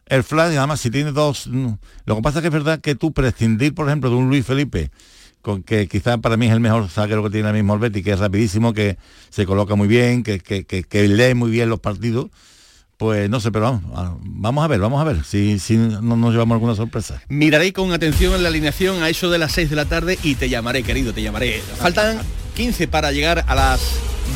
el 0.06 0.22
flash, 0.22 0.56
además 0.56 0.80
si 0.80 0.90
tiene 0.90 1.12
dos... 1.12 1.46
Mm, 1.48 1.74
lo 2.04 2.16
que 2.16 2.22
pasa 2.22 2.38
es 2.38 2.42
que 2.42 2.48
es 2.48 2.52
verdad 2.52 2.80
que 2.80 2.94
tú 2.94 3.12
prescindir, 3.12 3.74
por 3.74 3.86
ejemplo, 3.86 4.10
de 4.10 4.16
un 4.16 4.28
Luis 4.28 4.46
Felipe, 4.46 4.90
con 5.42 5.62
que 5.62 5.88
quizás 5.88 6.18
para 6.18 6.36
mí 6.36 6.46
es 6.46 6.52
el 6.52 6.60
mejor 6.60 6.88
saquero 6.90 7.22
que 7.22 7.30
tiene 7.30 7.48
el 7.48 7.54
mismo 7.54 7.74
el 7.74 7.92
que 7.92 8.10
es 8.10 8.18
rapidísimo, 8.18 8.72
que 8.72 8.98
se 9.30 9.46
coloca 9.46 9.74
muy 9.74 9.88
bien, 9.88 10.22
que, 10.22 10.40
que, 10.40 11.08
lee 11.08 11.34
muy 11.34 11.50
bien 11.50 11.68
los 11.68 11.80
partidos, 11.80 12.30
pues 12.96 13.28
no 13.28 13.40
sé, 13.40 13.52
pero 13.52 13.80
vamos, 14.22 14.64
a 14.64 14.68
ver, 14.68 14.80
vamos 14.80 15.00
a 15.00 15.04
ver 15.04 15.24
si, 15.24 15.58
si 15.58 15.76
no 15.76 16.16
nos 16.16 16.32
llevamos 16.32 16.54
alguna 16.54 16.74
sorpresa. 16.74 17.22
Miraré 17.28 17.72
con 17.72 17.92
atención 17.92 18.34
en 18.34 18.42
la 18.42 18.48
alineación 18.48 19.02
a 19.02 19.08
eso 19.08 19.30
de 19.30 19.38
las 19.38 19.52
6 19.52 19.70
de 19.70 19.76
la 19.76 19.84
tarde 19.84 20.18
y 20.22 20.36
te 20.36 20.48
llamaré, 20.48 20.82
querido, 20.82 21.12
te 21.12 21.22
llamaré. 21.22 21.60
Faltan 21.78 22.18
15 22.54 22.88
para 22.88 23.12
llegar 23.12 23.44
a 23.46 23.54
las 23.54 23.80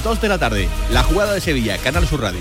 2 0.05 0.21
de 0.21 0.29
la 0.29 0.39
tarde. 0.39 0.69
La 0.93 1.03
jugada 1.03 1.33
de 1.33 1.41
Sevilla, 1.41 1.79
Canal 1.79 2.07
Sur 2.07 2.21
Radio. 2.21 2.41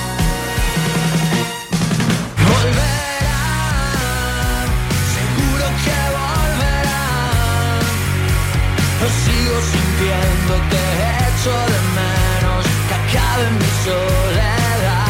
Mi 13.59 13.65
soledad. 13.83 15.01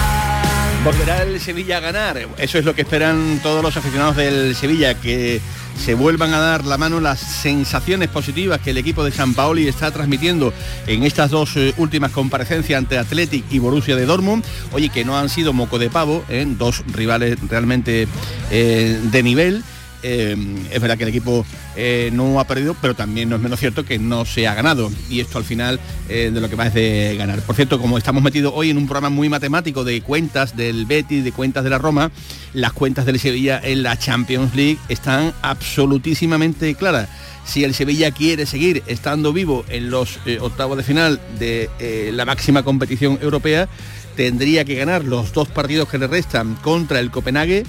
Volverá 0.84 1.23
el 1.23 1.39
Sevilla 1.41 1.77
a 1.77 1.79
ganar. 1.82 2.17
Eso 2.38 2.57
es 2.57 2.65
lo 2.65 2.73
que 2.73 2.84
esperan 2.84 3.39
todos 3.43 3.61
los 3.61 3.75
aficionados 3.75 4.15
del 4.15 4.55
Sevilla, 4.55 4.93
que 4.93 5.41
se 5.77 5.93
vuelvan 5.93 6.34
a 6.34 6.39
dar 6.39 6.65
la 6.65 6.77
mano 6.77 7.01
las 7.01 7.19
sensaciones 7.19 8.07
positivas 8.07 8.61
que 8.61 8.69
el 8.69 8.77
equipo 8.77 9.03
de 9.03 9.11
San 9.11 9.34
Paoli 9.34 9.67
está 9.67 9.91
transmitiendo 9.91 10.53
en 10.88 11.03
estas 11.03 11.32
dos 11.32 11.57
eh, 11.57 11.73
últimas 11.77 12.11
comparecencias 12.11 12.77
ante 12.77 12.97
Athletic 12.97 13.43
y 13.51 13.59
Borussia 13.59 13.95
de 13.95 14.05
Dortmund. 14.05 14.43
Oye, 14.71 14.89
que 14.89 15.03
no 15.03 15.17
han 15.17 15.29
sido 15.29 15.53
moco 15.53 15.79
de 15.79 15.89
pavo, 15.89 16.23
¿eh? 16.29 16.45
dos 16.47 16.84
rivales 16.88 17.38
realmente 17.49 18.07
eh, 18.51 18.99
de 19.03 19.23
nivel 19.23 19.63
eh, 20.03 20.35
es 20.71 20.81
verdad 20.81 20.97
que 20.97 21.03
el 21.03 21.09
equipo 21.09 21.45
eh, 21.75 22.09
no 22.13 22.39
ha 22.39 22.45
perdido, 22.45 22.75
pero 22.81 22.93
también 22.93 23.29
no 23.29 23.35
es 23.35 23.41
menos 23.41 23.59
cierto 23.59 23.85
que 23.85 23.99
no 23.99 24.25
se 24.25 24.47
ha 24.47 24.53
ganado. 24.53 24.91
Y 25.09 25.19
esto 25.19 25.37
al 25.37 25.43
final 25.43 25.79
eh, 26.09 26.31
de 26.33 26.41
lo 26.41 26.49
que 26.49 26.55
va 26.55 26.67
es 26.67 26.73
de 26.73 27.15
ganar. 27.17 27.41
Por 27.41 27.55
cierto, 27.55 27.79
como 27.79 27.97
estamos 27.97 28.23
metidos 28.23 28.53
hoy 28.55 28.69
en 28.69 28.77
un 28.77 28.85
programa 28.85 29.09
muy 29.09 29.29
matemático 29.29 29.83
de 29.83 30.01
cuentas 30.01 30.55
del 30.55 30.85
Betis, 30.85 31.23
de 31.23 31.31
cuentas 31.31 31.63
de 31.63 31.69
la 31.69 31.77
Roma, 31.77 32.11
las 32.53 32.73
cuentas 32.73 33.05
del 33.05 33.19
Sevilla 33.19 33.59
en 33.63 33.83
la 33.83 33.97
Champions 33.97 34.55
League 34.55 34.77
están 34.89 35.33
absolutísimamente 35.41 36.75
claras. 36.75 37.09
si 37.43 37.63
el 37.63 37.73
Sevilla 37.73 38.11
quiere 38.11 38.45
seguir 38.45 38.83
estando 38.85 39.33
vivo 39.33 39.65
en 39.69 39.89
los 39.89 40.19
eh, 40.25 40.37
octavos 40.39 40.77
de 40.77 40.83
final 40.83 41.19
de 41.39 42.11
la 42.13 42.23
máxima 42.25 42.63
competición 42.63 43.17
europea, 43.21 43.67
tendría 44.15 44.63
que 44.65 44.75
ganar 44.75 45.03
los 45.03 45.33
dos 45.33 45.47
partidos 45.47 45.89
que 45.89 45.97
le 45.97 46.07
restan 46.07 46.55
contra 46.55 46.99
el 46.99 47.09
Copenhague 47.09 47.63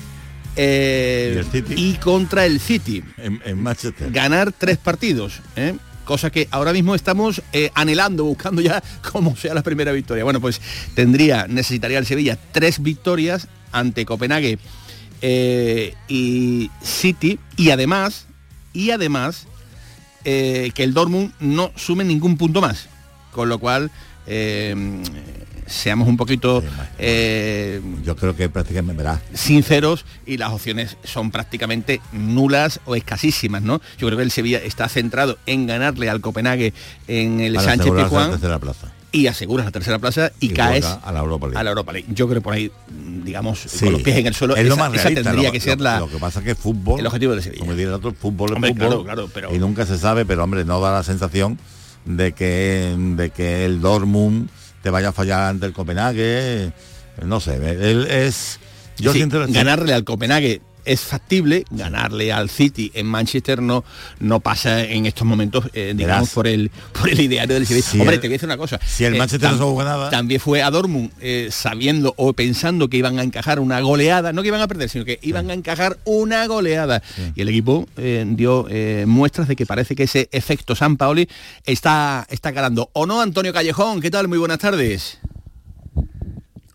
eh, 0.56 1.44
¿Y, 1.76 1.94
contra 1.94 2.46
el 2.46 2.60
City. 2.60 3.02
En, 3.16 3.62
Manchester. 3.62 4.10
Ganar 4.10 4.52
tres 4.52 4.78
partidos. 4.78 5.40
¿eh? 5.56 5.74
cosa 6.04 6.30
que 6.30 6.48
ahora 6.50 6.72
mismo 6.72 6.96
estamos 6.96 7.42
eh, 7.52 7.70
anhelando, 7.74 8.24
buscando 8.24 8.60
ya 8.60 8.82
cómo 9.12 9.36
sea 9.36 9.54
la 9.54 9.62
primera 9.62 9.92
victoria. 9.92 10.24
Bueno, 10.24 10.40
pues 10.40 10.60
tendría, 10.94 11.46
necesitaría 11.46 11.98
el 11.98 12.06
Sevilla 12.06 12.38
tres 12.52 12.82
victorias 12.82 13.48
ante 13.70 14.04
Copenhague 14.04 14.58
y 16.08 16.70
City 16.82 17.38
y 17.56 17.70
además, 17.70 18.26
y 18.72 18.90
además 18.90 19.46
que 20.24 20.72
el 20.76 20.92
Dortmund 20.94 21.32
no 21.38 21.70
sume 21.76 22.04
ningún 22.04 22.36
punto 22.36 22.60
más. 22.60 22.88
Con 23.30 23.48
lo 23.48 23.58
cual 23.58 23.90
seamos 25.72 26.08
un 26.08 26.16
poquito 26.16 26.62
eh, 26.98 27.80
yo 28.04 28.16
creo 28.16 28.36
que 28.36 28.48
prácticamente 28.48 29.02
verá 29.02 29.20
sinceros 29.32 30.04
y 30.26 30.36
las 30.36 30.52
opciones 30.52 30.96
son 31.04 31.30
prácticamente 31.30 32.00
nulas 32.12 32.80
o 32.84 32.94
escasísimas 32.94 33.62
no 33.62 33.80
yo 33.98 34.06
creo 34.06 34.16
que 34.18 34.24
el 34.24 34.30
Sevilla 34.30 34.58
está 34.58 34.88
centrado 34.88 35.38
en 35.46 35.66
ganarle 35.66 36.10
al 36.10 36.20
Copenhague 36.20 36.72
en 37.08 37.40
el 37.40 37.58
Sánchez 37.58 37.92
Pizjuán 37.92 38.38
y 39.12 39.26
aseguras 39.26 39.66
la 39.66 39.70
tercera 39.72 39.98
plaza 39.98 40.32
y, 40.40 40.48
caes 40.48 40.86
a 40.86 41.12
la 41.12 41.20
Europa 41.20 41.46
League. 41.46 41.60
A 41.60 41.62
la 41.62 41.70
Europa 41.70 41.92
League. 41.92 42.08
Yo 42.12 42.26
creo 42.28 42.40
por 42.40 42.54
ahí, 42.54 42.72
digamos, 42.88 43.66
con 43.78 43.92
los 43.92 44.02
pies 44.02 44.16
en 44.16 44.26
el 44.26 44.34
suelo, 44.34 44.56
es 44.56 44.66
lo 44.66 44.76
más 44.76 44.90
realista, 44.90 45.22
tendría 45.22 45.52
que 45.52 45.60
ser 45.60 45.80
la, 45.80 46.00
lo 46.00 46.08
que 46.08 46.16
pasa 46.16 46.40
es 46.40 46.46
que 46.46 46.54
fútbol, 46.54 46.98
el 46.98 47.06
objetivo 47.06 47.36
de 47.36 47.42
Sevilla. 47.42 47.60
Como 47.60 47.72
diría 47.72 47.88
el 47.88 47.94
otro, 47.94 48.14
fútbol 48.14 48.56
es 48.64 48.74
fútbol 48.74 49.06
y 49.52 49.58
nunca 49.58 49.84
se 49.84 49.98
sabe, 49.98 50.24
pero 50.24 50.42
hombre, 50.42 50.64
no 50.64 50.80
da 50.80 50.92
la 50.92 51.02
sensación 51.02 51.58
de 52.06 52.32
que 52.32 52.96
de 52.96 53.30
que 53.30 53.64
el 53.66 53.80
Dortmund 53.80 54.48
te 54.82 54.90
vaya 54.90 55.08
a 55.08 55.12
fallar 55.12 55.48
ante 55.48 55.66
el 55.66 55.72
Copenhague. 55.72 56.72
No 57.24 57.40
sé, 57.40 57.56
él 57.56 58.06
es... 58.10 58.58
Yo 58.98 59.12
ganarle 59.48 59.94
al 59.94 60.04
Copenhague 60.04 60.60
es 60.84 61.00
factible 61.00 61.64
ganarle 61.70 62.32
al 62.32 62.50
City 62.50 62.90
en 62.94 63.06
Manchester 63.06 63.62
no 63.62 63.84
no 64.20 64.40
pasa 64.40 64.82
en 64.82 65.06
estos 65.06 65.26
momentos 65.26 65.64
eh, 65.74 65.92
digamos 65.96 66.30
por 66.30 66.46
el 66.46 66.70
por 66.92 67.08
el 67.08 67.20
ideario 67.20 67.54
del 67.54 67.66
City 67.66 68.00
hombre 68.00 68.18
te 68.18 68.28
voy 68.28 68.34
a 68.34 68.36
decir 68.36 68.48
una 68.48 68.56
cosa. 68.56 68.78
si 68.84 69.04
el 69.04 69.14
eh, 69.14 69.18
Manchester 69.18 69.52
no 69.52 69.68
jugó 69.68 69.84
nada. 69.84 70.10
también 70.10 70.40
fue 70.40 70.62
a 70.62 70.70
Dortmund 70.70 71.10
eh, 71.20 71.48
sabiendo 71.50 72.14
o 72.16 72.32
pensando 72.32 72.88
que 72.88 72.96
iban 72.96 73.18
a 73.18 73.22
encajar 73.22 73.60
una 73.60 73.80
goleada 73.80 74.32
no 74.32 74.42
que 74.42 74.48
iban 74.48 74.60
a 74.60 74.68
perder 74.68 74.88
sino 74.88 75.04
que 75.04 75.18
iban 75.22 75.50
a 75.50 75.54
encajar 75.54 75.98
una 76.04 76.46
goleada. 76.46 77.02
Y 77.34 77.42
el 77.42 77.48
equipo 77.48 77.86
dio 77.96 78.66
muestras 79.06 79.48
de 79.48 79.56
que 79.56 79.66
parece 79.66 79.94
que 79.94 80.04
ese 80.04 80.28
efecto 80.32 80.74
San 80.74 80.96
Paoli 80.96 81.28
está 81.64 82.26
está 82.30 82.50
ganando 82.50 82.90
o 82.92 83.06
no 83.06 83.20
Antonio 83.20 83.52
Callejón 83.52 84.00
qué 84.00 84.10
tal 84.10 84.28
muy 84.28 84.38
buenas 84.38 84.58
tardes 84.58 85.18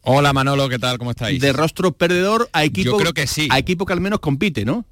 Hola 0.09 0.31
Manolo, 0.31 0.69
¿qué 0.69 0.79
tal? 0.79 0.97
¿Cómo 0.97 1.11
estáis? 1.11 1.41
De 1.41 1.51
rostro 1.51 1.91
perdedor 1.91 2.49
a 2.53 2.63
equipo, 2.63 2.91
Yo 2.91 2.97
creo 2.97 3.13
que 3.13 3.27
sí. 3.27 3.49
a 3.51 3.59
equipo 3.59 3.85
que 3.85 3.91
al 3.91 3.99
menos 3.99 4.21
compite, 4.21 4.63
¿no? 4.63 4.85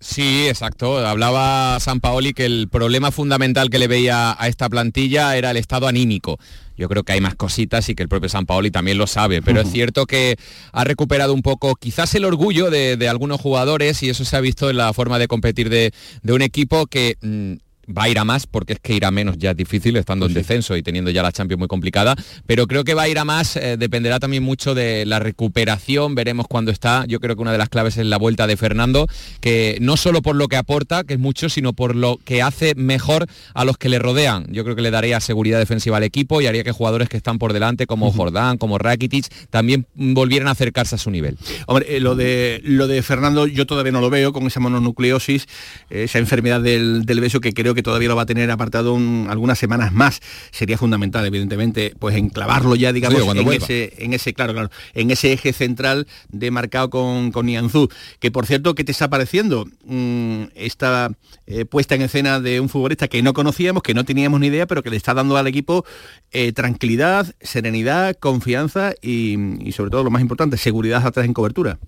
Sí, 0.00 0.48
exacto. 0.48 0.98
Hablaba 0.98 1.78
San 1.78 2.00
Paoli 2.00 2.34
que 2.34 2.46
el 2.46 2.68
problema 2.68 3.12
fundamental 3.12 3.70
que 3.70 3.78
le 3.78 3.86
veía 3.86 4.34
a 4.36 4.48
esta 4.48 4.68
plantilla 4.68 5.36
era 5.36 5.52
el 5.52 5.56
estado 5.56 5.86
anímico. 5.86 6.36
Yo 6.76 6.88
creo 6.88 7.04
que 7.04 7.12
hay 7.12 7.20
más 7.20 7.36
cositas 7.36 7.88
y 7.88 7.94
que 7.94 8.02
el 8.02 8.08
propio 8.08 8.28
San 8.28 8.44
Paoli 8.44 8.72
también 8.72 8.98
lo 8.98 9.06
sabe, 9.06 9.40
pero 9.40 9.60
es 9.60 9.70
cierto 9.70 10.06
que 10.06 10.36
ha 10.72 10.82
recuperado 10.82 11.32
un 11.32 11.42
poco 11.42 11.76
quizás 11.76 12.12
el 12.16 12.24
orgullo 12.24 12.70
de, 12.70 13.08
algunos 13.08 13.40
jugadores 13.40 14.02
y 14.02 14.10
eso 14.10 14.24
se 14.24 14.36
ha 14.36 14.40
visto 14.40 14.68
en 14.68 14.78
la 14.78 14.92
forma 14.92 15.20
de 15.20 15.28
competir 15.28 15.70
de, 15.70 15.92
un 16.26 16.42
equipo 16.42 16.86
que 16.86 17.16
mm, 17.22 17.63
va 17.86 18.04
a 18.04 18.08
ir 18.08 18.18
a 18.18 18.24
más 18.24 18.46
porque 18.46 18.74
es 18.74 18.78
que 18.80 18.94
ir 18.94 19.04
a 19.04 19.10
menos 19.10 19.38
ya 19.38 19.50
es 19.50 19.56
difícil 19.56 19.96
estando 19.96 20.26
en 20.26 20.34
descenso 20.34 20.76
y 20.76 20.82
teniendo 20.82 21.10
ya 21.10 21.22
la 21.22 21.32
Champions 21.32 21.58
muy 21.58 21.68
complicada, 21.68 22.16
pero 22.46 22.66
creo 22.66 22.84
que 22.84 22.94
va 22.94 23.02
a 23.02 23.08
ir 23.08 23.18
a 23.18 23.24
más, 23.24 23.56
eh, 23.56 23.76
dependerá 23.76 24.20
también 24.20 24.42
mucho 24.42 24.74
de 24.74 25.06
la 25.06 25.18
recuperación, 25.18 26.14
veremos 26.14 26.46
cuándo 26.48 26.70
está, 26.70 27.04
yo 27.06 27.20
creo 27.20 27.36
que 27.36 27.42
una 27.42 27.52
de 27.52 27.58
las 27.58 27.68
claves 27.68 27.96
es 27.96 28.06
la 28.06 28.18
vuelta 28.18 28.46
de 28.46 28.56
Fernando, 28.56 29.06
que 29.40 29.78
no 29.80 29.96
solo 29.96 30.22
por 30.22 30.36
lo 30.36 30.48
que 30.48 30.56
aporta, 30.56 31.04
que 31.04 31.14
es 31.14 31.20
mucho, 31.20 31.48
sino 31.48 31.72
por 31.72 31.94
lo 31.96 32.18
que 32.24 32.42
hace 32.42 32.74
mejor 32.74 33.26
a 33.54 33.64
los 33.64 33.78
que 33.78 33.88
le 33.88 33.98
rodean. 33.98 34.46
Yo 34.50 34.64
creo 34.64 34.76
que 34.76 34.82
le 34.82 34.90
daría 34.90 35.20
seguridad 35.20 35.58
defensiva 35.58 35.96
al 35.96 36.04
equipo 36.04 36.40
y 36.40 36.46
haría 36.46 36.64
que 36.64 36.72
jugadores 36.72 37.08
que 37.08 37.16
están 37.16 37.38
por 37.38 37.52
delante, 37.52 37.86
como 37.86 38.10
Jordán, 38.10 38.58
como 38.58 38.78
Rakitic, 38.78 39.26
también 39.50 39.86
volvieran 39.94 40.48
a 40.48 40.52
acercarse 40.52 40.94
a 40.94 40.98
su 40.98 41.10
nivel. 41.10 41.38
Hombre, 41.66 41.96
eh, 41.96 42.00
lo, 42.00 42.14
de, 42.14 42.60
lo 42.64 42.86
de 42.86 43.02
Fernando 43.02 43.46
yo 43.46 43.66
todavía 43.66 43.92
no 43.92 44.00
lo 44.00 44.10
veo 44.10 44.32
con 44.32 44.46
esa 44.46 44.60
mononucleosis, 44.60 45.46
esa 45.90 46.18
enfermedad 46.18 46.60
del, 46.60 47.04
del 47.04 47.20
beso 47.20 47.40
que 47.40 47.52
creo 47.52 47.73
que 47.74 47.82
todavía 47.82 48.08
lo 48.08 48.16
va 48.16 48.22
a 48.22 48.26
tener 48.26 48.50
apartado 48.50 48.96
algunas 49.28 49.58
semanas 49.58 49.92
más. 49.92 50.20
Sería 50.50 50.78
fundamental, 50.78 51.24
evidentemente, 51.26 51.94
pues 51.98 52.16
enclavarlo 52.16 52.76
ya, 52.76 52.92
digamos, 52.92 53.22
en, 53.34 53.52
ese, 53.52 53.92
en, 53.98 54.12
ese, 54.12 54.34
claro, 54.34 54.52
claro, 54.52 54.70
en 54.94 55.10
ese 55.10 55.32
eje 55.32 55.52
central 55.52 56.06
de 56.28 56.50
marcado 56.50 56.90
con, 56.90 57.32
con 57.32 57.46
Nianzú. 57.46 57.88
Que 58.20 58.30
por 58.30 58.46
cierto, 58.46 58.74
¿qué 58.74 58.84
te 58.84 58.92
está 58.92 59.08
pareciendo 59.08 59.66
mm, 59.84 60.44
esta 60.54 61.10
eh, 61.46 61.64
puesta 61.64 61.94
en 61.94 62.02
escena 62.02 62.40
de 62.40 62.60
un 62.60 62.68
futbolista 62.68 63.08
que 63.08 63.22
no 63.22 63.32
conocíamos, 63.32 63.82
que 63.82 63.94
no 63.94 64.04
teníamos 64.04 64.40
ni 64.40 64.48
idea, 64.48 64.66
pero 64.66 64.82
que 64.82 64.90
le 64.90 64.96
está 64.96 65.14
dando 65.14 65.36
al 65.36 65.46
equipo 65.46 65.84
eh, 66.32 66.52
tranquilidad, 66.52 67.34
serenidad, 67.40 68.16
confianza 68.18 68.94
y, 69.02 69.36
y 69.66 69.72
sobre 69.72 69.90
todo 69.90 70.04
lo 70.04 70.10
más 70.10 70.22
importante, 70.22 70.56
seguridad 70.56 71.06
atrás 71.06 71.26
en 71.26 71.34
cobertura? 71.34 71.78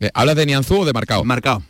Eh, 0.00 0.10
¿Hablas 0.14 0.36
de 0.36 0.46
Nianzú 0.46 0.80
o 0.80 0.84
de 0.84 0.92
Marcado? 0.92 1.24
Marcado. 1.24 1.62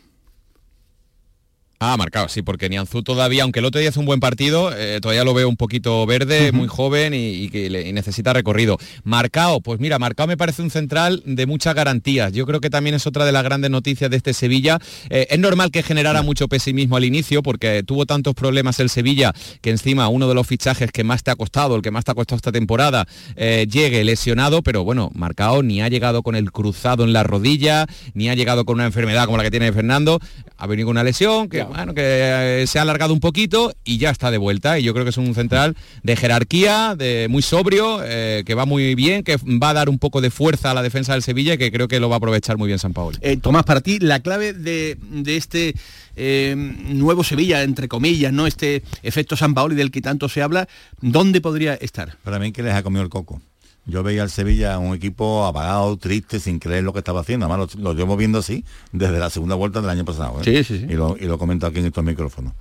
Ah, 1.81 1.95
marcado, 1.95 2.27
sí, 2.27 2.41
porque 2.41 2.67
Nianzú 2.67 3.03
todavía, 3.03 3.43
aunque 3.43 3.59
el 3.59 3.65
otro 3.65 3.79
día 3.79 3.89
hace 3.89 4.01
un 4.01 4.05
buen 4.05 4.19
partido, 4.19 4.69
eh, 4.75 4.99
todavía 5.01 5.23
lo 5.23 5.33
veo 5.33 5.47
un 5.47 5.55
poquito 5.55 6.05
verde, 6.05 6.51
muy 6.51 6.67
joven 6.67 7.13
y, 7.13 7.49
necesita 7.93 8.33
recorrido. 8.33 8.77
Marcado, 9.05 9.61
pues 9.61 9.79
mira, 9.79 9.97
Marcado 9.97 10.27
me 10.27 10.35
parece 10.35 10.61
un 10.61 10.71
central 10.71 11.23
de 11.25 11.45
muchas 11.45 11.73
garantías. 11.75 12.33
Yo 12.33 12.45
creo 12.45 12.59
que 12.59 12.69
también 12.69 12.97
es 12.97 13.07
otra 13.07 13.23
de 13.23 13.31
las 13.31 13.45
grandes 13.45 13.71
noticias 13.71 14.11
de 14.11 14.17
este 14.17 14.33
Sevilla. 14.33 14.77
Eh, 15.09 15.27
es 15.29 15.39
normal 15.39 15.71
que 15.71 15.81
generara 15.81 16.21
mucho 16.21 16.49
pesimismo 16.49 16.97
al 16.97 17.05
inicio, 17.05 17.41
porque 17.41 17.81
tuvo 17.83 18.05
tantos 18.05 18.35
problemas 18.35 18.81
el 18.81 18.89
Sevilla 18.89 19.31
que 19.61 19.69
encima 19.69 20.09
uno 20.09 20.27
de 20.27 20.35
los 20.35 20.45
fichajes 20.45 20.91
que 20.91 21.05
más 21.05 21.23
te 21.23 21.31
ha 21.31 21.37
costado, 21.37 21.77
el 21.77 21.81
que 21.81 21.91
más 21.91 22.03
te 22.03 22.11
ha 22.11 22.13
costado 22.13 22.35
esta 22.35 22.51
temporada, 22.51 23.07
eh, 23.37 23.67
llegue 23.71 24.03
lesionado, 24.03 24.63
pero 24.63 24.83
bueno, 24.83 25.11
Marcado 25.13 25.63
ni 25.63 25.81
ha 25.81 25.87
llegado 25.87 26.23
con 26.23 26.35
el 26.35 26.51
cruzado 26.51 27.05
en 27.05 27.13
la 27.13 27.23
rodilla, 27.23 27.85
ni 28.13 28.27
ha 28.27 28.35
llegado 28.35 28.65
con 28.65 28.75
una 28.75 28.85
enfermedad 28.85 29.23
como 29.27 29.37
la 29.37 29.43
que 29.43 29.51
tiene 29.51 29.71
Fernando, 29.71 30.19
ha 30.57 30.67
venido 30.67 30.87
con 30.87 30.95
una 30.95 31.05
lesión 31.05 31.47
que 31.47 31.68
bueno, 31.69 31.93
que 31.93 32.61
eh, 32.61 32.67
se 32.67 32.79
ha 32.79 32.81
alargado 32.81 33.13
un 33.13 33.19
poquito 33.19 33.73
y 33.83 33.97
ya 33.97 34.09
está 34.09 34.31
de 34.31 34.37
vuelta. 34.37 34.79
Y 34.79 34.83
yo 34.83 34.93
creo 34.93 35.05
que 35.05 35.11
es 35.11 35.17
un 35.17 35.33
central 35.35 35.75
de 36.03 36.15
jerarquía, 36.15 36.95
de 36.97 37.27
muy 37.29 37.41
sobrio, 37.41 38.01
eh, 38.03 38.43
que 38.45 38.55
va 38.55 38.65
muy 38.65 38.95
bien, 38.95 39.23
que 39.23 39.37
va 39.37 39.69
a 39.69 39.73
dar 39.73 39.89
un 39.89 39.99
poco 39.99 40.21
de 40.21 40.31
fuerza 40.31 40.71
a 40.71 40.73
la 40.73 40.81
defensa 40.81 41.13
del 41.13 41.23
Sevilla 41.23 41.53
y 41.53 41.57
que 41.57 41.71
creo 41.71 41.87
que 41.87 41.99
lo 41.99 42.09
va 42.09 42.15
a 42.15 42.17
aprovechar 42.17 42.57
muy 42.57 42.67
bien 42.67 42.79
San 42.79 42.93
Paolo. 42.93 43.17
Eh, 43.21 43.37
Tomás, 43.37 43.63
para 43.63 43.81
ti, 43.81 43.99
la 43.99 44.19
clave 44.19 44.53
de, 44.53 44.97
este 45.25 45.75
nuevo 46.15 47.23
Sevilla, 47.23 47.63
entre 47.63 47.87
comillas, 47.87 48.33
¿no? 48.33 48.45
Este 48.45 48.83
efecto 49.03 49.37
San 49.37 49.53
Paolo 49.53 49.73
y 49.73 49.77
del 49.77 49.91
que 49.91 50.01
tanto 50.01 50.27
se 50.27 50.41
habla, 50.41 50.67
¿dónde 50.99 51.39
podría 51.39 51.75
estar? 51.75 52.17
Para 52.23 52.39
mí 52.39 52.51
que 52.51 52.61
les 52.63 52.73
ha 52.73 52.83
comido 52.83 53.03
el 53.03 53.09
coco. 53.09 53.41
Yo 53.89 54.03
veía 54.03 54.23
al 54.23 54.29
Sevilla 54.29 54.77
un 54.77 54.95
equipo 54.95 55.45
apagado, 55.45 55.97
triste, 55.97 56.39
sin 56.39 56.59
creer 56.59 56.83
lo 56.83 56.93
que 56.93 56.99
estaba 56.99 57.21
haciendo. 57.21 57.45
Además, 57.45 57.75
lo, 57.75 57.93
llevo 57.93 58.15
viendo 58.15 58.39
así 58.39 58.63
desde 58.91 59.19
la 59.19 59.29
segunda 59.29 59.55
vuelta 59.55 59.81
del 59.81 59.89
año 59.89 60.05
pasado. 60.05 60.39
¿eh? 60.41 60.43
Sí, 60.43 60.63
sí, 60.63 60.85
Y 60.89 60.93
lo, 60.93 61.17
y 61.19 61.25
lo 61.25 61.37
comento 61.37 61.65
aquí 61.65 61.79
en 61.79 61.85
estos 61.85 62.03
micrófonos. 62.03 62.53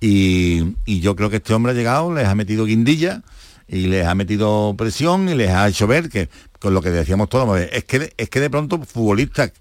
Y, 0.00 0.74
yo 1.00 1.16
creo 1.16 1.30
que 1.30 1.36
este 1.36 1.54
hombre 1.54 1.72
ha 1.72 1.74
llegado, 1.74 2.12
les 2.12 2.26
ha 2.26 2.34
metido 2.34 2.66
guindilla 2.66 3.22
y 3.66 3.86
les 3.86 4.06
ha 4.06 4.14
metido 4.14 4.74
presión 4.76 5.28
y 5.28 5.34
les 5.34 5.50
ha 5.50 5.66
hecho 5.68 5.86
ver 5.86 6.10
que, 6.10 6.28
con 6.58 6.74
lo 6.74 6.82
que 6.82 6.90
decíamos 6.90 7.30
todos, 7.30 7.58
es 7.58 7.84
que, 7.84 8.12
es 8.16 8.28
que 8.28 8.40
de 8.40 8.50
pronto 8.50 8.78
futbolistas 8.82 9.52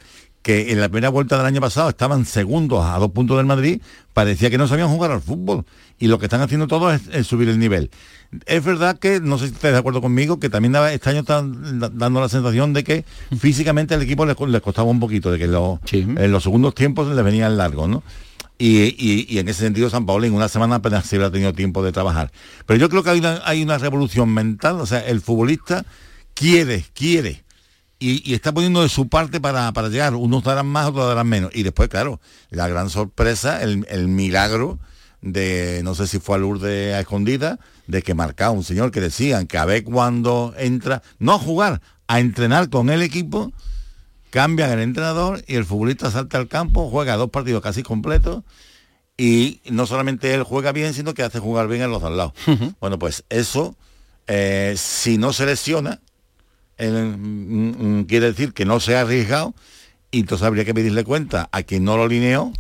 que 0.44 0.72
en 0.72 0.80
la 0.80 0.90
primera 0.90 1.10
vuelta 1.10 1.38
del 1.38 1.46
año 1.46 1.62
pasado 1.62 1.90
estaban 1.90 2.26
segundos 2.26 2.86
a 2.86 3.00
dos 3.00 3.12
puntos 3.12 3.38
del 3.38 3.46
Madrid, 3.46 3.82
parecía 4.14 4.50
que 4.50 4.58
no 4.58 4.68
sabían 4.68 4.90
jugar 4.90 5.12
al 5.12 5.22
fútbol. 5.22 5.66
Y 5.98 6.08
lo 6.08 6.20
que 6.20 6.26
están 6.26 6.42
haciendo 6.42 6.68
todos 6.68 7.02
es 7.12 7.26
subir 7.26 7.50
el 7.50 7.58
nivel. 7.58 7.90
Es 8.46 8.64
verdad 8.64 9.00
que, 9.00 9.20
no 9.22 9.38
sé 9.38 9.48
si 9.48 9.54
estáis 9.54 9.74
de 9.74 9.80
acuerdo 9.80 10.02
conmigo, 10.02 10.40
que 10.40 10.50
también 10.50 10.76
este 10.76 11.10
año 11.10 11.22
están 11.22 11.80
dando 11.80 12.20
la 12.20 12.30
sensación 12.30 12.74
de 12.74 12.84
que 12.84 13.06
físicamente 13.40 13.94
al 13.94 14.02
equipo 14.02 14.26
les, 14.26 14.36
costaba 14.36 14.90
un 14.90 15.00
poquito, 15.00 15.32
de 15.32 15.40
que 15.40 15.46
en 15.46 16.32
los 16.32 16.44
segundos 16.44 16.76
tiempos 16.76 17.08
les 17.08 17.24
venían 17.24 17.58
largos, 17.58 17.90
¿no? 17.90 18.04
Y, 18.58 19.38
en 19.40 19.50
ese 19.50 19.64
sentido 19.64 19.90
San 19.90 20.06
Paolo 20.06 20.26
en 20.26 20.34
una 20.34 20.48
semana 20.48 20.76
apenas 20.76 21.06
se 21.06 21.18
hubiera 21.18 21.32
tenido 21.32 21.54
tiempo 21.54 21.84
de 21.84 21.92
trabajar. 21.92 22.32
Pero 22.66 22.80
yo 22.80 22.90
creo 22.90 23.04
que 23.04 23.10
hay 23.44 23.62
una, 23.62 23.78
revolución 23.78 24.34
mental, 24.34 24.80
o 24.80 24.86
sea, 24.86 25.00
el 25.00 25.22
futbolista 25.22 25.86
quiere, 26.34 26.86
quiere, 26.94 27.43
y, 28.04 28.34
está 28.34 28.54
poniendo 28.54 28.82
de 28.82 28.90
su 28.90 29.08
parte 29.08 29.40
para, 29.40 29.72
llegar. 29.90 30.16
Unos 30.16 30.44
darán 30.44 30.68
más, 30.68 30.88
otros 30.88 31.08
darán 31.08 31.28
menos. 31.28 31.52
Y 31.54 31.64
después, 31.64 31.90
claro, 31.90 32.20
la 32.50 32.68
gran 32.68 32.90
sorpresa, 32.90 33.62
el, 33.62 33.86
el 33.90 34.08
milagro 34.08 34.80
de, 35.22 35.82
no 35.84 35.96
sé 35.96 36.08
si 36.08 36.20
fue 36.20 36.36
a 36.36 36.40
Lourdes 36.40 36.94
a 36.94 37.00
escondida, 37.00 37.60
de 37.88 38.02
que 38.02 38.14
marcaba 38.14 38.52
un 38.52 38.64
señor 38.64 38.92
que 38.92 39.02
decían 39.02 39.48
que 39.48 39.58
a 39.58 39.66
ver 39.66 39.84
cuando 39.84 40.54
entra, 40.58 41.02
no 41.20 41.34
a 41.34 41.40
jugar, 41.40 41.82
a 42.08 42.20
entrenar 42.20 42.70
con 42.70 42.90
el 42.90 43.02
equipo, 43.02 43.54
cambian 44.30 44.72
el 44.72 44.80
entrenador 44.80 45.44
y 45.48 45.56
el 45.56 45.66
futbolista 45.66 46.12
salta 46.12 46.38
al 46.38 46.48
campo, 46.48 46.90
juega 46.90 47.16
dos 47.16 47.30
partidos 47.30 47.64
casi 47.64 47.84
completos 47.84 48.44
y 49.18 49.62
no 49.70 49.86
solamente 49.86 50.34
él 50.34 50.44
juega 50.44 50.72
bien, 50.72 50.94
sino 50.94 51.14
que 51.14 51.24
hace 51.24 51.40
jugar 51.40 51.68
bien 51.68 51.84
a 51.84 51.88
los 51.88 52.02
de 52.02 52.08
al 52.08 52.18
lado. 52.18 52.34
Bueno, 52.80 53.00
pues 53.00 53.24
eso, 53.30 53.78
eh, 54.28 54.74
si 54.76 55.18
no 55.18 55.34
se 55.34 55.46
lesiona, 55.46 56.02
eh, 56.78 56.90
mm, 56.92 58.00
mm, 58.00 58.04
quiere 58.06 58.28
decir 58.28 58.54
que 58.54 58.66
no 58.66 58.80
se 58.80 58.96
ha 58.96 59.02
arriesgado 59.02 59.54
y 60.12 60.20
entonces 60.20 60.46
habría 60.46 60.66
que 60.66 60.74
pedirle 60.74 61.04
cuenta 61.04 61.50
a 61.52 61.64
quien 61.64 61.84
no 61.84 61.98
lo 61.98 62.08
lineó 62.08 62.52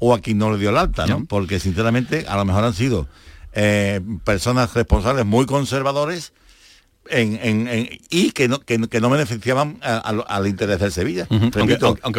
o 0.00 0.14
a 0.14 0.20
quien 0.20 0.38
no 0.38 0.50
le 0.50 0.58
dio 0.58 0.70
el 0.70 0.76
alta, 0.76 1.06
¿no? 1.06 1.24
Porque 1.24 1.60
sinceramente 1.60 2.26
a 2.28 2.36
lo 2.36 2.44
mejor 2.44 2.64
han 2.64 2.74
sido 2.74 3.06
eh, 3.52 4.00
personas 4.24 4.74
responsables 4.74 5.24
muy 5.24 5.46
conservadores 5.46 6.32
y 7.10 8.30
que 8.32 8.48
no, 8.48 8.60
que, 8.60 8.78
no 8.78 9.10
beneficiaban 9.10 9.78
al 9.82 10.46
interés 10.46 10.80
del 10.80 10.92
Sevilla. 10.92 11.26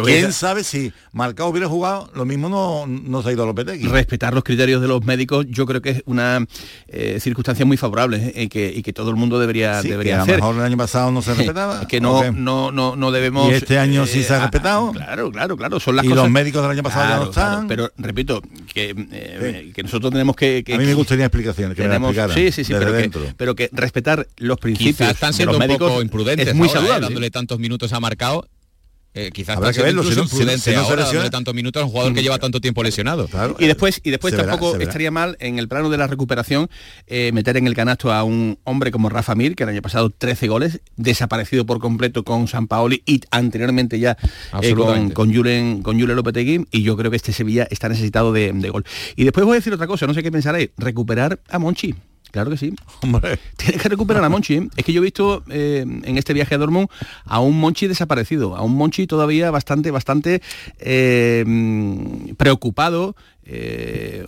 ¿quién 0.04 0.32
sabe 0.32 0.64
si 0.64 0.92
Marcao 1.12 1.48
hubiera 1.48 1.68
jugado, 1.68 2.10
lo 2.14 2.24
mismo 2.24 2.48
no, 2.48 2.86
no 2.86 3.22
se 3.22 3.30
ha 3.30 3.32
ido 3.32 3.42
a 3.42 3.46
Lopetegui? 3.46 3.88
Respetar 3.88 4.34
los 4.34 4.44
criterios 4.44 4.80
de 4.80 4.88
los 4.88 5.04
médicos 5.04 5.46
yo 5.48 5.66
creo 5.66 5.82
que 5.82 5.90
es 5.90 6.02
una 6.06 6.46
eh, 6.88 7.18
circunstancia 7.20 7.64
muy 7.64 7.76
favorable 7.76 8.32
eh, 8.34 8.44
y, 8.44 8.82
que, 8.82 8.92
todo 8.92 9.10
el 9.10 9.16
mundo 9.16 9.38
debería, 9.38 9.82
debería 9.82 10.22
hacer. 10.22 10.36
A 10.36 10.38
lo 10.38 10.44
mejor 10.44 10.56
el 10.56 10.66
año 10.66 10.76
pasado 10.76 11.10
no 11.10 11.22
se 11.22 11.34
respetaba. 11.36 11.86
que 11.86 12.00
no, 12.00 12.32
no, 12.32 12.72
no, 12.72 12.96
no 12.96 13.10
debemos... 13.10 13.50
Y 13.50 13.54
este 13.54 13.78
año 13.78 14.06
sí 14.06 14.22
se 14.22 14.34
ha 14.34 14.38
eh, 14.38 14.40
respetado. 14.42 14.92
claro, 14.92 15.30
claro, 15.30 15.56
claro. 15.56 15.80
Son 15.80 15.96
las 15.96 16.04
y 16.04 16.08
los 16.08 16.30
médicos 16.30 16.62
del 16.62 16.72
año 16.72 16.82
pasado 16.82 17.08
ya 17.08 17.16
no 17.16 17.24
están. 17.24 17.68
pero 17.68 17.90
repito, 17.96 18.42
que, 18.72 19.72
que 19.74 19.82
nosotros 19.82 20.12
tenemos 20.12 20.36
que, 20.36 20.64
A 20.72 20.78
mí 20.78 20.84
me 20.84 20.94
gustaría 20.94 21.26
explicaciones, 21.26 21.76
que 21.76 21.82
tenemos, 21.82 22.14
me 22.14 22.28
Sí, 22.34 22.52
sí, 22.52 22.64
sí, 22.64 22.72
pero 22.72 22.92
que, 22.92 23.10
pero 23.36 23.54
que, 23.54 23.70
respetar 23.72 24.26
los 24.36 24.58
principios 24.58 24.77
un 24.78 25.78
poco 25.78 26.02
imprudentes. 26.02 26.48
Es 26.48 26.54
muy 26.54 26.68
saludable. 26.68 27.06
dándole 27.06 27.30
tantos 27.30 27.58
minutos 27.58 27.92
ha 27.92 28.00
marcado. 28.00 28.48
Eh, 29.14 29.30
quizás 29.32 29.56
Habrá 29.56 29.72
que 29.72 29.82
verlo, 29.82 30.04
si 30.04 30.14
no, 30.14 30.80
ahora, 30.80 31.04
dándole 31.04 31.30
tantos 31.30 31.54
minutos 31.54 31.82
a 31.82 31.86
un 31.86 31.90
jugador 31.90 32.14
que 32.14 32.22
lleva 32.22 32.38
tanto 32.38 32.60
tiempo 32.60 32.82
lesionado. 32.84 33.28
y 33.58 33.66
después, 33.66 34.00
y 34.04 34.10
después 34.10 34.36
tampoco 34.36 34.76
estaría 34.76 35.10
mal 35.10 35.36
en 35.40 35.58
el 35.58 35.66
plano 35.66 35.88
de 35.90 35.96
la 35.96 36.06
recuperación 36.06 36.68
eh, 37.06 37.32
meter 37.32 37.56
en 37.56 37.66
el 37.66 37.74
canasto 37.74 38.12
a 38.12 38.22
un 38.22 38.58
hombre 38.64 38.92
como 38.92 39.08
Rafa 39.08 39.34
Mir, 39.34 39.56
que 39.56 39.64
el 39.64 39.70
año 39.70 39.82
pasado 39.82 40.10
13 40.10 40.46
goles, 40.46 40.82
desaparecido 40.96 41.66
por 41.66 41.80
completo 41.80 42.22
con 42.22 42.46
San 42.46 42.68
Paoli 42.68 43.02
y 43.06 43.22
anteriormente 43.30 43.98
ya 43.98 44.16
eh, 44.62 44.74
con, 44.74 45.10
con, 45.10 45.34
Julen, 45.34 45.82
con 45.82 45.98
Lopetegui, 45.98 46.66
y 46.70 46.82
yo 46.82 46.96
creo 46.96 47.10
que 47.10 47.16
este 47.16 47.32
Sevilla 47.32 47.66
está 47.70 47.88
necesitado 47.88 48.32
de, 48.32 48.52
de 48.52 48.70
gol. 48.70 48.84
Y 49.16 49.24
después 49.24 49.44
voy 49.44 49.54
a 49.54 49.58
decir 49.58 49.72
otra 49.72 49.88
cosa, 49.88 50.06
no 50.06 50.14
sé 50.14 50.22
qué 50.22 50.30
pensaréis, 50.30 50.70
recuperar 50.76 51.40
a 51.48 51.58
Monchi. 51.58 51.94
Claro 52.30 52.50
que 52.50 52.56
sí. 52.56 52.74
Hombre. 53.02 53.38
Tiene 53.56 53.78
que 53.78 53.88
recuperar 53.88 54.24
a 54.24 54.28
Monchi. 54.28 54.54
¿eh? 54.54 54.68
Es 54.76 54.84
que 54.84 54.92
yo 54.92 55.00
he 55.00 55.04
visto 55.04 55.42
eh, 55.50 55.84
en 55.86 56.18
este 56.18 56.32
viaje 56.34 56.54
a 56.54 56.58
Dortmund 56.58 56.88
a 57.24 57.40
un 57.40 57.58
Monchi 57.58 57.86
desaparecido, 57.86 58.56
a 58.56 58.62
un 58.62 58.74
Monchi 58.74 59.06
todavía 59.06 59.50
bastante, 59.50 59.90
bastante 59.90 60.42
eh, 60.78 61.44
preocupado. 62.36 63.16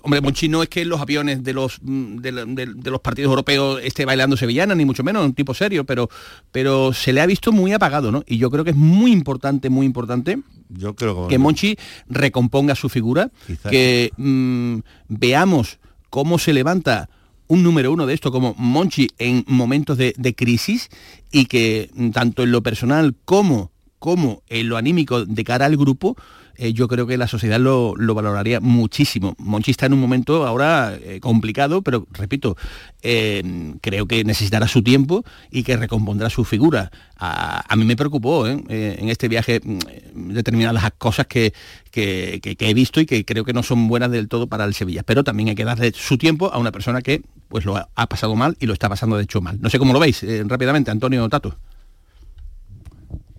hombre, 0.03 0.21
Monchi 0.21 0.49
no 0.49 0.63
es 0.63 0.69
que 0.69 0.83
en 0.83 0.89
los 0.89 1.01
aviones 1.01 1.45
de 1.45 1.53
los, 1.53 1.79
de, 1.83 2.91
los 2.91 3.01
partidos 3.01 3.31
europeos 3.31 3.81
esté 3.83 4.05
bailando 4.05 4.37
sevillana, 4.37 4.75
ni 4.75 4.85
mucho 4.85 5.05
menos, 5.05 5.25
un 5.25 5.35
tipo 5.35 5.55
serio, 5.55 5.85
pero, 5.85 6.09
pero 6.53 6.93
se 6.93 7.13
le 7.13 7.21
ha 7.21 7.27
visto 7.27 7.53
muy 7.53 7.73
apagado, 7.73 8.11
¿no? 8.11 8.25
Y 8.27 8.39
yo 8.39 8.51
creo 8.51 8.65
que 8.65 8.71
es 8.71 8.77
muy 8.77 9.13
importante, 9.13 9.69
muy 9.69 9.87
importante 9.87 10.39
yo 10.71 10.95
creo 10.95 11.29
que, 11.29 11.39
Monchi 11.39 11.77
recomponga 12.09 12.75
su 12.75 12.89
figura, 12.89 13.31
que 13.69 14.13
mm, 14.17 14.79
veamos 15.09 15.79
cómo 16.11 16.39
se 16.39 16.53
levanta 16.53 17.09
un 17.51 17.65
número 17.65 17.91
uno 17.91 18.07
de 18.07 18.15
esto 18.15 18.31
como 18.31 18.55
Monchi 18.57 19.09
en 19.19 19.45
momentos 19.49 19.99
de, 19.99 20.35
crisis 20.37 20.89
y 21.33 21.47
que 21.47 21.91
tanto 22.13 22.45
en 22.45 22.53
lo 22.53 22.63
personal 22.63 23.17
como, 23.25 23.73
como 23.99 24.45
en 24.49 24.69
lo 24.69 24.77
anímico 24.77 25.25
de 25.25 25.43
cara 25.43 25.67
al 25.67 25.77
grupo, 25.77 26.17
eh, 26.57 26.73
yo 26.73 26.89
creo 26.89 27.07
que 27.07 27.17
la 27.17 27.27
sociedad 27.27 27.59
lo, 27.59 27.95
valoraría 28.15 28.61
muchísimo. 28.61 29.35
Monchi 29.39 29.71
está 29.71 29.87
en 29.87 29.95
un 29.95 30.01
momento 30.01 30.47
ahora 30.47 30.95
eh, 30.95 31.21
complicado, 31.21 31.83
pero 31.83 32.07
repito, 32.13 32.57
eh, 33.03 33.75
creo 33.81 34.07
que 34.07 34.25
necesitará 34.25 34.69
su 34.69 34.83
tiempo 34.83 35.25
y 35.51 35.63
que 35.63 35.77
recompondrá 35.77 36.31
su 36.31 36.45
figura. 36.45 36.91
A, 37.23 37.77
mí 37.77 37.85
me 37.85 37.97
preocupó 37.97 38.47
en 38.47 39.09
este 39.11 39.29
viaje 39.29 39.61
mm, 39.63 40.33
determinadas 40.33 40.91
cosas 40.97 41.27
que, 41.27 41.53
que, 41.91 42.41
he 42.43 42.75
visto 42.75 43.01
y 43.01 43.07
que 43.07 43.25
creo 43.27 43.45
que 43.45 43.53
no 43.53 43.63
son 43.63 43.89
buenas 43.89 44.11
del 44.11 44.29
todo 44.29 44.47
para 44.47 44.65
el 44.65 44.75
Sevilla. 44.75 45.03
Pero 45.03 45.23
también 45.23 45.51
hay 45.51 45.55
que 45.55 45.65
darle 45.65 45.93
su 45.95 46.17
tiempo 46.17 46.51
a 46.53 46.59
una 46.59 46.73
persona 46.73 47.03
que 47.03 47.23
pues 47.49 47.65
lo 47.65 47.77
ha, 47.77 48.07
pasado 48.07 48.35
mal 48.37 48.57
y 48.59 48.67
lo 48.67 48.73
está 48.73 48.89
pasando 48.89 49.17
de 49.17 49.25
hecho 49.25 49.41
mal. 49.41 49.61
No 49.61 49.69
sé 49.69 49.79
cómo 49.79 49.93
lo 49.93 50.01
veis 50.01 50.25
rápidamente, 50.47 50.91
Antonio 50.91 51.29
Tato. 51.29 51.57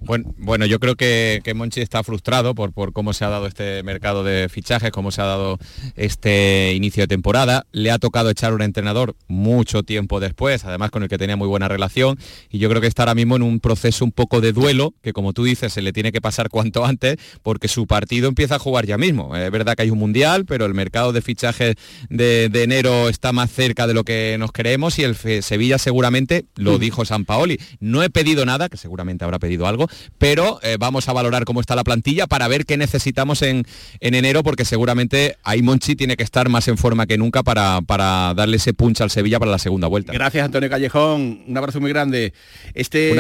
Bueno, 0.03 0.33
bueno, 0.37 0.65
yo 0.65 0.79
creo 0.79 0.95
que, 0.95 1.41
Monchi 1.55 1.79
está 1.79 2.03
frustrado 2.03 2.55
por, 2.55 2.73
por 2.73 2.91
cómo 2.91 3.13
se 3.13 3.23
ha 3.23 3.29
dado 3.29 3.45
este 3.45 3.83
mercado 3.83 4.23
de 4.23 4.49
fichajes, 4.49 4.91
cómo 4.91 5.11
se 5.11 5.21
ha 5.21 5.25
dado 5.25 5.59
este 5.95 6.73
inicio 6.75 7.03
de 7.03 7.07
temporada. 7.07 7.67
Le 7.71 7.91
ha 7.91 7.99
tocado 7.99 8.31
echar 8.31 8.53
un 8.53 8.63
entrenador 8.63 9.15
mucho 9.27 9.83
tiempo 9.83 10.19
después, 10.19 10.65
además 10.65 10.89
con 10.89 11.03
el 11.03 11.09
que 11.09 11.19
tenía 11.19 11.35
muy 11.35 11.47
buena 11.47 11.67
relación. 11.67 12.17
Y 12.49 12.57
yo 12.57 12.67
creo 12.67 12.81
que 12.81 12.87
está 12.87 13.03
ahora 13.03 13.13
mismo 13.13 13.35
en 13.35 13.43
un 13.43 13.59
proceso 13.59 14.03
un 14.03 14.11
poco 14.11 14.41
de 14.41 14.53
duelo, 14.53 14.95
que 15.03 15.13
como 15.13 15.33
tú 15.33 15.43
dices, 15.43 15.71
se 15.73 15.83
le 15.83 15.93
tiene 15.93 16.11
que 16.11 16.19
pasar 16.19 16.49
cuanto 16.49 16.83
antes, 16.83 17.17
porque 17.43 17.67
su 17.67 17.85
partido 17.85 18.27
empieza 18.27 18.55
a 18.55 18.59
jugar 18.59 18.87
ya 18.87 18.97
mismo. 18.97 19.35
Es 19.35 19.51
verdad 19.51 19.75
que 19.75 19.83
hay 19.83 19.91
un 19.91 19.99
mundial, 19.99 20.45
pero 20.45 20.65
el 20.65 20.73
mercado 20.73 21.13
de 21.13 21.21
fichajes 21.21 21.75
de, 22.09 22.45
enero 22.53 23.07
está 23.07 23.33
más 23.33 23.51
cerca 23.51 23.85
de 23.85 23.93
lo 23.93 24.03
que 24.03 24.35
nos 24.39 24.51
creemos 24.51 24.97
y 24.97 25.03
el 25.03 25.15
Sevilla 25.15 25.77
seguramente, 25.77 26.45
lo 26.55 26.79
dijo 26.79 27.05
San 27.05 27.25
Paoli, 27.25 27.59
no 27.79 28.01
he 28.01 28.09
pedido 28.09 28.45
nada, 28.45 28.67
que 28.67 28.77
seguramente 28.77 29.23
habrá 29.23 29.39
pedido 29.39 29.67
algo, 29.67 29.87
pero 30.17 30.59
eh, 30.63 30.77
vamos 30.79 31.07
a 31.09 31.13
valorar 31.13 31.45
cómo 31.45 31.61
está 31.61 31.75
la 31.75 31.83
plantilla 31.83 32.27
para 32.27 32.47
ver 32.47 32.65
qué 32.65 32.77
necesitamos 32.77 33.41
en, 33.41 33.65
enero, 33.99 34.43
porque 34.43 34.65
seguramente 34.65 35.37
ahí 35.43 35.61
Monchi 35.61 35.95
tiene 35.95 36.17
que 36.17 36.23
estar 36.23 36.49
más 36.49 36.67
en 36.67 36.77
forma 36.77 37.07
que 37.07 37.17
nunca 37.17 37.43
para, 37.43 37.81
para 37.81 38.33
darle 38.33 38.57
ese 38.57 38.73
punch 38.73 39.01
al 39.01 39.09
Sevilla 39.09 39.39
para 39.39 39.51
la 39.51 39.59
segunda 39.59 39.87
vuelta. 39.87 40.13
Gracias, 40.13 40.45
Antonio 40.45 40.69
Callejón. 40.69 41.43
Un 41.47 41.57
abrazo 41.57 41.79
muy 41.79 41.89
grande. 41.89 42.33
Este 42.73 43.15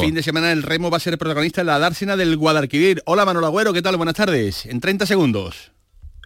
fin 0.00 0.14
de 0.14 0.22
semana 0.22 0.52
el 0.52 0.62
Remo 0.62 0.90
va 0.90 0.96
a 0.96 1.00
ser 1.00 1.16
protagonista 1.18 1.60
en 1.60 1.68
la 1.68 1.78
dársena 1.78 2.16
del 2.16 2.36
Guadalquivir. 2.36 3.02
Hola, 3.06 3.24
Manolo 3.24 3.46
Agüero, 3.46 3.72
¿qué 3.72 3.82
tal? 3.82 3.96
Buenas 3.96 4.14
tardes. 4.14 4.66
En 4.66 4.80
30 4.80 5.06
segundos. 5.06 5.72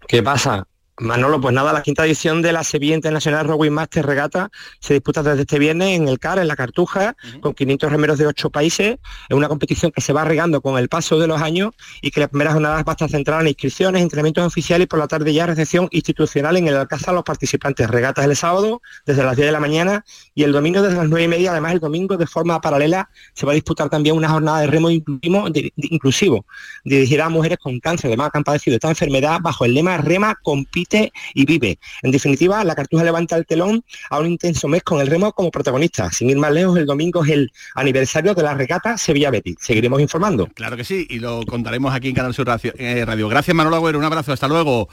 ¿Qué 0.08 0.22
pasa? 0.22 0.66
Manolo, 1.00 1.40
pues 1.40 1.54
nada, 1.54 1.72
la 1.72 1.82
quinta 1.82 2.04
edición 2.04 2.42
de 2.42 2.52
la 2.52 2.62
Sevilla 2.62 2.94
Internacional 2.94 3.46
Rowing 3.46 3.70
Master 3.70 4.04
Regata 4.04 4.50
se 4.80 4.92
disputa 4.92 5.22
desde 5.22 5.42
este 5.42 5.58
viernes 5.58 5.96
en 5.96 6.08
el 6.08 6.18
CAR, 6.18 6.38
en 6.38 6.46
la 6.46 6.56
Cartuja, 6.56 7.16
con 7.40 7.54
500 7.54 7.90
remeros 7.90 8.18
de 8.18 8.26
ocho 8.26 8.50
países. 8.50 8.98
Es 9.30 9.36
una 9.36 9.48
competición 9.48 9.92
que 9.92 10.02
se 10.02 10.12
va 10.12 10.24
regando 10.24 10.60
con 10.60 10.78
el 10.78 10.90
paso 10.90 11.18
de 11.18 11.26
los 11.26 11.40
años 11.40 11.72
y 12.02 12.10
que 12.10 12.20
las 12.20 12.28
primeras 12.28 12.52
jornadas 12.52 12.84
va 12.86 12.92
a 12.92 12.92
estar 12.92 13.08
centrada 13.08 13.40
en 13.40 13.48
inscripciones, 13.48 14.02
entrenamientos 14.02 14.46
oficiales 14.46 14.84
y 14.84 14.88
por 14.88 14.98
la 14.98 15.08
tarde 15.08 15.32
ya 15.32 15.46
recepción 15.46 15.88
institucional 15.90 16.58
en 16.58 16.68
el 16.68 16.76
Alcázar 16.76 17.10
a 17.10 17.12
los 17.14 17.24
participantes. 17.24 17.88
Regatas 17.88 18.26
el 18.26 18.36
sábado 18.36 18.82
desde 19.06 19.24
las 19.24 19.36
10 19.36 19.46
de 19.46 19.52
la 19.52 19.60
mañana 19.60 20.04
y 20.34 20.42
el 20.42 20.52
domingo 20.52 20.82
desde 20.82 20.98
las 20.98 21.08
9 21.08 21.24
y 21.24 21.28
media. 21.28 21.52
Además, 21.52 21.72
el 21.72 21.80
domingo 21.80 22.18
de 22.18 22.26
forma 22.26 22.60
paralela 22.60 23.08
se 23.32 23.46
va 23.46 23.52
a 23.52 23.54
disputar 23.54 23.88
también 23.88 24.16
una 24.16 24.28
jornada 24.28 24.60
de 24.60 24.66
remo 24.66 24.90
inclusivo, 24.90 26.44
dirigida 26.84 27.24
a 27.24 27.28
mujeres 27.30 27.56
con 27.56 27.80
cáncer, 27.80 28.08
además 28.08 28.30
que 28.32 28.38
han 28.38 28.44
padecido 28.44 28.74
esta 28.74 28.90
enfermedad 28.90 29.38
bajo 29.40 29.64
el 29.64 29.72
lema 29.72 29.96
Rema 29.96 30.34
Compite 30.42 30.89
y 31.34 31.44
vive. 31.44 31.78
En 32.02 32.10
definitiva, 32.10 32.62
la 32.64 32.74
Cartuja 32.74 33.04
levanta 33.04 33.36
el 33.36 33.46
telón 33.46 33.84
a 34.10 34.18
un 34.18 34.26
intenso 34.26 34.68
mes 34.68 34.82
con 34.82 35.00
el 35.00 35.06
remo 35.06 35.32
como 35.32 35.50
protagonista. 35.50 36.10
Sin 36.10 36.30
ir 36.30 36.36
más 36.36 36.52
lejos, 36.52 36.78
el 36.78 36.86
domingo 36.86 37.24
es 37.24 37.30
el 37.30 37.52
aniversario 37.74 38.34
de 38.34 38.42
la 38.42 38.54
regata 38.54 38.98
Sevilla 38.98 39.30
Betis. 39.30 39.56
Seguiremos 39.60 40.00
informando. 40.00 40.48
Claro 40.54 40.76
que 40.76 40.84
sí, 40.84 41.06
y 41.08 41.18
lo 41.18 41.44
contaremos 41.46 41.94
aquí 41.94 42.08
en 42.08 42.14
Canal 42.14 42.34
Sur 42.34 42.48
eh, 42.62 43.04
Radio. 43.04 43.28
Gracias 43.28 43.54
Manolo 43.54 43.76
Agüero, 43.76 43.98
un 43.98 44.04
abrazo, 44.04 44.32
hasta 44.32 44.48
luego 44.48 44.88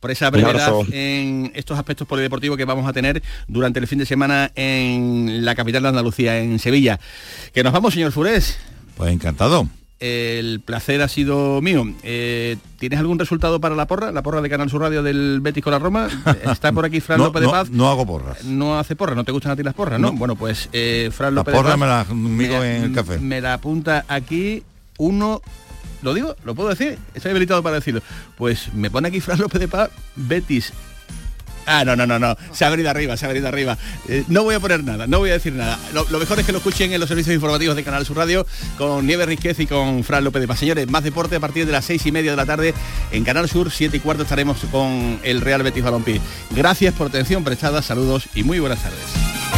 por 0.00 0.10
esa 0.10 0.30
brevedad 0.30 0.72
en 0.92 1.50
estos 1.54 1.78
aspectos 1.78 2.06
polideportivos 2.06 2.56
que 2.56 2.64
vamos 2.64 2.88
a 2.88 2.92
tener 2.92 3.22
durante 3.48 3.80
el 3.80 3.86
fin 3.86 3.98
de 3.98 4.06
semana 4.06 4.52
en 4.54 5.44
la 5.44 5.54
capital 5.54 5.82
de 5.82 5.88
Andalucía, 5.88 6.38
en 6.38 6.58
Sevilla. 6.58 7.00
Que 7.52 7.62
nos 7.62 7.72
vamos, 7.72 7.94
señor 7.94 8.12
Furés. 8.12 8.58
Pues 8.96 9.12
encantado 9.12 9.68
el 10.00 10.60
placer 10.60 11.02
ha 11.02 11.08
sido 11.08 11.60
mío. 11.60 11.84
Eh, 12.02 12.56
¿Tienes 12.78 12.98
algún 12.98 13.18
resultado 13.18 13.60
para 13.60 13.74
la 13.74 13.86
porra? 13.86 14.12
La 14.12 14.22
porra 14.22 14.40
de 14.40 14.48
Canal 14.48 14.70
Sur 14.70 14.82
Radio 14.82 15.02
del 15.02 15.40
Betis 15.40 15.62
con 15.62 15.72
la 15.72 15.78
Roma. 15.78 16.08
Está 16.50 16.72
por 16.72 16.84
aquí 16.84 17.00
Fran 17.00 17.18
López 17.18 17.42
de 17.42 17.48
Paz. 17.48 17.70
No 17.70 17.90
hago 17.90 18.06
porras. 18.06 18.44
No 18.44 18.78
hace 18.78 18.96
porra, 18.96 19.14
no 19.14 19.24
te 19.24 19.32
gustan 19.32 19.52
a 19.52 19.56
ti 19.56 19.62
las 19.62 19.74
porras, 19.74 19.98
¿no? 19.98 20.12
Bueno, 20.12 20.36
pues 20.36 20.68
eh, 20.72 21.10
Fran 21.12 21.34
López 21.34 21.54
la 21.54 21.62
porra 21.62 21.76
me 21.76 21.86
la 21.86 22.04
migo 22.12 22.62
en 22.62 22.84
el 22.84 22.92
café. 22.92 23.18
Me 23.18 23.40
la 23.40 23.54
apunta 23.54 24.04
aquí 24.08 24.62
uno. 24.98 25.42
¿Lo 26.02 26.14
digo? 26.14 26.36
¿Lo 26.44 26.54
puedo 26.54 26.68
decir? 26.68 26.96
Estoy 27.14 27.32
habilitado 27.32 27.62
para 27.62 27.76
decirlo. 27.76 28.02
Pues 28.36 28.72
me 28.74 28.90
pone 28.90 29.08
aquí 29.08 29.20
Fran 29.20 29.40
López 29.40 29.60
de 29.60 29.66
Paz, 29.66 29.90
Betis 30.14 30.72
Ah, 31.70 31.84
no, 31.84 31.94
no, 31.94 32.06
no, 32.06 32.18
no. 32.18 32.34
Se 32.52 32.64
ha 32.64 32.70
venido 32.70 32.88
arriba, 32.88 33.16
se 33.18 33.26
ha 33.26 33.28
venido 33.28 33.46
arriba. 33.46 33.76
Eh, 34.08 34.24
no 34.28 34.42
voy 34.42 34.54
a 34.54 34.60
poner 34.60 34.82
nada, 34.82 35.06
no 35.06 35.18
voy 35.18 35.28
a 35.28 35.34
decir 35.34 35.52
nada. 35.52 35.78
Lo, 35.92 36.18
mejor 36.18 36.40
es 36.40 36.46
que 36.46 36.52
lo 36.52 36.58
escuchen 36.58 36.94
en 36.94 37.00
los 37.00 37.08
servicios 37.08 37.34
informativos 37.34 37.76
de 37.76 37.84
Canal 37.84 38.06
Sur 38.06 38.16
Radio 38.16 38.46
con 38.78 39.06
Nieves 39.06 39.26
Riquez 39.26 39.60
y 39.60 39.66
con 39.66 40.02
Fran 40.02 40.24
López 40.24 40.40
de 40.40 40.48
Paz. 40.48 40.60
Señores, 40.60 40.88
más 40.88 41.04
deporte 41.04 41.36
a 41.36 41.40
partir 41.40 41.66
de 41.66 41.72
las 41.72 41.84
seis 41.84 42.06
y 42.06 42.12
media 42.12 42.30
de 42.30 42.38
la 42.38 42.46
tarde 42.46 42.72
en 43.12 43.22
Canal 43.22 43.50
Sur, 43.50 43.70
siete 43.70 43.98
y 43.98 44.00
cuarto 44.00 44.22
estaremos 44.22 44.58
con 44.70 45.20
el 45.22 45.42
Real 45.42 45.62
Betis 45.62 45.84
Balompié. 45.84 46.20
Gracias 46.52 46.94
por 46.94 47.08
atención 47.08 47.44
prestada, 47.44 47.82
saludos 47.82 48.28
y 48.34 48.44
muy 48.44 48.60
buenas 48.60 48.82
tardes. 48.82 49.57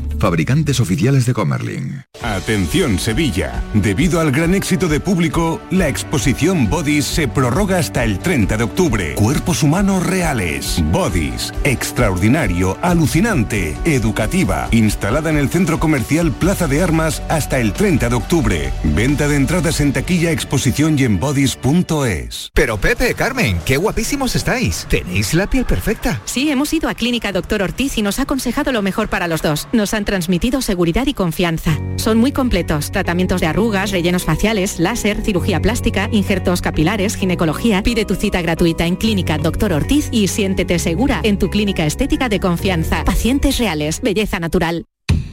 Fabricantes 0.21 0.79
oficiales 0.79 1.25
de 1.25 1.33
Comerling. 1.33 2.03
Atención 2.21 2.99
Sevilla. 2.99 3.63
Debido 3.73 4.19
al 4.19 4.31
gran 4.31 4.53
éxito 4.53 4.87
de 4.87 4.99
público, 4.99 5.59
la 5.71 5.87
exposición 5.87 6.69
Bodies 6.69 7.05
se 7.05 7.27
prorroga 7.27 7.79
hasta 7.79 8.03
el 8.03 8.19
30 8.19 8.57
de 8.57 8.63
octubre. 8.63 9.15
Cuerpos 9.15 9.63
humanos 9.63 10.05
reales. 10.05 10.83
Bodies. 10.91 11.51
Extraordinario, 11.63 12.77
alucinante, 12.83 13.75
educativa. 13.83 14.67
Instalada 14.69 15.31
en 15.31 15.37
el 15.37 15.49
centro 15.49 15.79
comercial 15.79 16.31
Plaza 16.31 16.67
de 16.67 16.83
Armas 16.83 17.23
hasta 17.27 17.59
el 17.59 17.73
30 17.73 18.09
de 18.09 18.15
octubre. 18.15 18.73
Venta 18.83 19.27
de 19.27 19.37
entradas 19.37 19.81
en 19.81 19.91
taquilla, 19.91 20.29
exposición 20.29 20.99
y 20.99 21.05
en 21.05 21.19
bodies.es. 21.19 22.51
Pero 22.53 22.77
Pepe, 22.77 23.15
Carmen, 23.15 23.59
qué 23.65 23.77
guapísimos 23.77 24.35
estáis. 24.35 24.85
Tenéis 24.87 25.33
la 25.33 25.49
piel 25.49 25.65
perfecta. 25.65 26.21
Sí, 26.25 26.51
hemos 26.51 26.71
ido 26.73 26.89
a 26.89 26.93
Clínica 26.93 27.31
Doctor 27.31 27.63
Ortiz 27.63 27.97
y 27.97 28.03
nos 28.03 28.19
ha 28.19 28.23
aconsejado 28.23 28.71
lo 28.71 28.83
mejor 28.83 29.07
para 29.07 29.27
los 29.27 29.41
dos. 29.41 29.67
Nos 29.73 29.95
han 29.95 30.05
transmitido 30.11 30.61
seguridad 30.61 31.07
y 31.07 31.13
confianza. 31.13 31.79
Son 31.95 32.17
muy 32.17 32.33
completos. 32.33 32.91
Tratamientos 32.91 33.39
de 33.39 33.47
arrugas, 33.47 33.91
rellenos 33.91 34.25
faciales, 34.25 34.77
láser, 34.77 35.21
cirugía 35.21 35.61
plástica, 35.61 36.09
injertos 36.11 36.61
capilares, 36.61 37.15
ginecología. 37.15 37.81
Pide 37.81 38.03
tu 38.03 38.15
cita 38.15 38.41
gratuita 38.41 38.85
en 38.85 38.97
Clínica 38.97 39.37
Doctor 39.37 39.71
Ortiz 39.71 40.09
y 40.11 40.27
siéntete 40.27 40.79
segura 40.79 41.21
en 41.23 41.39
tu 41.39 41.49
clínica 41.49 41.85
estética 41.85 42.27
de 42.27 42.41
confianza. 42.41 43.05
Pacientes 43.05 43.57
reales, 43.57 44.01
belleza 44.01 44.41
natural. 44.41 44.83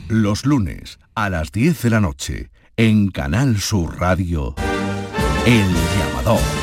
Los 0.07 0.47
lunes 0.47 1.01
a 1.17 1.29
las 1.29 1.51
10 1.51 1.83
de 1.83 1.91
la 1.91 2.01
noche 2.01 2.51
en 2.77 3.11
Canal 3.11 3.61
Sur 3.61 3.99
Radio, 3.99 4.55
El 5.45 5.67
Llamador. 5.99 6.58